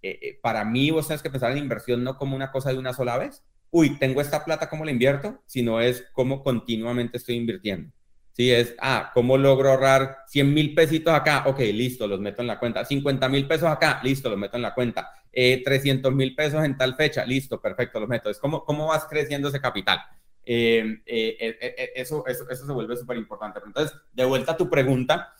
eh, 0.02 0.18
eh, 0.22 0.38
para 0.40 0.64
mí 0.64 0.90
vos 0.90 1.08
tenés 1.08 1.22
que 1.22 1.30
pensar 1.30 1.50
en 1.52 1.58
inversión 1.58 2.04
no 2.04 2.16
como 2.16 2.36
una 2.36 2.52
cosa 2.52 2.70
de 2.72 2.78
una 2.78 2.92
sola 2.92 3.18
vez, 3.18 3.44
uy, 3.70 3.98
tengo 3.98 4.20
esta 4.20 4.44
plata, 4.44 4.68
¿cómo 4.68 4.84
la 4.84 4.92
invierto? 4.92 5.42
Sino 5.46 5.80
es 5.80 6.06
cómo 6.12 6.42
continuamente 6.42 7.16
estoy 7.16 7.36
invirtiendo. 7.36 7.92
Si 8.36 8.52
es, 8.52 8.74
ah, 8.80 9.12
¿cómo 9.14 9.38
logro 9.38 9.70
ahorrar 9.70 10.18
100 10.26 10.52
mil 10.52 10.74
pesitos 10.74 11.14
acá? 11.14 11.44
Ok, 11.46 11.58
listo, 11.60 12.06
los 12.06 12.20
meto 12.20 12.42
en 12.42 12.48
la 12.48 12.58
cuenta. 12.58 12.84
50 12.84 13.30
mil 13.30 13.48
pesos 13.48 13.66
acá, 13.66 13.98
listo, 14.04 14.28
los 14.28 14.38
meto 14.38 14.56
en 14.56 14.62
la 14.62 14.74
cuenta. 14.74 15.10
Eh, 15.32 15.62
300 15.64 16.12
mil 16.12 16.34
pesos 16.34 16.62
en 16.62 16.76
tal 16.76 16.94
fecha, 16.96 17.24
listo, 17.24 17.58
perfecto, 17.62 17.98
los 17.98 18.10
meto. 18.10 18.28
Es 18.28 18.38
como, 18.38 18.62
¿cómo 18.62 18.88
vas 18.88 19.06
creciendo 19.06 19.48
ese 19.48 19.58
capital? 19.58 20.00
Eh, 20.44 20.98
eh, 21.06 21.36
eh, 21.40 21.92
eso, 21.94 22.26
eso, 22.26 22.46
eso, 22.50 22.66
se 22.66 22.72
vuelve 22.74 22.94
súper 22.98 23.16
importante. 23.16 23.58
Entonces, 23.64 23.96
de 24.12 24.26
vuelta 24.26 24.52
a 24.52 24.56
tu 24.58 24.68
pregunta, 24.68 25.32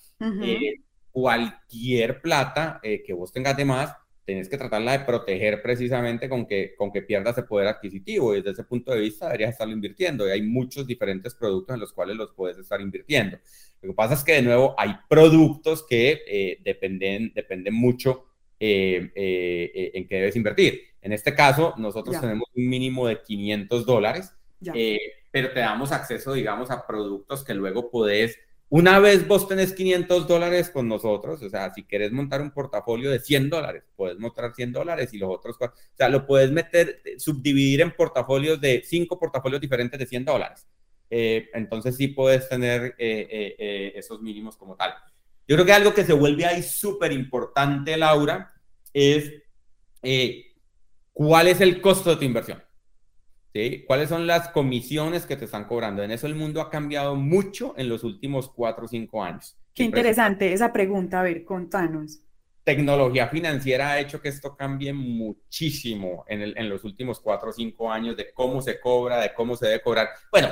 cualquier 1.11 2.23
plata 2.23 2.81
que 2.83 3.13
vos 3.13 3.31
tengas 3.31 3.59
de 3.59 3.67
más, 3.67 3.95
tenés 4.27 4.49
que 4.49 4.59
tratarla 4.59 4.93
de 4.93 5.05
proteger 5.05 5.63
precisamente 5.63 6.29
con 6.29 6.47
que, 6.47 6.75
con 6.77 6.93
que 6.93 7.01
pierdas 7.01 7.39
el 7.39 7.47
poder 7.47 7.69
adquisitivo 7.69 8.35
y 8.35 8.39
desde 8.39 8.51
ese 8.51 8.65
punto 8.65 8.93
de 8.93 9.01
vista 9.01 9.27
deberías 9.27 9.53
estarlo 9.53 9.73
invirtiendo 9.73 10.29
y 10.29 10.33
hay 10.33 10.43
muchos 10.43 10.87
diferentes 10.87 11.35
productos 11.35 11.75
en 11.75 11.81
los 11.81 11.93
cuales 11.93 12.17
los 12.17 12.33
puedes 12.33 12.59
estar 12.59 12.81
invirtiendo. 12.81 13.39
Lo 13.81 13.91
que 13.91 13.95
pasa 13.95 14.15
es 14.15 14.25
que 14.25 14.33
de 14.33 14.43
nuevo 14.43 14.75
hay 14.77 14.97
productos 15.09 15.87
que 15.89 16.59
dependen, 16.65 17.33
dependen 17.35 17.73
mucho 17.73 18.27
en 18.59 19.13
qué 19.15 20.07
debes 20.09 20.37
invertir. 20.37 20.81
En 21.01 21.13
este 21.13 21.35
caso, 21.35 21.75
nosotros 21.79 22.21
tenemos 22.21 22.49
un 22.55 22.69
mínimo 22.69 23.07
de 23.07 23.23
500 23.23 23.87
dólares 23.87 24.33
eh, 24.75 24.99
pero 25.31 25.53
te 25.53 25.61
damos 25.61 25.93
acceso, 25.93 26.33
digamos, 26.33 26.71
a 26.71 26.87
productos 26.87 27.45
que 27.45 27.55
luego 27.55 27.91
podés, 27.91 28.39
una 28.69 28.99
vez 28.99 29.27
vos 29.29 29.47
tenés 29.47 29.73
500 29.73 30.27
dólares 30.27 30.71
con 30.71 30.89
nosotros, 30.89 31.41
o 31.41 31.49
sea, 31.49 31.73
si 31.73 31.85
querés 31.85 32.11
montar 32.11 32.41
un 32.41 32.51
portafolio 32.51 33.11
de 33.11 33.21
100 33.21 33.49
dólares, 33.49 33.85
puedes 33.95 34.19
montar 34.19 34.53
100 34.55 34.73
dólares 34.73 35.15
y 35.15 35.19
los 35.19 35.31
otros, 35.31 35.57
o 35.61 35.73
sea, 35.95 36.09
lo 36.09 36.27
puedes 36.27 36.51
meter, 36.51 37.01
subdividir 37.19 37.81
en 37.81 37.93
portafolios 37.93 38.61
de 38.61 38.83
cinco 38.85 39.19
portafolios 39.19 39.61
diferentes 39.61 39.99
de 39.99 40.07
100 40.07 40.25
dólares. 40.25 40.67
Eh, 41.09 41.49
entonces 41.55 41.97
sí 41.97 42.09
puedes 42.09 42.49
tener 42.49 42.97
eh, 42.99 43.93
esos 43.95 44.21
mínimos 44.21 44.57
como 44.57 44.75
tal. 44.75 44.95
Yo 45.47 45.55
creo 45.55 45.65
que 45.65 45.73
algo 45.73 45.95
que 45.95 46.05
se 46.05 46.13
vuelve 46.13 46.45
ahí 46.45 46.65
súper 46.65 47.13
importante, 47.13 47.97
Laura, 47.97 48.53
es 48.93 49.33
cuál 51.13 51.47
es 51.49 51.61
el 51.61 51.81
costo 51.81 52.11
de 52.11 52.17
tu 52.17 52.25
inversión. 52.25 52.66
¿Cuáles 53.87 54.09
son 54.09 54.27
las 54.27 54.49
comisiones 54.49 55.27
que 55.27 55.37
te 55.37 55.47
están 55.47 55.65
cobrando? 55.65 56.03
En 56.03 56.11
eso 56.11 56.27
el 56.27 56.35
mundo 56.35 56.61
ha 56.61 56.71
cambiado 56.71 57.15
mucho 57.15 57.75
en 57.77 57.89
los 57.89 58.05
últimos 58.05 58.49
cuatro 58.49 58.85
o 58.85 58.89
cinco 58.89 59.23
años. 59.23 59.57
Qué 59.75 59.83
interesante 59.85 60.53
esa 60.53 60.73
pregunta, 60.73 61.21
a 61.21 61.23
ver, 61.23 61.45
contanos. 61.45 62.21
Tecnología 62.65 63.29
financiera 63.29 63.93
ha 63.93 64.01
hecho 64.01 64.21
que 64.21 64.29
esto 64.29 64.57
cambie 64.57 64.93
muchísimo 64.93 66.25
en, 66.27 66.43
en 66.43 66.69
los 66.69 66.83
últimos 66.85 67.21
cuatro 67.21 67.51
o 67.51 67.53
cinco 67.53 67.93
años 67.93 68.17
de 68.17 68.33
cómo 68.33 68.61
se 68.61 68.81
cobra, 68.81 69.21
de 69.21 69.33
cómo 69.33 69.55
se 69.55 69.67
debe 69.67 69.83
cobrar. 69.83 70.09
Bueno, 70.33 70.49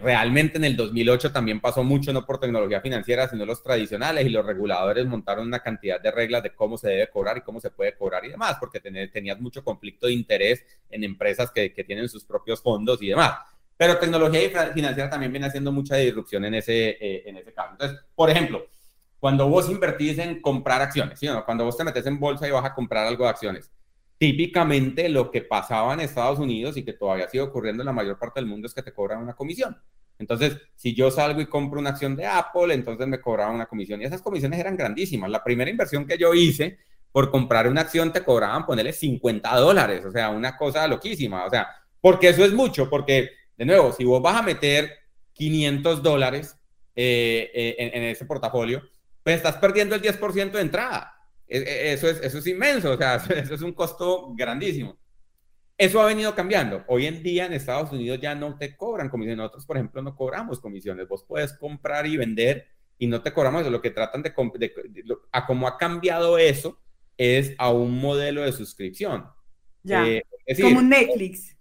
realmente 0.00 0.58
en 0.58 0.64
el 0.64 0.76
2008 0.76 1.32
también 1.32 1.60
pasó 1.60 1.82
mucho, 1.82 2.12
no 2.12 2.26
por 2.26 2.38
tecnología 2.38 2.80
financiera, 2.80 3.28
sino 3.28 3.46
los 3.46 3.62
tradicionales 3.62 4.26
y 4.26 4.28
los 4.28 4.44
reguladores 4.44 5.06
montaron 5.06 5.46
una 5.46 5.60
cantidad 5.60 6.00
de 6.00 6.10
reglas 6.10 6.42
de 6.42 6.54
cómo 6.54 6.76
se 6.76 6.88
debe 6.90 7.08
cobrar 7.08 7.38
y 7.38 7.40
cómo 7.40 7.60
se 7.60 7.70
puede 7.70 7.94
cobrar 7.94 8.24
y 8.24 8.30
demás, 8.30 8.56
porque 8.60 8.80
tenías 8.80 9.40
mucho 9.40 9.64
conflicto 9.64 10.06
de 10.06 10.12
interés 10.12 10.64
en 10.90 11.04
empresas 11.04 11.50
que, 11.50 11.72
que, 11.72 11.84
tienen 11.84 12.08
sus 12.08 12.24
propios 12.24 12.62
fondos 12.62 13.00
y 13.00 13.08
demás. 13.08 13.38
Pero 13.76 13.98
tecnología 13.98 14.72
financiera 14.72 15.10
también 15.10 15.32
viene 15.32 15.46
haciendo 15.46 15.70
mucha 15.70 15.96
disrupción 15.96 16.44
en 16.44 16.54
ese, 16.54 16.96
eh, 17.00 17.22
en 17.26 17.36
ese 17.36 17.52
caso. 17.52 17.72
Entonces, 17.72 17.98
por 18.14 18.30
ejemplo, 18.30 18.66
cuando 19.18 19.48
vos 19.48 19.68
invertís 19.68 20.18
en 20.18 20.40
comprar 20.40 20.80
acciones, 20.80 21.18
¿sí? 21.18 21.28
cuando 21.44 21.64
vos 21.64 21.76
te 21.76 21.84
metes 21.84 22.06
en 22.06 22.18
bolsa 22.18 22.46
y 22.48 22.50
vas 22.50 22.64
a 22.64 22.74
comprar 22.74 23.06
algo 23.06 23.24
de 23.24 23.30
acciones, 23.30 23.70
típicamente 24.18 25.08
lo 25.08 25.30
que 25.30 25.42
pasaba 25.42 25.94
en 25.94 26.00
Estados 26.00 26.38
Unidos 26.38 26.76
y 26.76 26.84
que 26.84 26.92
todavía 26.92 27.28
sigue 27.28 27.42
ocurriendo 27.42 27.82
en 27.82 27.86
la 27.86 27.92
mayor 27.92 28.18
parte 28.18 28.40
del 28.40 28.48
mundo 28.48 28.66
es 28.66 28.74
que 28.74 28.82
te 28.82 28.92
cobran 28.92 29.22
una 29.22 29.34
comisión. 29.34 29.76
Entonces, 30.18 30.56
si 30.74 30.94
yo 30.94 31.10
salgo 31.10 31.40
y 31.40 31.46
compro 31.46 31.78
una 31.78 31.90
acción 31.90 32.16
de 32.16 32.26
Apple, 32.26 32.72
entonces 32.72 33.06
me 33.06 33.20
cobraban 33.20 33.54
una 33.54 33.66
comisión. 33.66 34.00
Y 34.00 34.04
esas 34.04 34.22
comisiones 34.22 34.58
eran 34.58 34.76
grandísimas. 34.76 35.30
La 35.30 35.44
primera 35.44 35.70
inversión 35.70 36.06
que 36.06 36.16
yo 36.16 36.32
hice 36.34 36.78
por 37.12 37.30
comprar 37.30 37.68
una 37.68 37.82
acción 37.82 38.12
te 38.12 38.24
cobraban 38.24 38.64
ponerle 38.64 38.92
50 38.92 39.56
dólares. 39.56 40.04
O 40.04 40.10
sea, 40.10 40.30
una 40.30 40.56
cosa 40.56 40.86
loquísima. 40.88 41.44
O 41.44 41.50
sea, 41.50 41.68
porque 42.00 42.30
eso 42.30 42.44
es 42.44 42.52
mucho. 42.52 42.88
Porque, 42.88 43.30
de 43.56 43.64
nuevo, 43.66 43.92
si 43.92 44.04
vos 44.04 44.22
vas 44.22 44.36
a 44.36 44.42
meter 44.42 44.90
500 45.34 46.02
dólares 46.02 46.56
eh, 46.94 47.50
eh, 47.54 47.76
en, 47.78 48.02
en, 48.02 48.08
ese 48.08 48.24
portafolio, 48.24 48.82
pues 49.22 49.36
estás 49.36 49.56
perdiendo 49.56 49.94
el 49.94 50.00
10% 50.02 50.52
de 50.52 50.60
entrada. 50.60 51.15
E, 51.48 51.58
e, 51.58 51.92
eso 51.92 52.08
es, 52.08 52.20
eso 52.22 52.38
es 52.38 52.46
inmenso, 52.46 52.92
o 52.92 52.96
sea, 52.96 53.16
eso 53.36 53.54
es 53.54 53.62
un 53.62 53.72
costo 53.72 54.32
grandísimo. 54.34 54.96
Eso 55.78 56.00
ha 56.00 56.06
venido 56.06 56.34
cambiando. 56.34 56.84
Hoy 56.86 57.06
en 57.06 57.22
día 57.22 57.44
en 57.44 57.52
Estados 57.52 57.92
Unidos 57.92 58.18
ya 58.20 58.34
no 58.34 58.56
te 58.56 58.74
cobran 58.76 59.10
comisiones. 59.10 59.38
Nosotros, 59.38 59.66
por 59.66 59.76
ejemplo, 59.76 60.00
no 60.00 60.16
cobramos 60.16 60.58
comisiones. 60.58 61.06
Vos 61.06 61.24
puedes 61.24 61.52
comprar 61.52 62.06
y 62.06 62.16
vender 62.16 62.66
y 62.98 63.06
no 63.06 63.20
te 63.22 63.32
cobramos 63.32 63.60
eso. 63.60 63.70
Lo 63.70 63.82
que 63.82 63.90
tratan 63.90 64.22
de, 64.22 64.32
a 65.32 65.46
cómo 65.46 65.68
ha 65.68 65.76
cambiado 65.76 66.38
eso 66.38 66.80
es 67.18 67.54
a 67.58 67.70
un 67.70 68.00
modelo 68.00 68.42
de 68.42 68.52
suscripción. 68.52 69.26
Ya. 69.82 70.06
Eh, 70.06 70.24
como 70.62 70.78
un 70.78 70.88
Netflix. 70.88 71.54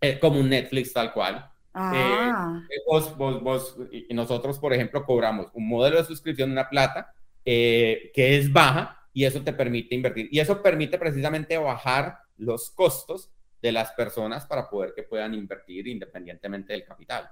Eh, 0.00 0.18
como 0.18 0.40
un 0.40 0.48
Netflix 0.48 0.92
tal 0.92 1.12
cual. 1.12 1.48
Ah. 1.72 2.60
Eh, 2.68 2.80
vos, 2.88 3.16
vos, 3.16 3.40
vos, 3.42 3.76
y 3.92 4.12
nosotros, 4.12 4.58
por 4.58 4.72
ejemplo, 4.72 5.04
cobramos 5.04 5.46
un 5.54 5.68
modelo 5.68 5.98
de 5.98 6.04
suscripción, 6.04 6.50
una 6.50 6.68
plata, 6.68 7.14
que 7.44 8.10
es 8.14 8.52
baja, 8.52 9.01
y 9.12 9.24
eso 9.24 9.42
te 9.42 9.52
permite 9.52 9.94
invertir. 9.94 10.28
Y 10.30 10.40
eso 10.40 10.62
permite 10.62 10.98
precisamente 10.98 11.56
bajar 11.58 12.18
los 12.36 12.70
costos 12.70 13.30
de 13.60 13.72
las 13.72 13.92
personas 13.92 14.46
para 14.46 14.68
poder 14.68 14.92
que 14.94 15.04
puedan 15.04 15.34
invertir 15.34 15.86
independientemente 15.86 16.72
del 16.72 16.84
capital. 16.84 17.30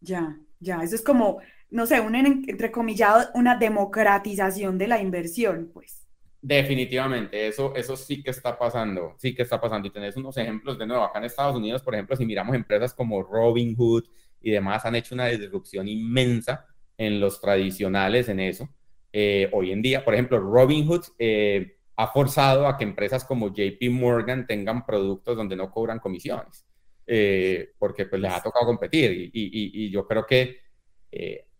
Ya, 0.00 0.36
ya, 0.60 0.82
eso 0.82 0.94
es 0.94 1.02
como, 1.02 1.40
no 1.70 1.86
sé, 1.86 2.00
un 2.00 2.14
entrecomillado, 2.14 3.30
una 3.34 3.56
democratización 3.56 4.78
de 4.78 4.88
la 4.88 5.00
inversión, 5.00 5.70
pues. 5.72 6.06
Definitivamente, 6.40 7.48
eso, 7.48 7.74
eso 7.74 7.96
sí 7.96 8.22
que 8.22 8.30
está 8.30 8.58
pasando, 8.58 9.14
sí 9.18 9.34
que 9.34 9.42
está 9.42 9.58
pasando. 9.58 9.88
Y 9.88 9.90
tenés 9.90 10.14
unos 10.16 10.36
ejemplos 10.36 10.78
de 10.78 10.86
nuevo, 10.86 11.02
acá 11.02 11.18
en 11.18 11.24
Estados 11.24 11.56
Unidos, 11.56 11.82
por 11.82 11.94
ejemplo, 11.94 12.14
si 12.16 12.26
miramos 12.26 12.54
empresas 12.54 12.92
como 12.92 13.22
Robinhood 13.22 14.04
y 14.42 14.50
demás, 14.50 14.84
han 14.84 14.94
hecho 14.94 15.14
una 15.14 15.26
disrupción 15.26 15.88
inmensa 15.88 16.66
en 16.98 17.18
los 17.18 17.40
tradicionales 17.40 18.28
en 18.28 18.40
eso. 18.40 18.68
Eh, 19.16 19.48
hoy 19.52 19.70
en 19.70 19.80
día. 19.80 20.04
Por 20.04 20.12
ejemplo, 20.14 20.40
Robinhood 20.40 21.04
eh, 21.20 21.76
ha 21.94 22.08
forzado 22.08 22.66
a 22.66 22.76
que 22.76 22.82
empresas 22.82 23.24
como 23.24 23.54
JP 23.54 23.80
Morgan 23.92 24.44
tengan 24.44 24.84
productos 24.84 25.36
donde 25.36 25.54
no 25.54 25.70
cobran 25.70 26.00
comisiones, 26.00 26.66
eh, 27.06 27.74
porque 27.78 28.06
pues 28.06 28.20
les 28.20 28.32
ha 28.32 28.42
tocado 28.42 28.66
competir 28.66 29.12
y, 29.12 29.30
y, 29.32 29.84
y 29.84 29.90
yo 29.90 30.04
creo 30.08 30.26
que 30.26 30.64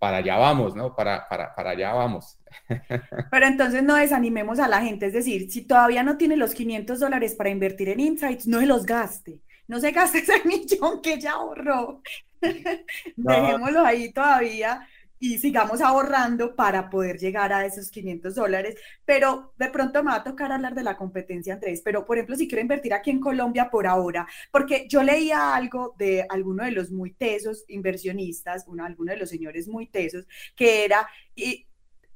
para 0.00 0.16
allá 0.16 0.36
vamos, 0.36 0.74
¿no? 0.74 0.96
Para, 0.96 1.28
para, 1.28 1.54
para 1.54 1.70
allá 1.70 1.92
vamos. 1.92 2.40
Pero 3.30 3.46
entonces 3.46 3.84
no 3.84 3.94
desanimemos 3.94 4.58
a 4.58 4.66
la 4.66 4.82
gente, 4.82 5.06
es 5.06 5.12
decir, 5.12 5.48
si 5.48 5.64
todavía 5.64 6.02
no 6.02 6.16
tiene 6.16 6.36
los 6.36 6.54
500 6.54 6.98
dólares 6.98 7.36
para 7.36 7.50
invertir 7.50 7.88
en 7.88 8.00
insights, 8.00 8.48
no 8.48 8.58
se 8.58 8.66
los 8.66 8.84
gaste, 8.84 9.38
no 9.68 9.78
se 9.78 9.92
gaste 9.92 10.18
ese 10.26 10.42
millón 10.44 11.00
que 11.00 11.20
ya 11.20 11.34
ahorró. 11.34 12.02
Dejémoslo 13.16 13.84
ahí 13.86 14.12
todavía 14.12 14.88
y 15.18 15.38
sigamos 15.38 15.80
ahorrando 15.80 16.54
para 16.54 16.90
poder 16.90 17.18
llegar 17.18 17.52
a 17.52 17.64
esos 17.64 17.90
500 17.90 18.34
dólares. 18.34 18.76
Pero 19.04 19.52
de 19.56 19.68
pronto 19.68 20.02
me 20.02 20.10
va 20.10 20.16
a 20.16 20.24
tocar 20.24 20.52
hablar 20.52 20.74
de 20.74 20.82
la 20.82 20.96
competencia, 20.96 21.54
Andrés. 21.54 21.82
Pero, 21.84 22.04
por 22.04 22.16
ejemplo, 22.16 22.36
si 22.36 22.46
quiero 22.48 22.62
invertir 22.62 22.92
aquí 22.92 23.10
en 23.10 23.20
Colombia 23.20 23.70
por 23.70 23.86
ahora, 23.86 24.26
porque 24.50 24.86
yo 24.88 25.02
leía 25.02 25.54
algo 25.54 25.94
de 25.98 26.26
alguno 26.28 26.64
de 26.64 26.72
los 26.72 26.90
muy 26.90 27.12
tesos 27.12 27.64
inversionistas, 27.68 28.64
uno, 28.68 28.84
alguno 28.84 29.12
de 29.12 29.18
los 29.18 29.30
señores 29.30 29.68
muy 29.68 29.86
tesos, 29.86 30.26
que 30.54 30.84
era... 30.84 31.08
Y, 31.34 31.66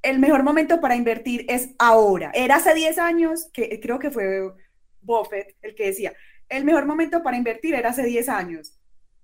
el 0.01 0.20
mejor 0.20 0.44
momento 0.44 0.80
para 0.80 0.94
invertir 0.94 1.44
es 1.49 1.70
ahora. 1.76 2.30
Era 2.32 2.57
hace 2.57 2.72
10 2.72 2.99
años, 2.99 3.49
que 3.53 3.80
creo 3.80 3.99
que 3.99 4.12
fue 4.12 4.53
Buffett 5.01 5.57
el 5.62 5.74
que 5.74 5.86
decía, 5.86 6.12
el 6.49 6.64
mejor 6.64 6.86
momento 6.86 7.22
para 7.22 7.36
invertir 7.36 7.74
era 7.74 7.90
hace 7.90 8.05
10 8.05 8.28
años. 8.28 8.77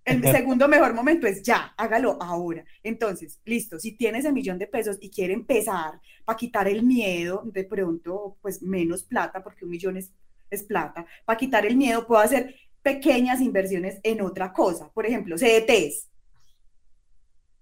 El 0.05 0.23
segundo 0.33 0.69
mejor 0.69 0.95
momento 0.95 1.27
es 1.27 1.43
ya, 1.43 1.75
hágalo 1.77 2.19
ahora. 2.21 2.65
Entonces, 2.83 3.41
listo, 3.45 3.79
si 3.79 3.93
tienes 3.93 4.25
el 4.25 4.33
millón 4.33 4.59
de 4.59 4.67
pesos 4.67 4.99
y 5.01 5.11
quiere 5.11 5.33
empezar 5.33 6.01
para 6.25 6.37
quitar 6.37 6.69
el 6.69 6.83
miedo, 6.83 7.43
de 7.47 7.65
pronto, 7.65 8.37
pues 8.43 8.63
menos 8.63 9.05
plata, 9.05 9.43
porque 9.43 9.65
un 9.65 9.71
millón 9.71 9.97
es, 9.97 10.13
es 10.51 10.63
plata, 10.63 11.07
para 11.25 11.39
quitar 11.39 11.65
el 11.67 11.77
miedo 11.77 12.07
puedo 12.07 12.21
hacer 12.21 12.55
pequeñas 12.83 13.41
inversiones 13.41 13.99
en 14.03 14.21
otra 14.21 14.53
cosa. 14.53 14.91
Por 14.93 15.07
ejemplo, 15.07 15.37
CDTs. 15.37 16.09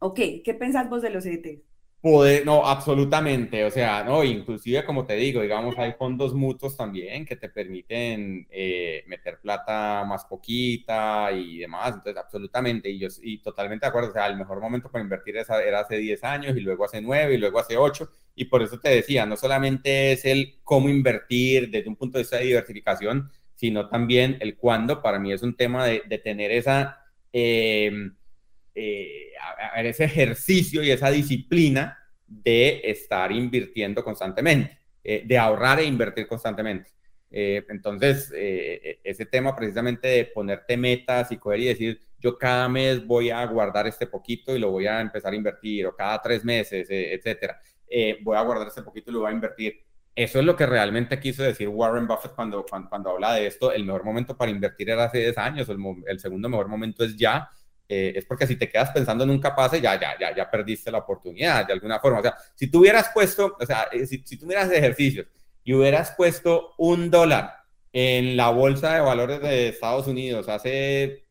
Ok, 0.00 0.18
¿qué 0.44 0.54
pensás 0.58 0.90
vos 0.90 1.00
de 1.00 1.10
los 1.10 1.22
CDTs? 1.22 1.71
Poder, 2.02 2.44
no, 2.44 2.66
absolutamente, 2.66 3.64
o 3.64 3.70
sea, 3.70 4.02
no, 4.02 4.24
inclusive 4.24 4.84
como 4.84 5.06
te 5.06 5.14
digo, 5.14 5.40
digamos, 5.40 5.78
hay 5.78 5.92
fondos 5.92 6.34
mutuos 6.34 6.76
también 6.76 7.24
que 7.24 7.36
te 7.36 7.48
permiten 7.48 8.44
eh, 8.50 9.04
meter 9.06 9.38
plata 9.40 10.04
más 10.04 10.24
poquita 10.24 11.30
y 11.30 11.58
demás, 11.58 11.94
entonces 11.94 12.16
absolutamente, 12.16 12.90
y 12.90 12.98
yo 12.98 13.06
y 13.22 13.38
totalmente 13.40 13.86
de 13.86 13.90
acuerdo, 13.90 14.10
o 14.10 14.12
sea, 14.12 14.26
el 14.26 14.36
mejor 14.36 14.60
momento 14.60 14.90
para 14.90 15.04
invertir 15.04 15.36
era 15.36 15.78
hace 15.78 15.96
10 15.96 16.24
años 16.24 16.56
y 16.56 16.60
luego 16.60 16.86
hace 16.86 17.00
9 17.00 17.34
y 17.34 17.38
luego 17.38 17.60
hace 17.60 17.76
8, 17.76 18.10
y 18.34 18.46
por 18.46 18.62
eso 18.62 18.80
te 18.80 18.88
decía, 18.88 19.24
no 19.24 19.36
solamente 19.36 20.10
es 20.10 20.24
el 20.24 20.58
cómo 20.64 20.88
invertir 20.88 21.70
desde 21.70 21.88
un 21.88 21.94
punto 21.94 22.18
de 22.18 22.24
vista 22.24 22.38
de 22.38 22.46
diversificación, 22.46 23.30
sino 23.54 23.88
también 23.88 24.38
el 24.40 24.56
cuándo, 24.56 25.02
para 25.02 25.20
mí 25.20 25.32
es 25.32 25.44
un 25.44 25.54
tema 25.56 25.86
de, 25.86 26.00
tener 26.18 26.50
esa... 26.50 26.98
Eh, 27.32 27.92
eh, 28.74 29.32
ese 29.76 30.04
ejercicio 30.04 30.82
y 30.82 30.90
esa 30.90 31.10
disciplina 31.10 31.98
de 32.26 32.80
estar 32.84 33.30
invirtiendo 33.30 34.02
constantemente, 34.02 34.78
eh, 35.04 35.22
de 35.26 35.38
ahorrar 35.38 35.80
e 35.80 35.84
invertir 35.84 36.26
constantemente. 36.26 36.90
Eh, 37.30 37.64
entonces, 37.68 38.32
ese 38.32 39.26
tema 39.26 39.56
precisamente 39.56 40.08
de 40.08 40.24
ponerte 40.26 40.76
metas 40.76 41.32
y 41.32 41.36
coger 41.38 41.60
y 41.60 41.64
decir, 41.66 42.02
yo 42.18 42.38
cada 42.38 42.68
mes 42.68 43.04
voy 43.06 43.30
a 43.30 43.44
guardar 43.46 43.86
este 43.86 44.06
poquito 44.06 44.54
y 44.54 44.58
lo 44.58 44.70
voy 44.70 44.86
a 44.86 45.00
empezar 45.00 45.32
a 45.32 45.36
invertir, 45.36 45.86
o 45.86 45.96
cada 45.96 46.20
tres 46.20 46.44
meses, 46.44 46.86
etcétera, 46.88 47.60
voy 48.22 48.36
a 48.36 48.42
guardar 48.42 48.68
este 48.68 48.82
poquito 48.82 49.10
y 49.10 49.14
lo 49.14 49.20
voy 49.20 49.30
a 49.30 49.34
invertir. 49.34 49.82
Eso 50.14 50.38
es 50.38 50.44
lo 50.44 50.54
que 50.54 50.66
realmente 50.66 51.18
quiso 51.18 51.42
decir 51.42 51.68
Warren 51.68 52.06
Buffett 52.06 52.34
cuando, 52.34 52.66
cuando, 52.66 53.10
habla 53.10 53.34
de 53.34 53.46
esto. 53.46 53.72
El 53.72 53.84
mejor 53.84 54.04
momento 54.04 54.36
para 54.36 54.50
invertir 54.50 54.90
era 54.90 55.04
hace 55.04 55.18
10 55.18 55.38
años, 55.38 55.68
el, 55.70 55.78
el 56.06 56.20
segundo 56.20 56.50
mejor 56.50 56.68
momento 56.68 57.02
es 57.02 57.16
ya 57.16 57.48
eh, 57.88 58.12
es 58.16 58.24
porque 58.24 58.46
si 58.46 58.56
te 58.56 58.68
quedas 58.68 58.90
pensando 58.90 59.24
en 59.24 59.30
un 59.30 59.40
pase, 59.40 59.80
ya, 59.80 59.98
ya, 60.00 60.18
ya, 60.18 60.34
ya 60.34 60.50
perdiste 60.50 60.90
la 60.90 60.98
oportunidad 60.98 61.66
de 61.66 61.72
alguna 61.72 62.00
forma. 62.00 62.20
O 62.20 62.22
sea, 62.22 62.34
si 62.54 62.70
tú 62.70 62.80
hubieras 62.80 63.10
puesto, 63.12 63.56
o 63.58 63.66
sea, 63.66 63.88
eh, 63.92 64.06
si, 64.06 64.22
si 64.24 64.36
tú 64.38 64.46
miras 64.46 64.70
ejercicios 64.70 65.26
y 65.64 65.74
hubieras 65.74 66.14
puesto 66.16 66.74
un 66.78 67.10
dólar 67.10 67.54
en 67.92 68.36
la 68.36 68.48
bolsa 68.50 68.94
de 68.94 69.00
valores 69.00 69.40
de 69.40 69.68
Estados 69.68 70.06
Unidos 70.06 70.48
hace 70.48 71.26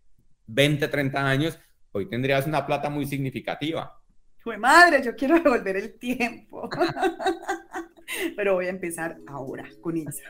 20, 0.48 0.88
30 0.88 1.28
años, 1.28 1.60
hoy 1.92 2.08
tendrías 2.08 2.46
una 2.46 2.66
plata 2.66 2.90
muy 2.90 3.06
significativa. 3.06 4.00
Fue 4.40 4.58
madre, 4.58 5.04
yo 5.04 5.16
quiero 5.16 5.40
devolver 5.40 5.78
el 5.78 5.98
tiempo. 5.98 6.70
Pero 8.36 8.56
voy 8.56 8.66
a 8.66 8.70
empezar 8.70 9.18
ahora 9.28 9.70
con 9.82 9.98
Isa. 9.98 10.30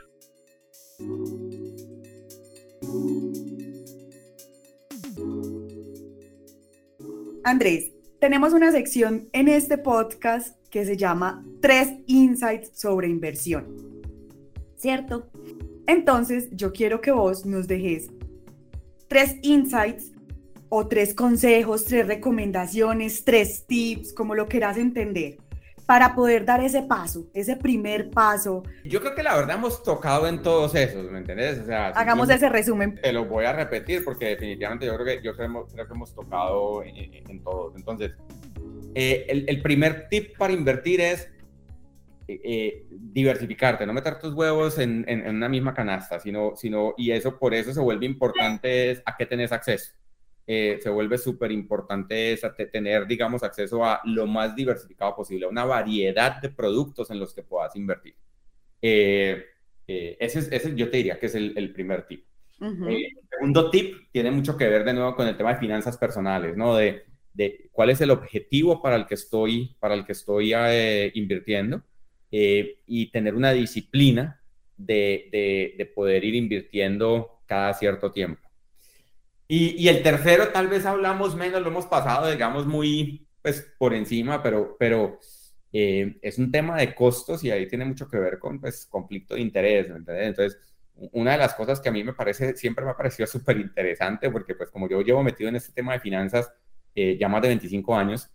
Andrés, 7.43 7.91
tenemos 8.19 8.53
una 8.53 8.71
sección 8.71 9.27
en 9.33 9.47
este 9.47 9.79
podcast 9.79 10.55
que 10.69 10.85
se 10.85 10.95
llama 10.95 11.43
Tres 11.59 11.89
Insights 12.05 12.79
sobre 12.79 13.07
inversión. 13.07 14.03
¿Cierto? 14.75 15.27
Entonces, 15.87 16.49
yo 16.51 16.71
quiero 16.71 17.01
que 17.01 17.11
vos 17.11 17.45
nos 17.47 17.67
dejes 17.67 18.09
tres 19.07 19.37
insights 19.41 20.11
o 20.69 20.87
tres 20.87 21.15
consejos, 21.15 21.85
tres 21.85 22.05
recomendaciones, 22.05 23.23
tres 23.25 23.65
tips, 23.65 24.13
como 24.13 24.35
lo 24.35 24.47
quieras 24.47 24.77
entender, 24.77 25.37
para 25.91 26.15
poder 26.15 26.45
dar 26.45 26.63
ese 26.63 26.83
paso, 26.83 27.29
ese 27.33 27.57
primer 27.57 28.11
paso. 28.11 28.63
Yo 28.85 29.01
creo 29.01 29.13
que 29.13 29.23
la 29.23 29.35
verdad 29.35 29.57
hemos 29.57 29.83
tocado 29.83 30.25
en 30.25 30.41
todos 30.41 30.73
esos, 30.73 31.11
¿me 31.11 31.17
entendés? 31.17 31.59
O 31.59 31.65
sea, 31.65 31.87
Hagamos 31.87 32.29
ese 32.29 32.47
resumen. 32.47 32.95
Te 32.95 33.11
lo 33.11 33.25
voy 33.25 33.43
a 33.43 33.51
repetir 33.51 34.01
porque 34.05 34.27
definitivamente 34.27 34.85
yo 34.85 34.95
creo 34.95 35.05
que, 35.05 35.21
yo 35.21 35.35
creo, 35.35 35.67
que 35.67 35.93
hemos 35.93 36.15
tocado 36.15 36.81
en, 36.81 37.43
todos. 37.43 37.75
Entonces, 37.75 38.11
eh, 38.95 39.25
el, 39.27 39.43
el, 39.49 39.61
primer 39.61 40.07
tip 40.07 40.37
para 40.37 40.53
invertir 40.53 41.01
es 41.01 41.29
eh, 42.29 42.39
eh, 42.41 42.85
diversificarte, 42.89 43.85
no 43.85 43.91
meter 43.91 44.17
tus 44.17 44.33
huevos 44.33 44.79
en, 44.79 45.03
en, 45.09 45.27
en, 45.27 45.35
una 45.35 45.49
misma 45.49 45.73
canasta, 45.73 46.21
sino, 46.21 46.55
sino, 46.55 46.93
y 46.95 47.11
eso 47.11 47.37
por 47.37 47.53
eso 47.53 47.73
se 47.73 47.81
vuelve 47.81 48.05
importante 48.05 48.91
es 48.91 49.03
a 49.05 49.17
qué 49.17 49.25
tenés 49.25 49.51
acceso. 49.51 49.91
Eh, 50.47 50.79
se 50.81 50.89
vuelve 50.89 51.17
súper 51.17 51.51
importante 51.51 52.37
tener, 52.71 53.05
digamos, 53.05 53.43
acceso 53.43 53.85
a 53.85 54.01
lo 54.05 54.25
más 54.25 54.55
diversificado 54.55 55.15
posible, 55.15 55.47
una 55.47 55.65
variedad 55.65 56.41
de 56.41 56.49
productos 56.49 57.11
en 57.11 57.19
los 57.19 57.33
que 57.33 57.43
puedas 57.43 57.75
invertir. 57.75 58.15
Eh, 58.81 59.45
eh, 59.87 60.17
ese, 60.19 60.53
ese, 60.53 60.75
yo 60.75 60.89
te 60.89 60.97
diría 60.97 61.19
que 61.19 61.27
es 61.27 61.35
el, 61.35 61.71
primer 61.73 62.07
tip. 62.07 62.25
el 62.59 63.17
segundo 63.29 63.69
tip 63.69 64.11
tiene 64.11 64.31
mucho 64.31 64.57
que 64.57 64.67
ver 64.67 64.83
de 64.83 64.93
nuevo 64.93 65.15
con 65.15 65.27
el 65.27 65.37
tema 65.37 65.53
de 65.53 65.59
finanzas 65.59 65.97
personales, 65.97 66.57
¿no? 66.57 66.75
De, 66.75 67.05
de 67.33 67.69
cuál 67.71 67.91
es 67.91 68.01
el 68.01 68.11
objetivo 68.11 68.81
para 68.81 68.95
el 68.95 69.05
que 69.05 69.15
estoy, 69.15 69.75
para 69.79 69.93
el 69.93 70.05
que 70.05 70.13
estoy 70.13 70.53
invirtiendo 71.13 71.83
y 72.31 73.11
tener 73.11 73.35
una 73.35 73.51
disciplina 73.51 74.41
de, 74.75 75.29
de, 75.31 75.75
de 75.77 75.85
poder 75.85 76.23
ir 76.23 76.35
invirtiendo 76.35 77.41
cada 77.45 77.73
cierto 77.73 78.11
tiempo. 78.11 78.50
Y, 79.53 79.89
el 79.89 80.01
tercero, 80.01 80.47
tal 80.47 80.69
vez 80.69 80.85
hablamos 80.85 81.35
menos, 81.35 81.61
lo 81.61 81.67
hemos 81.67 81.85
pasado, 81.85 82.31
digamos, 82.31 82.65
muy 82.65 83.27
pues 83.41 83.69
por 83.77 83.93
encima, 83.93 84.41
pero, 84.41 84.77
pero 84.79 85.19
eh, 85.73 86.17
es 86.21 86.37
un 86.37 86.53
tema 86.53 86.77
de 86.77 86.95
costos 86.95 87.43
y 87.43 87.51
ahí 87.51 87.67
tiene 87.67 87.83
mucho 87.83 88.07
que 88.09 88.17
ver 88.17 88.39
con 88.39 88.61
pues, 88.61 88.85
conflicto 88.85 89.35
de 89.35 89.41
interés. 89.41 89.87
Entonces, 89.89 90.57
una 91.11 91.33
de 91.33 91.37
las 91.39 91.53
cosas 91.53 91.81
que 91.81 91.89
a 91.89 91.91
mí 91.91 92.01
me 92.01 92.13
parece, 92.13 92.55
siempre 92.55 92.85
me 92.85 92.91
ha 92.91 92.95
parecido 92.95 93.27
súper 93.27 93.57
interesante, 93.57 94.31
porque 94.31 94.55
pues 94.55 94.69
como 94.69 94.87
yo 94.87 95.01
llevo 95.01 95.21
metido 95.21 95.49
en 95.49 95.57
este 95.57 95.73
tema 95.73 95.91
de 95.91 95.99
finanzas 95.99 96.49
eh, 96.95 97.17
ya 97.19 97.27
más 97.27 97.41
de 97.41 97.49
25 97.49 97.93
años, 97.93 98.31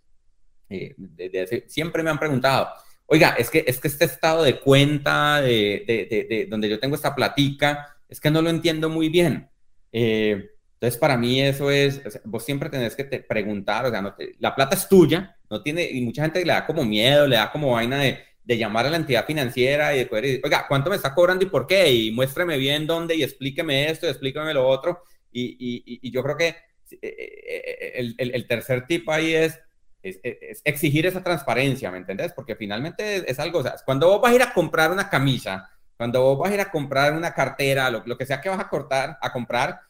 eh, 0.69 0.93
desde 0.97 1.67
siempre 1.67 2.03
me 2.03 2.11
han 2.11 2.19
preguntado, 2.19 2.69
oiga, 3.07 3.29
es 3.39 3.49
que, 3.49 3.65
es 3.65 3.79
que 3.79 3.87
este 3.87 4.05
estado 4.05 4.43
de 4.43 4.59
cuenta 4.59 5.41
de, 5.41 5.83
de, 5.87 6.27
de 6.29 6.45
donde 6.47 6.69
yo 6.69 6.79
tengo 6.79 6.93
esta 6.93 7.15
platica, 7.15 7.97
es 8.07 8.19
que 8.19 8.29
no 8.29 8.43
lo 8.43 8.51
entiendo 8.51 8.87
muy 8.87 9.09
bien. 9.09 9.49
Eh, 9.91 10.51
entonces, 10.79 10.99
para 10.99 11.17
mí 11.17 11.41
eso 11.41 11.71
es, 11.71 12.01
vos 12.23 12.45
siempre 12.45 12.69
tenés 12.69 12.95
que 12.95 13.03
te 13.03 13.19
preguntar, 13.19 13.87
o 13.87 13.89
sea, 13.89 13.99
no 13.99 14.15
la 14.37 14.53
plata 14.53 14.75
es 14.75 14.87
tuya, 14.87 15.35
no 15.49 15.63
tiene, 15.63 15.89
y 15.89 16.01
mucha 16.01 16.21
gente 16.21 16.45
le 16.45 16.53
da 16.53 16.67
como 16.67 16.85
miedo, 16.85 17.25
le 17.25 17.35
da 17.35 17.51
como 17.51 17.71
vaina 17.71 17.97
de, 17.97 18.19
de 18.43 18.57
llamar 18.59 18.85
a 18.85 18.91
la 18.91 18.97
entidad 18.97 19.25
financiera 19.25 19.95
y 19.95 19.99
de 19.99 20.05
poder 20.05 20.25
decir, 20.25 20.41
oiga, 20.43 20.65
¿cuánto 20.67 20.91
me 20.91 20.95
está 20.95 21.15
cobrando 21.15 21.43
y 21.43 21.49
por 21.49 21.65
qué? 21.65 21.91
Y 21.91 22.11
muéstreme 22.11 22.57
bien 22.57 22.85
dónde 22.85 23.15
y 23.15 23.23
explíqueme 23.23 23.89
esto 23.89 24.05
y 24.05 24.09
explíqueme 24.09 24.53
lo 24.53 24.67
otro. 24.67 25.01
Y, 25.31 25.57
y, 25.59 25.99
y 26.07 26.11
yo 26.11 26.21
creo 26.21 26.37
que 26.37 26.47
eh, 26.47 26.55
eh, 27.01 27.91
el, 27.95 28.15
el, 28.19 28.35
el, 28.35 28.47
tercer 28.47 28.85
tip 28.85 29.09
ahí 29.09 29.33
es, 29.33 29.59
es, 30.03 30.19
es, 30.23 30.61
exigir 30.63 31.07
esa 31.07 31.23
transparencia, 31.23 31.89
¿me 31.89 31.97
entendés? 31.97 32.33
Porque 32.33 32.55
finalmente 32.55 33.29
es, 33.29 33.39
algo, 33.39 33.59
o 33.59 33.63
sea, 33.63 33.75
cuando 33.83 34.09
vos 34.09 34.21
vas 34.21 34.31
a 34.31 34.35
ir 34.35 34.43
a 34.43 34.53
comprar 34.53 34.91
una 34.91 35.09
camisa, 35.09 35.71
cuando 35.97 36.21
vos 36.21 36.37
vas 36.37 36.51
a 36.51 36.53
ir 36.53 36.61
a 36.61 36.69
comprar 36.69 37.13
una 37.13 37.33
cartera, 37.33 37.89
lo, 37.89 38.03
lo 38.05 38.15
que 38.15 38.27
sea 38.27 38.39
que 38.39 38.49
vas 38.49 38.59
a 38.59 38.69
cortar, 38.69 39.17
a 39.21 39.33
comprar, 39.33 39.81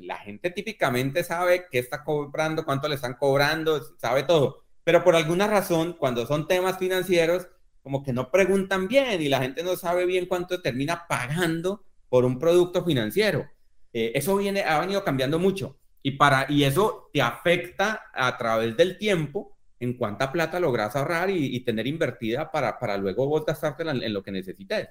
la 0.00 0.18
gente 0.18 0.50
típicamente 0.50 1.24
sabe 1.24 1.66
qué 1.70 1.78
está 1.78 2.04
cobrando, 2.04 2.64
cuánto 2.64 2.88
le 2.88 2.94
están 2.94 3.14
cobrando, 3.14 3.80
sabe 3.98 4.22
todo. 4.22 4.64
Pero 4.84 5.04
por 5.04 5.14
alguna 5.14 5.46
razón, 5.46 5.94
cuando 5.98 6.26
son 6.26 6.48
temas 6.48 6.78
financieros, 6.78 7.48
como 7.82 8.02
que 8.02 8.12
no 8.12 8.30
preguntan 8.30 8.88
bien 8.88 9.22
y 9.22 9.28
la 9.28 9.40
gente 9.40 9.62
no 9.62 9.76
sabe 9.76 10.06
bien 10.06 10.26
cuánto 10.26 10.60
termina 10.60 11.06
pagando 11.08 11.84
por 12.08 12.24
un 12.24 12.38
producto 12.38 12.84
financiero. 12.84 13.48
Eh, 13.92 14.12
eso 14.14 14.36
viene, 14.36 14.62
ha 14.62 14.80
venido 14.80 15.02
cambiando 15.04 15.38
mucho 15.38 15.78
y, 16.02 16.12
para, 16.12 16.46
y 16.48 16.64
eso 16.64 17.10
te 17.12 17.22
afecta 17.22 18.04
a 18.12 18.36
través 18.36 18.76
del 18.76 18.98
tiempo 18.98 19.56
en 19.78 19.94
cuánta 19.94 20.30
plata 20.30 20.60
logras 20.60 20.94
ahorrar 20.94 21.30
y, 21.30 21.58
tener 21.60 21.86
invertida 21.86 22.50
para, 22.50 22.78
para 22.78 22.98
luego 22.98 23.26
vos 23.26 23.44
en 23.78 24.12
lo 24.12 24.22
que 24.22 24.30
necesites. 24.30 24.88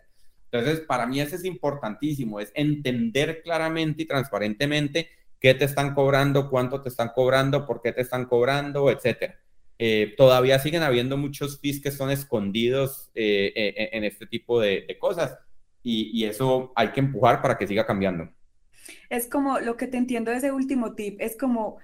Entonces, 0.51 0.81
para 0.81 1.05
mí 1.05 1.21
eso 1.21 1.35
es 1.35 1.45
importantísimo, 1.45 2.39
es 2.39 2.51
entender 2.55 3.41
claramente 3.43 4.01
y 4.03 4.05
transparentemente 4.05 5.09
qué 5.39 5.53
te 5.53 5.65
están 5.65 5.93
cobrando, 5.93 6.49
cuánto 6.49 6.81
te 6.81 6.89
están 6.89 7.09
cobrando, 7.13 7.65
por 7.65 7.81
qué 7.81 7.91
te 7.93 8.01
están 8.01 8.25
cobrando, 8.25 8.89
etcétera. 8.89 9.39
eh, 9.77 10.13
todavía 10.17 10.59
siguen 10.59 10.83
habiendo 10.83 11.15
muchos 11.15 11.59
fees 11.61 11.81
que 11.81 11.91
son 11.91 12.11
escondidos 12.11 13.11
eh, 13.15 13.53
eh, 13.55 13.89
en 13.93 14.03
este 14.03 14.27
tipo 14.27 14.59
de, 14.59 14.97
cosas 14.99 15.37
y, 15.83 16.11
y, 16.13 16.25
eso 16.25 16.73
hay 16.75 16.89
que 16.89 16.99
empujar 16.99 17.41
para 17.41 17.57
que 17.57 17.65
siga 17.65 17.85
cambiando. 17.85 18.29
Es 19.09 19.27
como 19.27 19.59
lo 19.59 19.77
que 19.77 19.87
te 19.87 19.97
entiendo 19.97 20.31
de 20.31 20.37
ese 20.37 20.51
último 20.51 20.95
tip, 20.95 21.21
es 21.21 21.37
como 21.37 21.77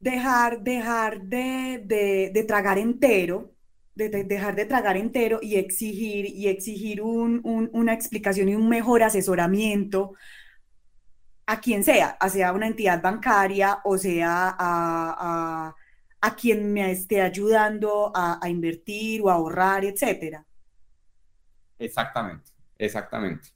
dejar, 0.00 0.62
dejar 0.62 1.22
de, 1.22 1.80
de, 1.84 2.30
de 2.34 2.44
tragar 2.44 2.76
entero, 2.78 3.54
de, 3.98 4.24
dejar 4.24 4.54
de 4.54 4.64
tragar 4.64 4.96
entero 4.96 5.40
y 5.42 5.56
exigir, 5.56 6.26
y 6.26 6.46
exigir 6.46 7.02
un, 7.02 7.40
un, 7.42 7.68
una 7.72 7.92
explicación 7.92 8.48
y 8.48 8.54
un 8.54 8.68
mejor 8.68 9.02
asesoramiento 9.02 10.14
a 11.46 11.60
quien 11.60 11.82
sea, 11.82 12.16
sea 12.30 12.52
una 12.52 12.68
entidad 12.68 13.02
bancaria 13.02 13.80
o 13.84 13.98
sea 13.98 14.54
a, 14.56 15.74
a, 16.20 16.36
quien 16.36 16.72
me 16.72 16.92
esté 16.92 17.20
ayudando 17.20 18.12
a, 18.14 18.38
a, 18.40 18.48
invertir 18.48 19.22
o 19.22 19.30
a 19.30 19.34
ahorrar, 19.34 19.84
etcétera. 19.84 20.44
Exactamente, 21.78 22.52
exactamente. 22.76 23.48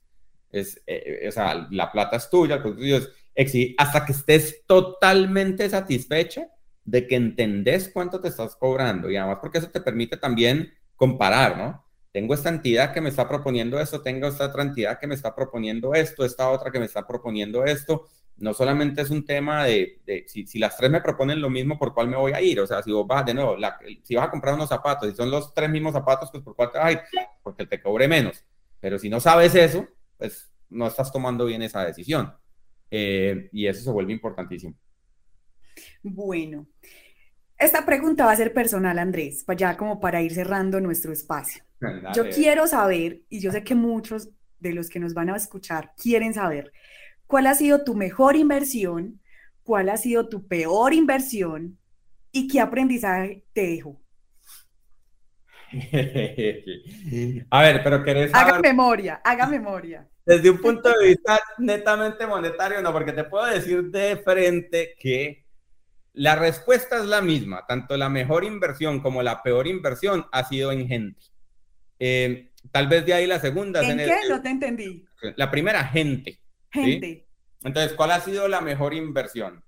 Es, 0.51 0.75
eh, 0.85 1.19
eh, 1.23 1.27
o 1.29 1.31
sea, 1.31 1.67
la 1.71 1.91
plata 1.91 2.17
es 2.17 2.29
tuya, 2.29 2.55
el 2.55 3.13
es 3.35 3.53
hasta 3.77 4.05
que 4.05 4.11
estés 4.11 4.65
totalmente 4.65 5.69
satisfecha 5.69 6.47
de 6.85 7.07
que 7.07 7.15
entendés 7.15 7.89
cuánto 7.93 8.19
te 8.19 8.27
estás 8.27 8.55
cobrando 8.55 9.09
y 9.09 9.15
además 9.15 9.37
porque 9.41 9.59
eso 9.59 9.69
te 9.69 9.81
permite 9.81 10.17
también 10.17 10.73
comparar, 10.95 11.57
¿no? 11.57 11.83
tengo 12.13 12.35
esta 12.35 12.49
entidad 12.49 12.93
que 12.93 13.01
me 13.01 13.09
está 13.09 13.27
proponiendo 13.27 13.79
esto, 13.79 14.01
tengo 14.01 14.27
esta 14.27 14.45
otra 14.45 14.61
entidad 14.61 14.99
que 14.99 15.07
me 15.07 15.15
está 15.15 15.35
proponiendo 15.35 15.95
esto, 15.95 16.23
esta 16.23 16.49
otra 16.49 16.71
que 16.71 16.79
me 16.79 16.85
está 16.85 17.05
proponiendo 17.05 17.65
esto. 17.65 18.05
No 18.37 18.53
solamente 18.53 19.01
es 19.01 19.09
un 19.09 19.25
tema 19.25 19.65
de, 19.65 19.99
si, 20.27 20.59
las 20.59 20.77
tres 20.77 20.91
me 20.91 21.01
proponen 21.01 21.41
lo 21.41 21.49
mismo, 21.49 21.77
¿por 21.77 21.93
cuál 21.93 22.07
me 22.07 22.15
voy 22.15 22.33
a 22.33 22.41
ir? 22.41 22.59
O 22.59 22.67
sea, 22.67 22.83
si 22.83 22.91
vos 22.91 23.07
vas 23.07 23.25
de 23.25 23.33
nuevo, 23.33 23.57
si 24.03 24.15
vas 24.15 24.27
a 24.27 24.31
comprar 24.31 24.53
unos 24.53 24.69
zapatos 24.69 25.11
y 25.11 25.15
son 25.15 25.31
los 25.31 25.53
tres 25.55 25.69
mismos 25.71 25.93
zapatos, 25.93 26.29
pues 26.31 26.43
¿por 26.43 26.55
cuál 26.55 26.71
te 26.71 26.77
vas? 26.77 26.97
Porque 27.41 27.65
te 27.65 27.81
cobre 27.81 28.07
menos. 28.07 28.43
Pero 28.79 28.99
si 28.99 29.09
no 29.09 29.19
sabes 29.19 29.55
eso, 29.55 29.87
pues 30.17 30.51
no 30.69 30.85
estás 30.85 31.11
tomando 31.11 31.45
bien 31.45 31.63
esa 31.63 31.83
decisión. 31.83 32.31
Eh, 32.91 33.49
y 33.51 33.65
eso 33.65 33.83
se 33.83 33.89
vuelve 33.89 34.13
importantísimo. 34.13 34.75
Bueno, 36.01 36.67
esta 37.57 37.85
pregunta 37.85 38.25
va 38.25 38.31
a 38.31 38.35
ser 38.35 38.53
personal, 38.53 38.99
Andrés, 38.99 39.45
ya 39.57 39.77
como 39.77 39.99
para 39.99 40.21
ir 40.21 40.33
cerrando 40.33 40.81
nuestro 40.81 41.13
espacio. 41.13 41.63
Yo 42.15 42.29
quiero 42.29 42.67
saber, 42.67 43.21
y 43.29 43.39
yo 43.39 43.51
sé 43.51 43.63
que 43.63 43.75
muchos 43.75 44.29
de 44.59 44.73
los 44.73 44.89
que 44.89 44.99
nos 44.99 45.13
van 45.13 45.29
a 45.29 45.35
escuchar 45.35 45.93
quieren 46.01 46.33
saber, 46.33 46.71
¿cuál 47.27 47.47
ha 47.47 47.55
sido 47.55 47.83
tu 47.83 47.95
mejor 47.95 48.35
inversión? 48.35 49.19
¿Cuál 49.63 49.89
ha 49.89 49.97
sido 49.97 50.27
tu 50.27 50.47
peor 50.47 50.93
inversión? 50.93 51.77
¿Y 52.31 52.47
qué 52.47 52.59
aprendizaje 52.59 53.43
te 53.53 53.67
dejó? 53.67 54.01
a 57.49 57.61
ver, 57.61 57.83
pero 57.83 58.03
querés 58.03 58.31
saber... 58.31 58.53
Haga 58.53 58.59
memoria, 58.61 59.21
haga 59.23 59.47
memoria. 59.47 60.07
Desde 60.25 60.49
un 60.49 60.59
punto 60.59 60.89
de 60.89 61.07
vista 61.07 61.39
netamente 61.57 62.25
monetario, 62.27 62.81
no, 62.81 62.91
porque 62.93 63.11
te 63.11 63.25
puedo 63.25 63.45
decir 63.45 63.83
de 63.83 64.17
frente 64.17 64.95
que 64.97 65.42
la 66.13 66.35
respuesta 66.35 66.97
es 66.97 67.05
la 67.05 67.21
misma. 67.21 67.65
Tanto 67.67 67.97
la 67.97 68.09
mejor 68.09 68.43
inversión 68.43 69.01
como 69.01 69.23
la 69.23 69.41
peor 69.41 69.67
inversión 69.67 70.25
ha 70.31 70.43
sido 70.43 70.71
en 70.71 70.87
gente. 70.87 71.25
Eh, 71.99 72.51
tal 72.71 72.87
vez 72.87 73.05
de 73.05 73.13
ahí 73.13 73.27
la 73.27 73.39
segunda. 73.39 73.81
¿En, 73.81 73.97
qué? 73.97 74.15
no 74.29 74.41
te 74.41 74.49
entendí. 74.49 75.05
La 75.35 75.49
primera, 75.49 75.83
gente. 75.85 76.39
Gente. 76.71 77.27
Entonces, 77.63 77.93
¿cuál 77.93 78.11
ha 78.11 78.19
sido 78.19 78.47
la 78.47 78.61
mejor 78.61 78.93
inversión? 78.93 79.63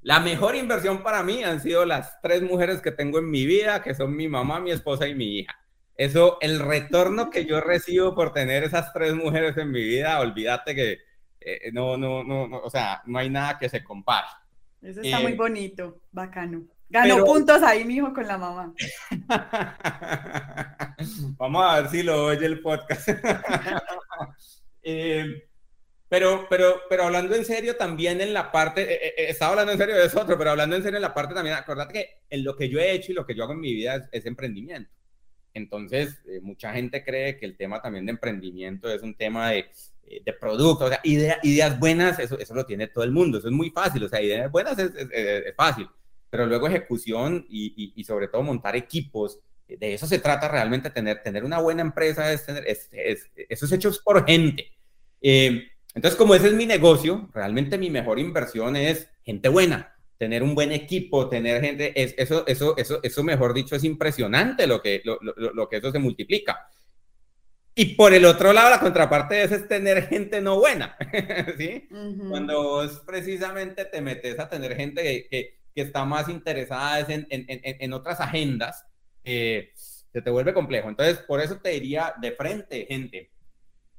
La 0.00 0.20
mejor 0.20 0.54
inversión 0.54 1.02
para 1.02 1.22
mí 1.22 1.42
han 1.44 1.60
sido 1.60 1.84
las 1.84 2.20
tres 2.20 2.42
mujeres 2.42 2.82
que 2.82 2.92
tengo 2.92 3.18
en 3.18 3.30
mi 3.30 3.46
vida, 3.46 3.82
que 3.82 3.94
son 3.94 4.14
mi 4.14 4.28
mamá, 4.28 4.60
mi 4.60 4.70
esposa 4.70 5.06
y 5.06 5.14
mi 5.14 5.38
hija. 5.38 5.58
Eso, 5.96 6.38
el 6.40 6.58
retorno 6.58 7.30
que 7.30 7.46
yo 7.46 7.60
recibo 7.60 8.14
por 8.14 8.32
tener 8.32 8.64
esas 8.64 8.92
tres 8.92 9.14
mujeres 9.14 9.56
en 9.56 9.70
mi 9.70 9.82
vida, 9.82 10.20
olvídate 10.20 10.74
que 10.74 10.98
eh, 11.40 11.70
no, 11.72 11.96
no, 11.96 12.24
no, 12.24 12.44
o 12.58 12.70
sea, 12.70 13.02
no 13.06 13.18
hay 13.18 13.30
nada 13.30 13.58
que 13.58 13.68
se 13.68 13.84
compare. 13.84 14.26
Eso 14.84 15.00
está 15.00 15.20
muy 15.20 15.32
eh, 15.32 15.36
bonito, 15.36 16.02
bacano. 16.12 16.66
Ganó 16.90 17.24
puntos 17.24 17.62
ahí, 17.62 17.84
mi 17.86 17.96
hijo, 17.96 18.12
con 18.12 18.26
la 18.26 18.36
mamá. 18.36 18.74
Vamos 21.38 21.64
a 21.64 21.80
ver 21.80 21.90
si 21.90 22.02
lo 22.02 22.26
oye 22.26 22.46
el 22.46 22.60
podcast. 22.60 23.08
Eh, 24.86 25.48
pero, 26.10 26.46
pero, 26.50 26.82
pero 26.90 27.04
hablando 27.04 27.34
en 27.34 27.46
serio 27.46 27.74
también 27.74 28.20
en 28.20 28.34
la 28.34 28.52
parte, 28.52 28.82
eh, 28.82 29.30
estaba 29.30 29.52
hablando 29.52 29.72
en 29.72 29.78
serio 29.78 29.94
de 29.94 30.04
eso 30.04 30.20
otro, 30.20 30.36
pero 30.36 30.50
hablando 30.50 30.76
en 30.76 30.82
serio 30.82 30.98
en 30.98 31.02
la 31.02 31.14
parte 31.14 31.32
también, 31.32 31.56
acordate 31.56 31.94
que 31.94 32.08
en 32.28 32.44
lo 32.44 32.54
que 32.54 32.68
yo 32.68 32.78
he 32.78 32.92
hecho 32.92 33.10
y 33.10 33.14
lo 33.14 33.24
que 33.24 33.34
yo 33.34 33.44
hago 33.44 33.54
en 33.54 33.60
mi 33.60 33.72
vida 33.72 34.06
es, 34.12 34.26
emprendimiento. 34.26 34.90
Entonces, 35.54 36.20
mucha 36.42 36.74
gente 36.74 37.02
cree 37.02 37.38
que 37.38 37.46
el 37.46 37.56
tema 37.56 37.80
también 37.80 38.04
de 38.04 38.12
emprendimiento 38.12 38.92
es 38.92 39.00
un 39.00 39.14
tema 39.14 39.52
de, 39.52 39.70
de 40.24 40.32
producto, 40.32 40.84
o 40.84 40.88
sea, 40.88 41.00
ideas 41.04 41.78
buenas, 41.78 42.18
eso, 42.18 42.38
eso 42.38 42.54
lo 42.54 42.66
tiene 42.66 42.88
todo 42.88 43.04
el 43.04 43.10
mundo, 43.10 43.38
eso 43.38 43.48
es 43.48 43.54
muy 43.54 43.70
fácil, 43.70 44.04
o 44.04 44.08
sea, 44.08 44.22
ideas 44.22 44.50
buenas 44.50 44.78
es, 44.78 44.92
es 44.94 45.54
fácil 45.56 45.88
pero 46.34 46.46
luego 46.46 46.66
ejecución 46.66 47.46
y, 47.48 48.02
sobre 48.04 48.26
todo 48.26 48.42
montar 48.42 48.74
equipos. 48.74 49.38
De 49.68 49.94
eso 49.94 50.04
se 50.04 50.18
trata 50.18 50.48
realmente, 50.48 50.90
tener, 50.90 51.22
tener 51.22 51.44
una 51.44 51.60
buena 51.60 51.82
empresa, 51.82 52.32
es 52.32 52.44
tener, 52.44 52.66
es, 52.66 52.90
eso 52.92 53.66
es 53.66 53.70
hecho 53.70 53.92
por 54.04 54.26
gente. 54.26 54.66
Eh, 55.22 55.68
entonces, 55.94 56.18
como 56.18 56.34
ese 56.34 56.48
es 56.48 56.54
mi 56.54 56.66
negocio, 56.66 57.30
realmente 57.32 57.78
mi 57.78 57.88
mejor 57.88 58.18
inversión 58.18 58.74
es 58.74 59.08
gente 59.22 59.48
buena, 59.48 59.94
tener 60.18 60.42
un 60.42 60.56
buen 60.56 60.72
equipo, 60.72 61.28
tener 61.28 61.60
gente, 61.60 61.92
es, 62.02 62.16
eso, 62.18 62.44
eso, 62.48 62.76
eso, 62.76 62.98
eso, 63.00 63.22
mejor 63.22 63.54
dicho, 63.54 63.76
es 63.76 63.84
impresionante 63.84 64.66
lo 64.66 64.82
que, 64.82 65.02
lo, 65.04 65.20
lo, 65.20 65.68
que 65.68 65.76
eso 65.76 65.92
se 65.92 66.00
multiplica. 66.00 66.68
Y 67.76 67.96
por 67.96 68.14
el 68.14 68.24
otro 68.24 68.52
lado, 68.52 68.70
la 68.70 68.78
contraparte 68.78 69.34
de 69.34 69.42
eso 69.44 69.54
es 69.56 69.66
tener 69.66 70.06
gente 70.06 70.40
no 70.40 70.58
buena, 70.58 70.96
¿sí? 71.58 71.88
Cuando 72.28 72.62
vos 72.62 73.02
precisamente 73.04 73.84
te 73.84 74.00
metes 74.00 74.38
a 74.38 74.48
tener 74.48 74.76
gente 74.76 75.02
que, 75.28 75.58
que 75.74 75.82
está 75.82 76.04
más 76.04 76.28
interesada 76.28 77.00
en, 77.00 77.26
en, 77.30 77.44
en, 77.48 77.92
otras 77.92 78.20
agendas, 78.20 78.86
eh, 79.24 79.72
se 79.74 80.22
te 80.22 80.30
vuelve 80.30 80.54
complejo. 80.54 80.88
Entonces, 80.88 81.18
por 81.18 81.40
eso 81.40 81.56
te 81.56 81.70
diría 81.70 82.14
de 82.20 82.30
frente, 82.32 82.86
gente. 82.86 83.32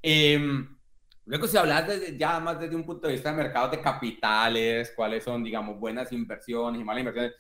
Eh, 0.02 0.40
luego, 1.26 1.48
si 1.48 1.58
hablas 1.58 1.90
ya 2.18 2.40
más 2.40 2.60
desde 2.60 2.78
un 2.78 2.86
punto 2.86 3.08
de 3.08 3.14
vista 3.14 3.32
de 3.32 3.38
mercados 3.38 3.72
de 3.72 3.82
capitales, 3.82 4.94
cuáles 4.96 5.26
son, 5.26 5.44
digamos, 5.44 5.78
buenas 5.78 6.14
inversiones 6.14 6.80
y 6.80 6.84
malas 6.86 7.02
inversiones, 7.02 7.34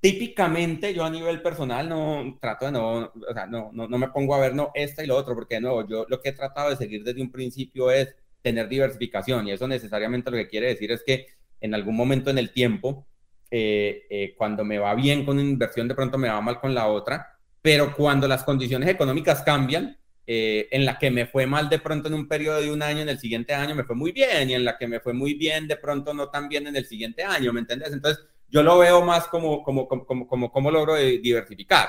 típicamente 0.00 0.94
yo 0.94 1.04
a 1.04 1.10
nivel 1.10 1.42
personal 1.42 1.88
no 1.88 2.38
trato 2.40 2.66
de 2.66 2.72
no, 2.72 3.12
o 3.28 3.32
sea, 3.34 3.46
no, 3.46 3.70
no, 3.72 3.88
no 3.88 3.98
me 3.98 4.08
pongo 4.08 4.34
a 4.34 4.40
ver 4.40 4.54
no 4.54 4.70
esta 4.74 5.02
y 5.02 5.06
lo 5.06 5.16
otro, 5.16 5.34
porque 5.34 5.60
no, 5.60 5.86
yo 5.88 6.06
lo 6.08 6.20
que 6.20 6.30
he 6.30 6.32
tratado 6.32 6.70
de 6.70 6.76
seguir 6.76 7.02
desde 7.02 7.22
un 7.22 7.32
principio 7.32 7.90
es 7.90 8.14
tener 8.42 8.68
diversificación 8.68 9.48
y 9.48 9.52
eso 9.52 9.66
necesariamente 9.66 10.30
lo 10.30 10.36
que 10.36 10.48
quiere 10.48 10.68
decir 10.68 10.92
es 10.92 11.02
que 11.04 11.26
en 11.60 11.74
algún 11.74 11.96
momento 11.96 12.30
en 12.30 12.38
el 12.38 12.52
tiempo 12.52 13.06
eh, 13.50 14.06
eh, 14.10 14.34
cuando 14.36 14.64
me 14.64 14.78
va 14.78 14.94
bien 14.94 15.24
con 15.24 15.38
una 15.38 15.48
inversión, 15.48 15.86
de 15.88 15.94
pronto 15.94 16.18
me 16.18 16.28
va 16.28 16.40
mal 16.40 16.60
con 16.60 16.74
la 16.74 16.88
otra, 16.88 17.38
pero 17.62 17.94
cuando 17.94 18.26
las 18.28 18.44
condiciones 18.44 18.88
económicas 18.88 19.42
cambian, 19.42 19.96
eh, 20.26 20.68
en 20.72 20.84
la 20.84 20.98
que 20.98 21.10
me 21.10 21.26
fue 21.26 21.46
mal 21.46 21.68
de 21.68 21.78
pronto 21.78 22.08
en 22.08 22.14
un 22.14 22.26
periodo 22.26 22.60
de 22.60 22.72
un 22.72 22.82
año, 22.82 23.00
en 23.00 23.08
el 23.08 23.18
siguiente 23.18 23.54
año 23.54 23.74
me 23.76 23.84
fue 23.84 23.94
muy 23.94 24.10
bien, 24.12 24.50
y 24.50 24.54
en 24.54 24.64
la 24.64 24.76
que 24.76 24.88
me 24.88 24.98
fue 25.00 25.12
muy 25.12 25.34
bien, 25.34 25.68
de 25.68 25.76
pronto 25.76 26.12
no 26.12 26.28
tan 26.28 26.48
bien 26.48 26.66
en 26.66 26.76
el 26.76 26.86
siguiente 26.86 27.22
año, 27.22 27.52
¿me 27.52 27.60
entiendes? 27.60 27.92
Entonces, 27.92 28.24
yo 28.48 28.62
lo 28.62 28.78
veo 28.78 29.02
más 29.02 29.26
como, 29.28 29.62
como, 29.62 29.88
como, 29.88 30.26
como, 30.26 30.50
como, 30.50 30.70
logro 30.70 30.94
diversificar. 30.96 31.88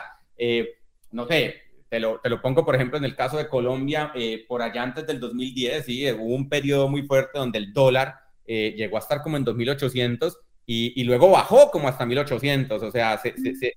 no 1.11 1.27
sé, 1.27 1.55
te 1.89 1.99
lo, 1.99 2.19
te 2.19 2.29
lo, 2.29 2.41
pongo, 2.41 2.65
por 2.65 2.75
ejemplo, 2.75 2.97
en 2.97 3.05
el 3.05 3.15
caso 3.15 3.37
de 3.37 3.47
Colombia, 3.47 4.11
por 4.47 4.61
allá 4.61 4.83
antes 4.83 5.05
del 5.07 5.19
2010, 5.19 5.85
sí, 5.85 6.11
hubo 6.11 6.35
un 6.35 6.49
periodo 6.49 6.87
muy 6.87 7.03
fuerte 7.03 7.39
donde 7.39 7.59
el 7.59 7.73
dólar 7.73 8.15
llegó 8.45 8.97
a 8.97 9.01
estar 9.01 9.21
como 9.21 9.37
en 9.37 9.45
2.800 9.45 10.35
y, 10.69 11.03
luego 11.05 11.31
bajó 11.31 11.71
como 11.71 11.87
hasta 11.87 12.05
1800, 12.05 12.83
o 12.83 12.91
sea, 12.91 13.17
se, 13.19 13.33
se, 13.37 13.73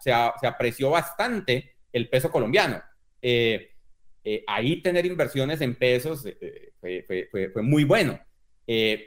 se, 0.00 0.12
apreció 0.46 0.90
bastante 0.90 1.76
el 1.92 2.08
peso 2.08 2.32
colombiano. 2.32 2.82
Eh, 3.20 3.70
eh, 4.24 4.42
ahí 4.48 4.82
tener 4.82 5.06
inversiones 5.06 5.60
en 5.60 5.76
pesos 5.76 6.26
eh, 6.26 6.72
fue, 6.80 7.04
fue, 7.30 7.50
fue, 7.50 7.62
muy 7.62 7.84
bueno. 7.84 8.18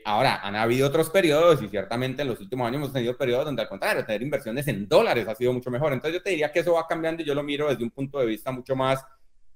Ahora, 0.04 0.42
han 0.42 0.56
habido 0.56 0.88
otros 0.88 1.10
periodos 1.10 1.62
y 1.62 1.68
ciertamente 1.70 2.22
en 2.22 2.28
los 2.28 2.40
últimos 2.40 2.68
años 2.68 2.78
hemos 2.82 2.94
tenido 2.94 3.18
periodos 3.18 3.46
donde 3.46 3.62
al 3.62 3.70
contrario, 3.70 4.06
tener 4.06 4.22
inversiones 4.22 4.68
en 4.68 4.88
dólares 4.88 5.28
ha 5.28 5.36
sido 5.36 5.54
mucho 5.54 5.72
mejor. 5.72 5.94
Entonces 5.94 6.20
yo 6.20 6.24
te 6.24 6.32
diría 6.32 6.52
que 6.52 6.60
eso 6.60 6.74
va 6.74 6.88
cambiando 6.88 7.22
y 7.22 7.26
yo 7.26 7.36
lo 7.36 7.44
miro 7.44 7.70
desde 7.70 7.84
un 7.84 7.92
punto 7.92 8.20
de 8.20 8.26
vista 8.26 8.52
mucho 8.52 8.76
más 8.76 9.04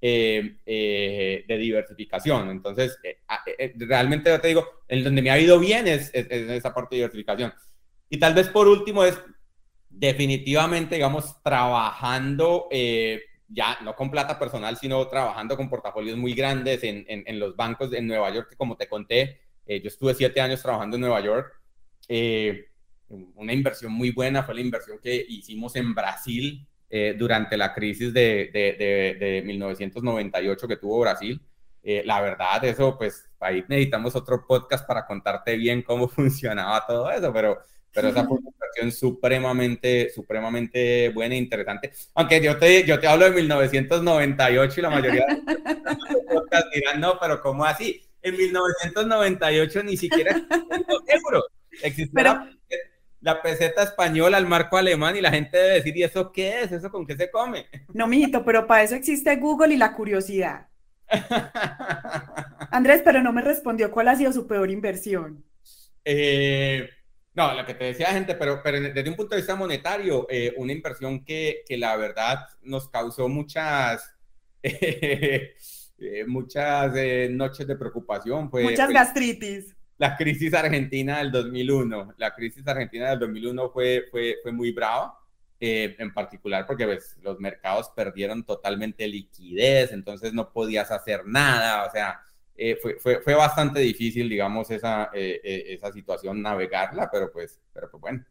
de 0.00 1.44
diversificación. 1.46 2.50
Entonces, 2.50 2.98
realmente 3.76 4.30
yo 4.30 4.40
te 4.40 4.48
digo, 4.48 4.66
en 4.88 5.04
donde 5.04 5.22
me 5.22 5.30
ha 5.30 5.38
ido 5.38 5.58
bien 5.58 5.86
es, 5.86 6.10
es, 6.14 6.26
es 6.30 6.50
esa 6.50 6.72
parte 6.72 6.96
de 6.96 7.00
diversificación. 7.00 7.52
Y 8.08 8.18
tal 8.18 8.34
vez 8.34 8.48
por 8.48 8.66
último 8.66 9.04
es 9.04 9.18
definitivamente, 9.88 10.94
digamos, 10.94 11.42
trabajando 11.42 12.68
eh, 12.70 13.22
ya 13.48 13.78
no 13.82 13.94
con 13.94 14.10
plata 14.10 14.38
personal, 14.38 14.76
sino 14.76 15.06
trabajando 15.08 15.56
con 15.56 15.68
portafolios 15.68 16.16
muy 16.16 16.34
grandes 16.34 16.82
en, 16.84 17.04
en, 17.08 17.38
los 17.38 17.56
bancos 17.56 17.90
de 17.90 18.00
Nueva 18.00 18.30
York, 18.30 18.48
que 18.50 18.56
como 18.56 18.76
te 18.76 18.88
conté, 18.88 19.40
eh, 19.70 19.80
yo 19.80 19.86
estuve 19.86 20.14
siete 20.14 20.40
años 20.40 20.60
trabajando 20.60 20.96
en 20.96 21.02
Nueva 21.02 21.20
York. 21.20 21.52
Eh, 22.08 22.66
una 23.08 23.52
inversión 23.52 23.92
muy 23.92 24.10
buena 24.10 24.42
fue 24.42 24.56
la 24.56 24.62
inversión 24.62 24.98
que 25.00 25.14
hicimos 25.28 25.76
en 25.76 25.94
Brasil 25.94 26.66
eh, 26.88 27.14
durante 27.16 27.56
la 27.56 27.72
crisis 27.72 28.12
de, 28.12 28.50
de, 28.52 29.16
de, 29.16 29.42
1998 29.42 30.66
que 30.66 30.76
tuvo 30.76 30.98
Brasil. 30.98 31.40
Eh, 31.84 32.02
la 32.04 32.20
verdad, 32.20 32.64
eso, 32.64 32.98
pues 32.98 33.30
ahí 33.38 33.64
necesitamos 33.68 34.16
otro 34.16 34.44
podcast 34.44 34.84
para 34.88 35.06
contarte 35.06 35.56
bien 35.56 35.82
cómo 35.82 36.08
funcionaba 36.08 36.84
todo 36.84 37.08
eso, 37.12 37.32
pero, 37.32 37.60
pero 37.92 38.08
esa 38.08 38.26
fue 38.26 38.38
una 38.38 38.50
inversión 38.54 38.90
supremamente, 38.90 40.10
supremamente 40.10 41.10
buena 41.10 41.36
e 41.36 41.38
interesante. 41.38 41.92
Aunque 42.14 42.42
yo 42.42 42.58
te, 42.58 42.84
yo 42.84 42.98
te 42.98 43.06
hablo 43.06 43.26
de 43.26 43.36
1998 43.36 44.80
y 44.80 44.82
la 44.82 44.90
mayoría 44.90 45.26
de 45.26 45.34
los 46.34 46.70
dirán, 46.74 47.00
no, 47.00 47.20
pero 47.20 47.40
¿cómo 47.40 47.64
así? 47.64 48.09
En 48.22 48.36
1998 48.36 49.82
ni 49.82 49.96
siquiera 49.96 50.40
euros. 51.08 51.44
Existía 51.82 52.50
la 53.20 53.42
peseta 53.42 53.82
española, 53.82 54.38
el 54.38 54.46
marco 54.46 54.76
alemán, 54.76 55.16
y 55.16 55.20
la 55.20 55.30
gente 55.30 55.56
debe 55.56 55.74
decir, 55.74 55.96
¿y 55.96 56.02
eso 56.02 56.32
qué 56.32 56.62
es? 56.62 56.72
¿Eso 56.72 56.90
con 56.90 57.06
qué 57.06 57.16
se 57.16 57.30
come? 57.30 57.66
No, 57.94 58.06
mijito, 58.06 58.44
pero 58.44 58.66
para 58.66 58.82
eso 58.82 58.94
existe 58.94 59.36
Google 59.36 59.74
y 59.74 59.78
la 59.78 59.94
curiosidad. 59.94 60.68
Andrés, 62.70 63.02
pero 63.04 63.20
no 63.22 63.32
me 63.32 63.42
respondió 63.42 63.90
cuál 63.90 64.08
ha 64.08 64.16
sido 64.16 64.32
su 64.32 64.46
peor 64.46 64.70
inversión. 64.70 65.44
Eh, 66.04 66.88
no, 67.34 67.54
lo 67.54 67.66
que 67.66 67.74
te 67.74 67.84
decía 67.84 68.06
gente, 68.08 68.34
pero, 68.36 68.60
pero 68.62 68.80
desde 68.80 69.10
un 69.10 69.16
punto 69.16 69.34
de 69.34 69.40
vista 69.40 69.56
monetario, 69.56 70.26
eh, 70.30 70.54
una 70.56 70.72
inversión 70.72 71.24
que, 71.24 71.62
que, 71.66 71.76
la 71.76 71.96
verdad 71.96 72.46
nos 72.62 72.88
causó 72.88 73.28
muchas, 73.28 74.14
eh, 74.62 75.54
muchas 76.26 76.92
noches 77.30 77.66
de 77.66 77.76
preocupación. 77.76 78.50
muchas 78.52 78.90
gastritis 78.90 79.74
la 80.00 80.16
crisis 80.16 80.54
argentina 80.54 81.18
del 81.18 81.30
2001. 81.30 82.14
La 82.16 82.34
crisis 82.34 82.66
argentina 82.66 83.10
del 83.10 83.18
2001 83.18 83.68
fue, 83.68 84.06
fue, 84.10 84.38
fue 84.42 84.50
muy 84.50 84.72
brava, 84.72 85.14
eh, 85.60 85.94
en 85.98 86.14
particular 86.14 86.66
porque 86.66 86.86
pues, 86.86 87.18
los 87.20 87.38
mercados 87.38 87.90
perdieron 87.94 88.42
totalmente 88.44 89.06
liquidez, 89.06 89.92
entonces 89.92 90.32
no 90.32 90.54
podías 90.54 90.90
hacer 90.90 91.26
nada, 91.26 91.86
o 91.86 91.90
sea, 91.90 92.18
eh, 92.56 92.78
fue, 92.80 92.98
fue, 92.98 93.20
fue, 93.20 93.34
bastante 93.34 93.80
difícil, 93.80 94.26
digamos, 94.26 94.70
esa, 94.70 95.10
eh, 95.12 95.38
esa 95.68 95.92
situación, 95.92 96.40
navegarla, 96.40 97.10
pero 97.10 97.30
pues, 97.30 97.60
pero 97.74 97.90
pues 97.90 98.00
bueno. 98.00 98.24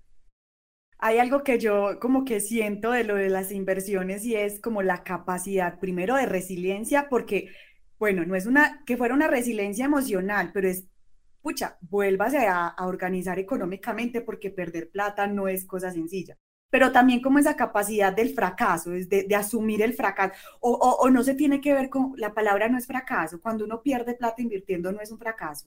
Hay 1.00 1.18
algo 1.18 1.44
que 1.44 1.60
yo 1.60 2.00
como 2.00 2.26
que 2.26 2.40
siento 2.42 2.92
de 2.92 3.04
lo 3.06 3.16
de 3.16 3.30
las 3.30 3.52
inversiones 3.52 4.26
y 4.26 4.36
es 4.36 4.60
como 4.60 4.82
la 4.82 5.04
capacidad 5.04 5.80
primero 5.80 6.16
de 6.16 6.26
resiliencia, 6.26 7.08
porque, 7.10 7.50
bueno, 7.98 8.26
no 8.26 8.36
es 8.36 8.46
una, 8.46 8.84
que 8.86 8.98
fuera 8.98 9.14
una 9.14 9.28
resiliencia 9.28 9.86
emocional, 9.86 10.52
pero 10.54 10.68
es 10.68 10.86
pucha, 11.42 11.78
vuélvase 11.82 12.48
a, 12.48 12.76
organizar 12.80 13.40
económicamente 13.40 14.22
porque 14.22 14.52
perder 14.52 14.92
plata 14.92 15.28
no 15.28 15.48
es 15.48 15.66
cosa 15.66 15.92
sencilla 15.92 16.38
pero 16.72 16.92
también 16.92 17.20
como 17.20 17.40
esa 17.40 17.56
capacidad 17.56 18.14
del 18.14 18.36
fracaso, 18.36 18.94
es 18.94 19.10
de, 19.10 19.26
asumir 19.36 19.82
el 19.82 19.96
fracaso, 19.96 20.36
o, 20.60 21.10
no 21.10 21.24
se 21.24 21.34
tiene 21.34 21.60
que 21.62 21.74
ver 21.74 21.90
con, 21.90 22.14
la 22.16 22.32
palabra 22.36 22.70
no 22.70 22.78
es 22.78 22.86
fracaso, 22.86 23.42
cuando 23.42 23.66
uno 23.66 23.82
pierde 23.82 24.14
plata 24.14 24.40
invirtiendo 24.40 24.92
no 24.92 25.02
es 25.02 25.12
un 25.12 25.18
fracaso. 25.18 25.66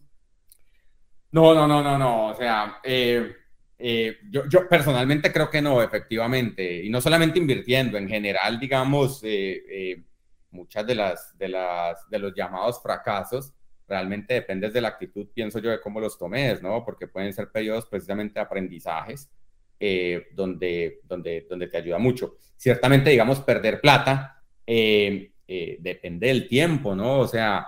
No, 1.33 1.55
no, 1.55 1.67
no, 1.67 1.83
no, 1.83 1.99
no, 1.99 2.27
o 2.29 2.35
sea, 2.37 2.79
eh, 2.85 3.35
eh, 3.83 4.19
yo, 4.31 4.49
yo, 4.49 4.69
personalmente 4.69 5.33
creo 5.33 5.51
que 5.51 5.61
no, 5.61 5.83
efectivamente, 5.83 6.85
y 6.85 6.89
no 6.91 7.01
solamente 7.01 7.39
invirtiendo, 7.39 7.99
en 7.99 8.09
general, 8.09 8.61
digamos, 8.61 9.21
eh, 9.25 10.03
muchas 10.51 10.87
de 10.87 10.95
las, 10.95 11.37
de 11.37 11.49
las, 11.49 12.09
de 12.09 12.19
los 12.19 12.35
llamados 12.35 12.81
fracasos, 12.83 13.53
realmente 13.89 14.35
depende 14.35 14.71
de 14.71 14.81
la 14.81 14.89
actitud, 14.89 15.29
pienso 15.35 15.59
yo, 15.59 15.71
de 15.71 15.81
cómo 15.81 16.01
los 16.01 16.17
tomes, 16.17 16.63
¿no? 16.63 16.85
Porque 16.85 17.07
pueden 17.07 17.33
ser 17.33 17.51
periodos 17.51 17.87
precisamente 17.87 18.35
de 18.35 18.41
aprendizajes 18.41 19.31
eh, 19.79 20.29
donde, 20.33 21.01
donde, 21.05 21.47
donde 21.49 21.67
te 21.67 21.77
ayuda 21.77 21.99
mucho. 21.99 22.37
Ciertamente, 22.57 23.11
digamos, 23.11 23.41
perder 23.41 23.81
plata 23.81 24.41
eh, 24.67 25.33
eh, 25.47 25.77
depende 25.81 26.29
del 26.29 26.49
tiempo, 26.49 26.95
¿no? 26.95 27.21
O 27.21 27.27
sea, 27.27 27.67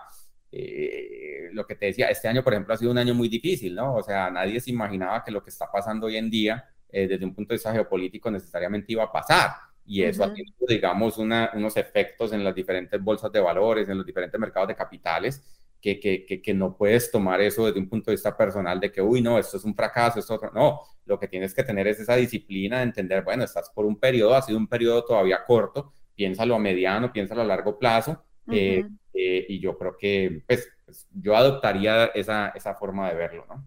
lo 1.53 1.67
que 1.67 1.75
te 1.75 1.87
decía, 1.87 2.09
este 2.09 2.29
año, 2.29 2.43
por 2.43 2.53
ejemplo, 2.53 2.75
ha 2.75 2.77
sido 2.77 2.91
un 2.91 2.99
año 2.99 3.15
muy 3.15 3.29
difícil, 3.29 3.75
¿no? 3.75 3.95
O 3.95 4.03
sea, 4.03 4.31
nadie 4.31 4.61
se 4.61 4.71
imaginaba 4.71 5.23
que 5.25 5.31
lo 5.31 5.43
que 5.43 5.51
está 5.51 5.71
pasando 5.71 6.07
hoy 6.07 6.17
en 6.17 6.31
día, 6.31 6.65
desde 6.91 7.25
un 7.25 7.35
punto 7.35 7.53
de 7.53 7.57
vista 7.57 7.73
geopolítico, 7.73 8.31
necesariamente 8.31 8.93
iba 8.93 9.05
a 9.05 9.13
pasar. 9.13 9.51
Y 9.87 10.03
eso 10.03 10.25
ha 10.25 10.33
tenido, 10.33 10.67
digamos, 10.67 11.19
una, 11.19 11.51
unos 11.55 11.77
efectos 11.77 12.33
en 12.33 12.43
las 12.43 12.55
diferentes 12.55 13.03
bolsas 13.03 13.31
de 13.31 13.41
valores, 13.41 13.89
en 13.89 13.99
los 13.99 14.07
diferentes 14.07 14.41
mercados 14.41 14.69
de 14.69 14.75
capitales, 14.75 15.43
que, 15.81 16.41
que, 16.43 16.55
no 16.55 16.75
puedes 16.75 17.11
tomar 17.11 17.43
eso 17.43 17.67
desde 17.67 17.79
un 17.79 17.91
punto 17.91 18.11
de 18.11 18.15
vista 18.15 18.35
personal 18.35 18.81
de 18.81 18.91
que, 18.91 19.03
uy, 19.03 19.21
no, 19.21 19.39
esto 19.39 19.59
es 19.59 19.65
un 19.65 19.75
fracaso, 19.75 20.19
esto 20.19 20.35
otro. 20.35 20.51
No, 20.55 20.81
lo 21.05 21.19
que 21.19 21.29
tienes 21.29 21.53
que 21.53 21.63
tener 21.63 21.87
es 21.87 22.01
esa 22.01 22.17
disciplina 22.17 22.79
de 22.79 22.85
entender, 22.85 23.23
bueno, 23.23 23.45
estás 23.45 23.71
por 23.71 23.85
un 23.85 24.01
periodo, 24.01 24.35
ha 24.35 24.41
sido 24.41 24.57
un 24.57 24.67
periodo 24.67 25.05
todavía 25.05 25.45
corto, 25.47 25.93
piénsalo 26.15 26.55
a 26.55 26.59
mediano, 26.59 27.13
piénsalo 27.13 27.43
a 27.43 27.45
largo 27.45 27.79
plazo. 27.79 28.25
Eh, 28.51 28.85
eh, 29.15 29.47
y 29.49 29.61
yo 29.61 29.79
creo 29.79 29.97
que, 29.97 30.43
pues, 30.47 30.69
pues, 30.85 31.07
yo 31.13 31.37
adoptaría 31.37 32.07
esa, 32.07 32.49
esa 32.49 32.75
forma 32.75 33.09
de 33.09 33.15
verlo, 33.15 33.47
¿no? 33.49 33.67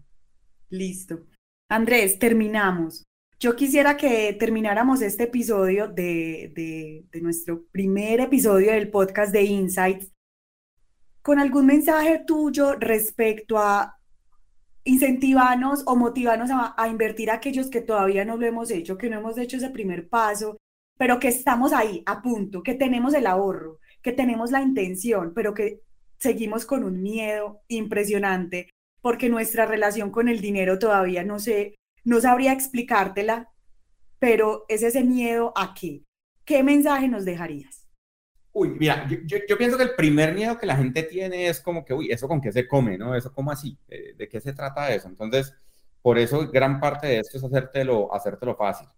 Listo. 0.70 1.20
Andrés, 1.70 2.18
terminamos. 2.18 3.04
Yo 3.40 3.54
quisiera 3.56 3.96
que 3.96 4.36
termináramos 4.38 5.00
este 5.00 5.24
episodio 5.24 5.88
de, 5.88 6.52
de, 6.54 7.04
de, 7.10 7.20
nuestro 7.20 7.64
primer 7.70 8.20
episodio 8.20 8.72
del 8.72 8.90
podcast 8.90 9.32
de 9.32 9.42
Insights 9.42 10.12
con 11.22 11.38
algún 11.38 11.66
mensaje 11.66 12.24
tuyo 12.26 12.74
respecto 12.74 13.58
a 13.58 13.98
incentivarnos 14.88 15.82
o 15.86 15.96
motivarnos 15.96 16.50
a, 16.50 16.88
invertir 16.88 17.30
a 17.30 17.34
aquellos 17.34 17.68
que 17.68 17.82
todavía 17.82 18.24
no 18.24 18.36
lo 18.38 18.46
hemos 18.46 18.70
hecho, 18.70 18.96
que 18.96 19.10
no 19.10 19.18
hemos 19.18 19.36
hecho 19.36 19.58
ese 19.58 19.68
primer 19.70 20.08
paso, 20.08 20.56
pero 20.96 21.20
que 21.20 21.28
estamos 21.28 21.72
ahí 21.72 22.02
a 22.06 22.22
punto, 22.22 22.62
que 22.62 22.74
tenemos 22.74 23.12
el 23.12 23.26
ahorro, 23.26 23.78
que 24.02 24.12
tenemos 24.12 24.50
la 24.50 24.62
intención, 24.62 25.32
pero 25.34 25.54
que 25.54 25.80
seguimos 26.18 26.66
con 26.66 26.84
un 26.84 27.02
miedo 27.02 27.62
impresionante 27.68 28.70
porque 29.00 29.28
nuestra 29.28 29.66
relación 29.66 30.10
con 30.10 30.28
el 30.28 30.40
dinero 30.40 30.78
todavía 30.78 31.24
no 31.24 31.38
sé, 31.38 31.76
no 32.04 32.20
sabría 32.20 32.52
explicártela, 32.52 33.50
pero 34.18 34.64
es 34.68 34.82
ese 34.82 35.04
miedo 35.04 35.52
a 35.56 35.74
qué. 35.74 36.02
¿Qué 36.44 36.62
mensaje 36.62 37.08
nos 37.08 37.24
dejarías? 37.24 37.86
Uy, 38.52 38.70
mira, 38.70 39.08
yo, 39.26 39.56
pienso 39.56 39.76
que 39.76 39.84
el 39.84 39.94
primer 39.94 40.34
miedo 40.34 40.58
que 40.58 40.66
la 40.66 40.76
gente 40.76 41.02
tiene 41.04 41.48
es 41.48 41.60
como 41.60 41.84
que, 41.84 41.94
uy, 41.94 42.10
¿eso 42.10 42.26
con 42.26 42.40
qué 42.40 42.50
se 42.50 42.66
come, 42.66 42.98
no? 42.98 43.14
¿Eso 43.14 43.32
cómo 43.32 43.52
así? 43.52 43.78
¿De, 43.86 44.28
qué 44.28 44.40
se 44.40 44.52
trata 44.52 44.92
eso? 44.92 45.08
Entonces, 45.08 45.54
por 46.02 46.18
eso 46.18 46.50
gran 46.50 46.80
parte 46.80 47.06
de 47.06 47.18
esto 47.20 47.36
es 47.36 47.44
hacértelo, 47.44 48.12
hacértelo 48.12 48.56
fácil. 48.56 48.88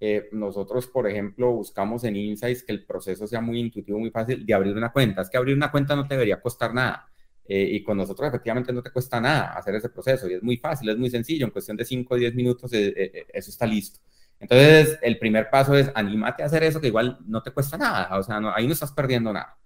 Eh, 0.00 0.28
nosotros, 0.32 0.86
por 0.86 1.06
ejemplo, 1.08 1.52
buscamos 1.52 2.04
en 2.04 2.16
Insights 2.16 2.62
que 2.62 2.72
el 2.72 2.86
proceso 2.86 3.26
sea 3.26 3.40
muy 3.40 3.60
intuitivo, 3.60 3.98
muy 3.98 4.10
fácil 4.10 4.44
de 4.46 4.54
abrir 4.54 4.76
una 4.76 4.92
cuenta. 4.92 5.22
Es 5.22 5.30
que 5.30 5.36
abrir 5.36 5.54
una 5.54 5.70
cuenta 5.70 5.94
no 5.94 6.06
te 6.06 6.14
debería 6.14 6.40
costar 6.40 6.72
nada. 6.72 7.06
Eh, 7.46 7.68
y 7.72 7.82
con 7.82 7.96
nosotros 7.96 8.28
efectivamente 8.28 8.72
no 8.72 8.82
te 8.82 8.90
cuesta 8.90 9.20
nada 9.20 9.54
hacer 9.54 9.74
ese 9.74 9.88
proceso 9.88 10.28
y 10.28 10.34
es 10.34 10.42
muy 10.42 10.56
fácil, 10.56 10.88
es 10.88 10.96
muy 10.96 11.10
sencillo, 11.10 11.46
en 11.46 11.50
cuestión 11.50 11.76
de 11.76 11.84
5 11.84 12.14
o 12.14 12.16
10 12.16 12.34
minutos 12.34 12.72
eh, 12.72 13.26
eso 13.32 13.50
está 13.50 13.66
listo. 13.66 13.98
Entonces, 14.40 14.98
el 15.02 15.18
primer 15.18 15.50
paso 15.50 15.76
es 15.76 15.90
anímate 15.94 16.42
a 16.42 16.46
hacer 16.46 16.62
eso 16.62 16.80
que 16.80 16.86
igual 16.86 17.18
no 17.26 17.42
te 17.42 17.50
cuesta 17.50 17.76
nada, 17.76 18.18
o 18.18 18.22
sea, 18.22 18.40
ahí 18.54 18.66
no 18.66 18.72
estás 18.72 18.92
perdiendo 18.92 19.32
nada. 19.32 19.58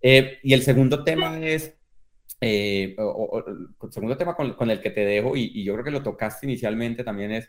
Eh, 0.00 0.38
y 0.42 0.52
el 0.52 0.62
segundo 0.62 1.02
tema 1.02 1.38
es, 1.40 1.76
eh, 2.40 2.96
el 2.98 3.92
segundo 3.92 4.16
tema 4.16 4.36
con, 4.36 4.70
el 4.70 4.80
que 4.80 4.90
te 4.90 5.04
dejo, 5.04 5.36
y, 5.36 5.64
yo 5.64 5.72
creo 5.74 5.84
que 5.84 5.90
lo 5.90 6.02
tocaste 6.02 6.46
inicialmente 6.46 7.02
también 7.02 7.32
es, 7.32 7.48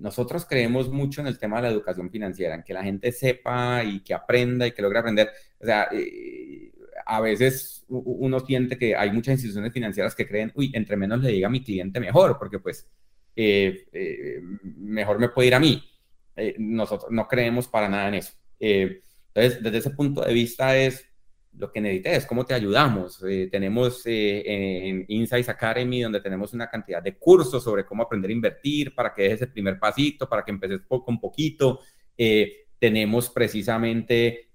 nosotros 0.00 0.46
creemos 0.46 0.88
mucho 0.90 1.20
en 1.20 1.26
el 1.28 1.38
tema 1.38 1.56
de 1.56 1.62
la 1.62 1.68
educación 1.68 2.10
financiera, 2.10 2.54
en 2.54 2.62
que 2.62 2.74
la 2.74 2.82
gente 2.82 3.12
sepa 3.12 3.84
y 3.84 4.00
que 4.00 4.14
aprenda 4.14 4.66
y 4.66 4.72
que 4.72 4.82
logre 4.82 4.98
aprender. 4.98 5.30
O 5.60 5.64
sea, 5.64 5.88
eh, 5.92 6.72
a 7.06 7.20
veces 7.20 7.84
uno 7.88 8.40
siente 8.40 8.76
que 8.76 8.96
hay 8.96 9.10
muchas 9.12 9.34
instituciones 9.34 9.72
financieras 9.72 10.14
que 10.14 10.26
creen, 10.26 10.52
uy, 10.54 10.70
entre 10.74 10.96
menos 10.96 11.20
le 11.20 11.30
diga 11.30 11.48
a 11.48 11.50
mi 11.50 11.62
cliente 11.62 12.00
mejor, 12.00 12.38
porque 12.38 12.58
pues 12.58 12.88
mejor 14.76 15.18
me 15.18 15.28
puede 15.28 15.48
ir 15.48 15.54
a 15.54 15.60
mí. 15.60 15.82
Eh, 16.36 16.54
nosotros 16.58 17.10
no 17.10 17.28
creemos 17.28 17.68
para 17.68 17.88
nada 17.88 18.08
en 18.08 18.14
eso. 18.14 18.32
Eh, 18.58 19.02
entonces, 19.34 19.62
desde 19.62 19.78
ese 19.78 19.90
punto 19.90 20.22
de 20.22 20.32
vista 20.32 20.76
es 20.76 21.06
lo 21.52 21.70
que 21.70 21.80
necesites, 21.80 22.26
cómo 22.26 22.44
te 22.44 22.54
ayudamos. 22.54 23.22
Eh, 23.28 23.48
tenemos 23.50 24.02
en 24.06 25.04
Insights 25.08 25.48
Academy, 25.48 26.02
donde 26.02 26.20
tenemos 26.20 26.52
una 26.52 26.68
cantidad 26.68 27.02
de 27.02 27.16
cursos 27.16 27.62
sobre 27.62 27.84
cómo 27.84 28.02
aprender 28.02 28.30
a 28.30 28.34
invertir, 28.34 28.94
para 28.94 29.12
que 29.12 29.22
dejes 29.22 29.42
el 29.42 29.52
primer 29.52 29.78
pasito, 29.78 30.28
para 30.28 30.44
que 30.44 30.50
empeces 30.50 30.80
con 30.86 31.20
poquito. 31.20 31.80
tenemos 32.78 33.30
precisamente 33.30 34.48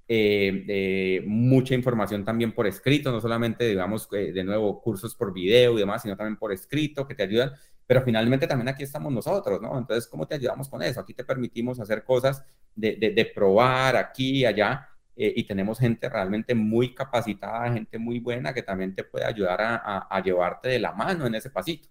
mucha 1.26 1.74
información 1.74 2.24
también 2.24 2.52
por 2.54 2.68
escrito, 2.68 3.12
no 3.12 3.20
solamente, 3.20 3.68
digamos, 3.68 4.10
de 4.10 4.43
nuevo, 4.43 4.82
cursos 4.82 5.16
por 5.16 5.34
video 5.34 5.74
y 5.74 5.80
demás, 5.80 6.02
sino 6.02 6.16
también 6.16 6.38
por 6.38 6.52
escrito 6.52 7.08
que 7.08 7.16
te 7.16 7.24
ayudan 7.24 7.52
pero 7.88 8.02
finalmente 8.02 8.48
también 8.48 8.70
aquí 8.70 8.84
estamos 8.84 9.14
nosotros, 9.14 9.62
¿no? 9.62 9.78
Entonces, 9.78 10.08
¿cómo 10.08 10.28
te 10.28 10.36
ayudamos 10.36 10.70
con 10.70 10.82
eso? 10.82 11.00
Aquí 11.00 11.14
te 11.14 11.24
permitimos 11.24 11.80
hacer 11.80 12.04
cosas 12.04 12.43
de, 12.76 12.96
de, 12.96 13.26
probar 13.26 13.96
aquí 13.96 14.39
y 14.39 14.46
allá, 14.46 14.89
eh, 15.16 15.34
y 15.36 15.43
tenemos 15.45 15.80
gente 15.80 16.09
realmente 16.09 16.55
muy 16.55 16.93
capacitada, 16.93 17.72
gente 17.74 17.97
muy 17.97 18.20
buena 18.20 18.53
que 18.53 18.63
también 18.63 18.93
te 18.93 19.03
puede 19.03 19.26
ayudar 19.26 19.61
a, 19.61 20.07
a, 20.09 20.24
llevarte 20.24 20.70
de 20.70 20.80
la 20.80 20.91
mano 20.91 21.26
en 21.26 21.36
ese 21.36 21.49
pasito. 21.49 21.88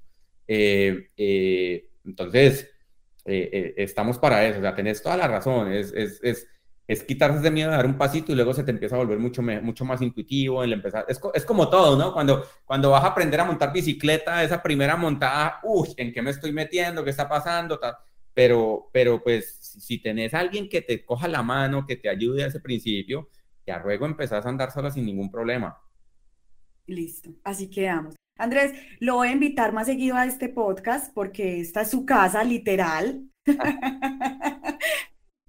Eh, 0.46 1.10
eh, 1.16 1.88
entonces, 2.04 2.70
eh, 3.24 3.50
eh, 3.52 3.74
estamos 3.78 4.18
para 4.18 4.44
eso, 4.44 4.58
o 4.58 4.62
sea, 4.62 4.74
tenés 4.74 5.02
toda 5.02 5.16
la 5.16 5.26
razón, 5.26 5.72
es, 5.72 5.92
es, 5.94 6.20
es, 6.22 6.46
es, 6.86 7.02
quitarse 7.04 7.38
ese 7.38 7.50
miedo 7.50 7.70
de 7.70 7.76
dar 7.76 7.86
un 7.86 7.96
pasito 7.96 8.32
y 8.32 8.34
luego 8.34 8.52
se 8.52 8.64
te 8.64 8.70
empieza 8.70 8.96
a 8.96 8.98
volver 8.98 9.18
mucho, 9.18 9.40
mucho 9.40 9.86
más 9.86 10.02
intuitivo, 10.02 10.62
el 10.62 10.74
empezar, 10.74 11.06
es, 11.08 11.18
es 11.32 11.44
como 11.46 11.70
todo, 11.70 11.96
¿no? 11.96 12.12
Cuando, 12.12 12.46
cuando 12.66 12.90
vas 12.90 13.02
a 13.02 13.08
aprender 13.08 13.40
a 13.40 13.46
montar 13.46 13.72
bicicleta, 13.72 14.42
esa 14.42 14.62
primera 14.62 14.96
montada, 14.96 15.60
uff, 15.62 15.88
¿en 15.96 16.12
qué 16.12 16.20
me 16.20 16.30
estoy 16.30 16.52
metiendo? 16.52 17.02
¿Qué 17.02 17.10
está 17.10 17.26
pasando? 17.26 17.80
Pero, 18.34 18.90
pero 18.92 19.22
pues 19.22 19.56
si 19.60 20.02
tenés 20.02 20.34
alguien 20.34 20.68
que 20.68 20.82
te 20.82 21.04
coja 21.04 21.28
la 21.28 21.42
mano, 21.42 21.86
que 21.86 21.96
te 21.96 22.08
ayude 22.08 22.44
a 22.44 22.48
ese 22.48 22.60
principio, 22.60 23.30
ya 23.66 23.78
luego 23.78 24.06
empezás 24.06 24.44
a 24.44 24.48
andar 24.48 24.72
sola 24.72 24.90
sin 24.90 25.06
ningún 25.06 25.30
problema. 25.30 25.78
Listo, 26.86 27.30
así 27.44 27.70
quedamos. 27.70 28.14
Andrés, 28.36 28.72
lo 28.98 29.14
voy 29.16 29.28
a 29.28 29.32
invitar 29.32 29.72
más 29.72 29.86
seguido 29.86 30.16
a 30.16 30.26
este 30.26 30.48
podcast 30.48 31.14
porque 31.14 31.60
esta 31.60 31.82
es 31.82 31.90
su 31.90 32.04
casa, 32.04 32.44
literal. 32.44 33.28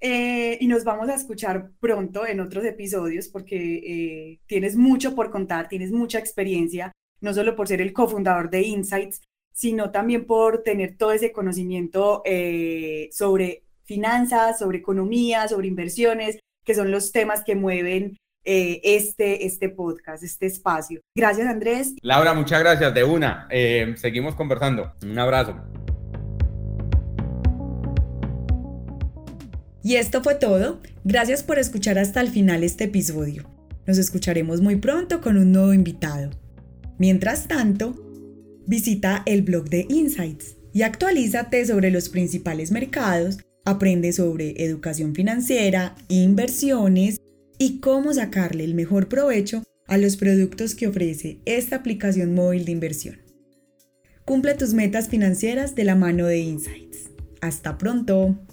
Eh, 0.07 0.59
y 0.61 0.67
nos 0.67 0.83
vamos 0.83 1.09
a 1.09 1.15
escuchar 1.15 1.71
pronto 1.79 2.27
en 2.27 2.39
otros 2.39 2.63
episodios 2.63 3.27
porque 3.27 3.55
eh, 3.57 4.39
tienes 4.45 4.75
mucho 4.75 5.15
por 5.15 5.31
contar, 5.31 5.67
tienes 5.67 5.91
mucha 5.91 6.19
experiencia, 6.19 6.91
no 7.21 7.33
solo 7.33 7.55
por 7.55 7.67
ser 7.67 7.81
el 7.81 7.91
cofundador 7.91 8.51
de 8.51 8.61
Insights, 8.61 9.21
sino 9.56 9.89
también 9.89 10.26
por 10.26 10.64
tener 10.64 10.97
todo 10.97 11.14
ese 11.14 11.32
conocimiento 11.32 12.22
eh, 12.26 13.10
sobre 13.12 13.64
finanzas, 13.84 14.60
sobre 14.60 14.80
economía, 14.80 15.47
sobre 15.47 15.68
inversiones, 15.68 16.39
que 16.66 16.76
son 16.76 16.91
los 16.91 17.12
temas 17.12 17.43
que 17.43 17.56
mueven 17.56 18.18
eh, 18.43 18.82
este, 18.84 19.45
este 19.45 19.70
podcast, 19.70 20.24
este 20.24 20.45
espacio. 20.45 21.01
Gracias, 21.16 21.47
Andrés. 21.47 21.95
Laura, 22.01 22.34
muchas 22.34 22.60
gracias. 22.60 22.93
De 22.93 23.03
una. 23.03 23.47
Eh, 23.49 23.95
seguimos 23.97 24.36
conversando. 24.36 24.93
Un 25.03 25.18
abrazo. 25.18 25.56
Y 29.82 29.95
esto 29.95 30.22
fue 30.22 30.36
todo. 30.36 30.82
Gracias 31.03 31.43
por 31.43 31.60
escuchar 31.60 31.97
hasta 31.97 32.20
el 32.20 32.30
final 32.30 32.64
este 32.64 32.86
episodio. 32.86 33.49
Nos 33.88 33.99
escucharemos 33.99 34.60
muy 34.60 34.76
pronto 34.78 35.22
con 35.22 35.38
un 35.38 35.51
nuevo 35.51 35.74
invitado. 35.74 36.32
Mientras 36.97 37.47
tanto, 37.47 38.05
visita 38.68 39.24
el 39.26 39.41
blog 39.41 39.70
de 39.70 39.86
Insights 39.89 40.55
y 40.74 40.82
actualízate 40.82 41.66
sobre 41.66 41.91
los 41.91 42.09
principales 42.09 42.72
mercados, 42.72 43.39
aprende 43.63 44.13
sobre 44.13 44.63
educación 44.63 45.16
financiera, 45.16 45.95
inversiones 46.07 47.18
y 47.57 47.80
cómo 47.80 48.13
sacarle 48.13 48.63
el 48.63 48.76
mejor 48.76 49.07
provecho 49.07 49.63
a 49.88 49.97
los 49.97 50.18
productos 50.18 50.76
que 50.76 50.88
ofrece 50.88 51.39
esta 51.45 51.78
aplicación 51.78 52.34
móvil 52.34 52.66
de 52.66 52.72
inversión. 52.72 53.18
Cumple 54.26 54.55
tus 54.55 54.74
metas 54.74 55.07
financieras 55.07 55.76
de 55.76 55.84
la 55.84 55.95
mano 55.95 56.26
de 56.26 56.39
Insights. 56.39 57.11
Hasta 57.41 57.78
pronto. 57.78 58.45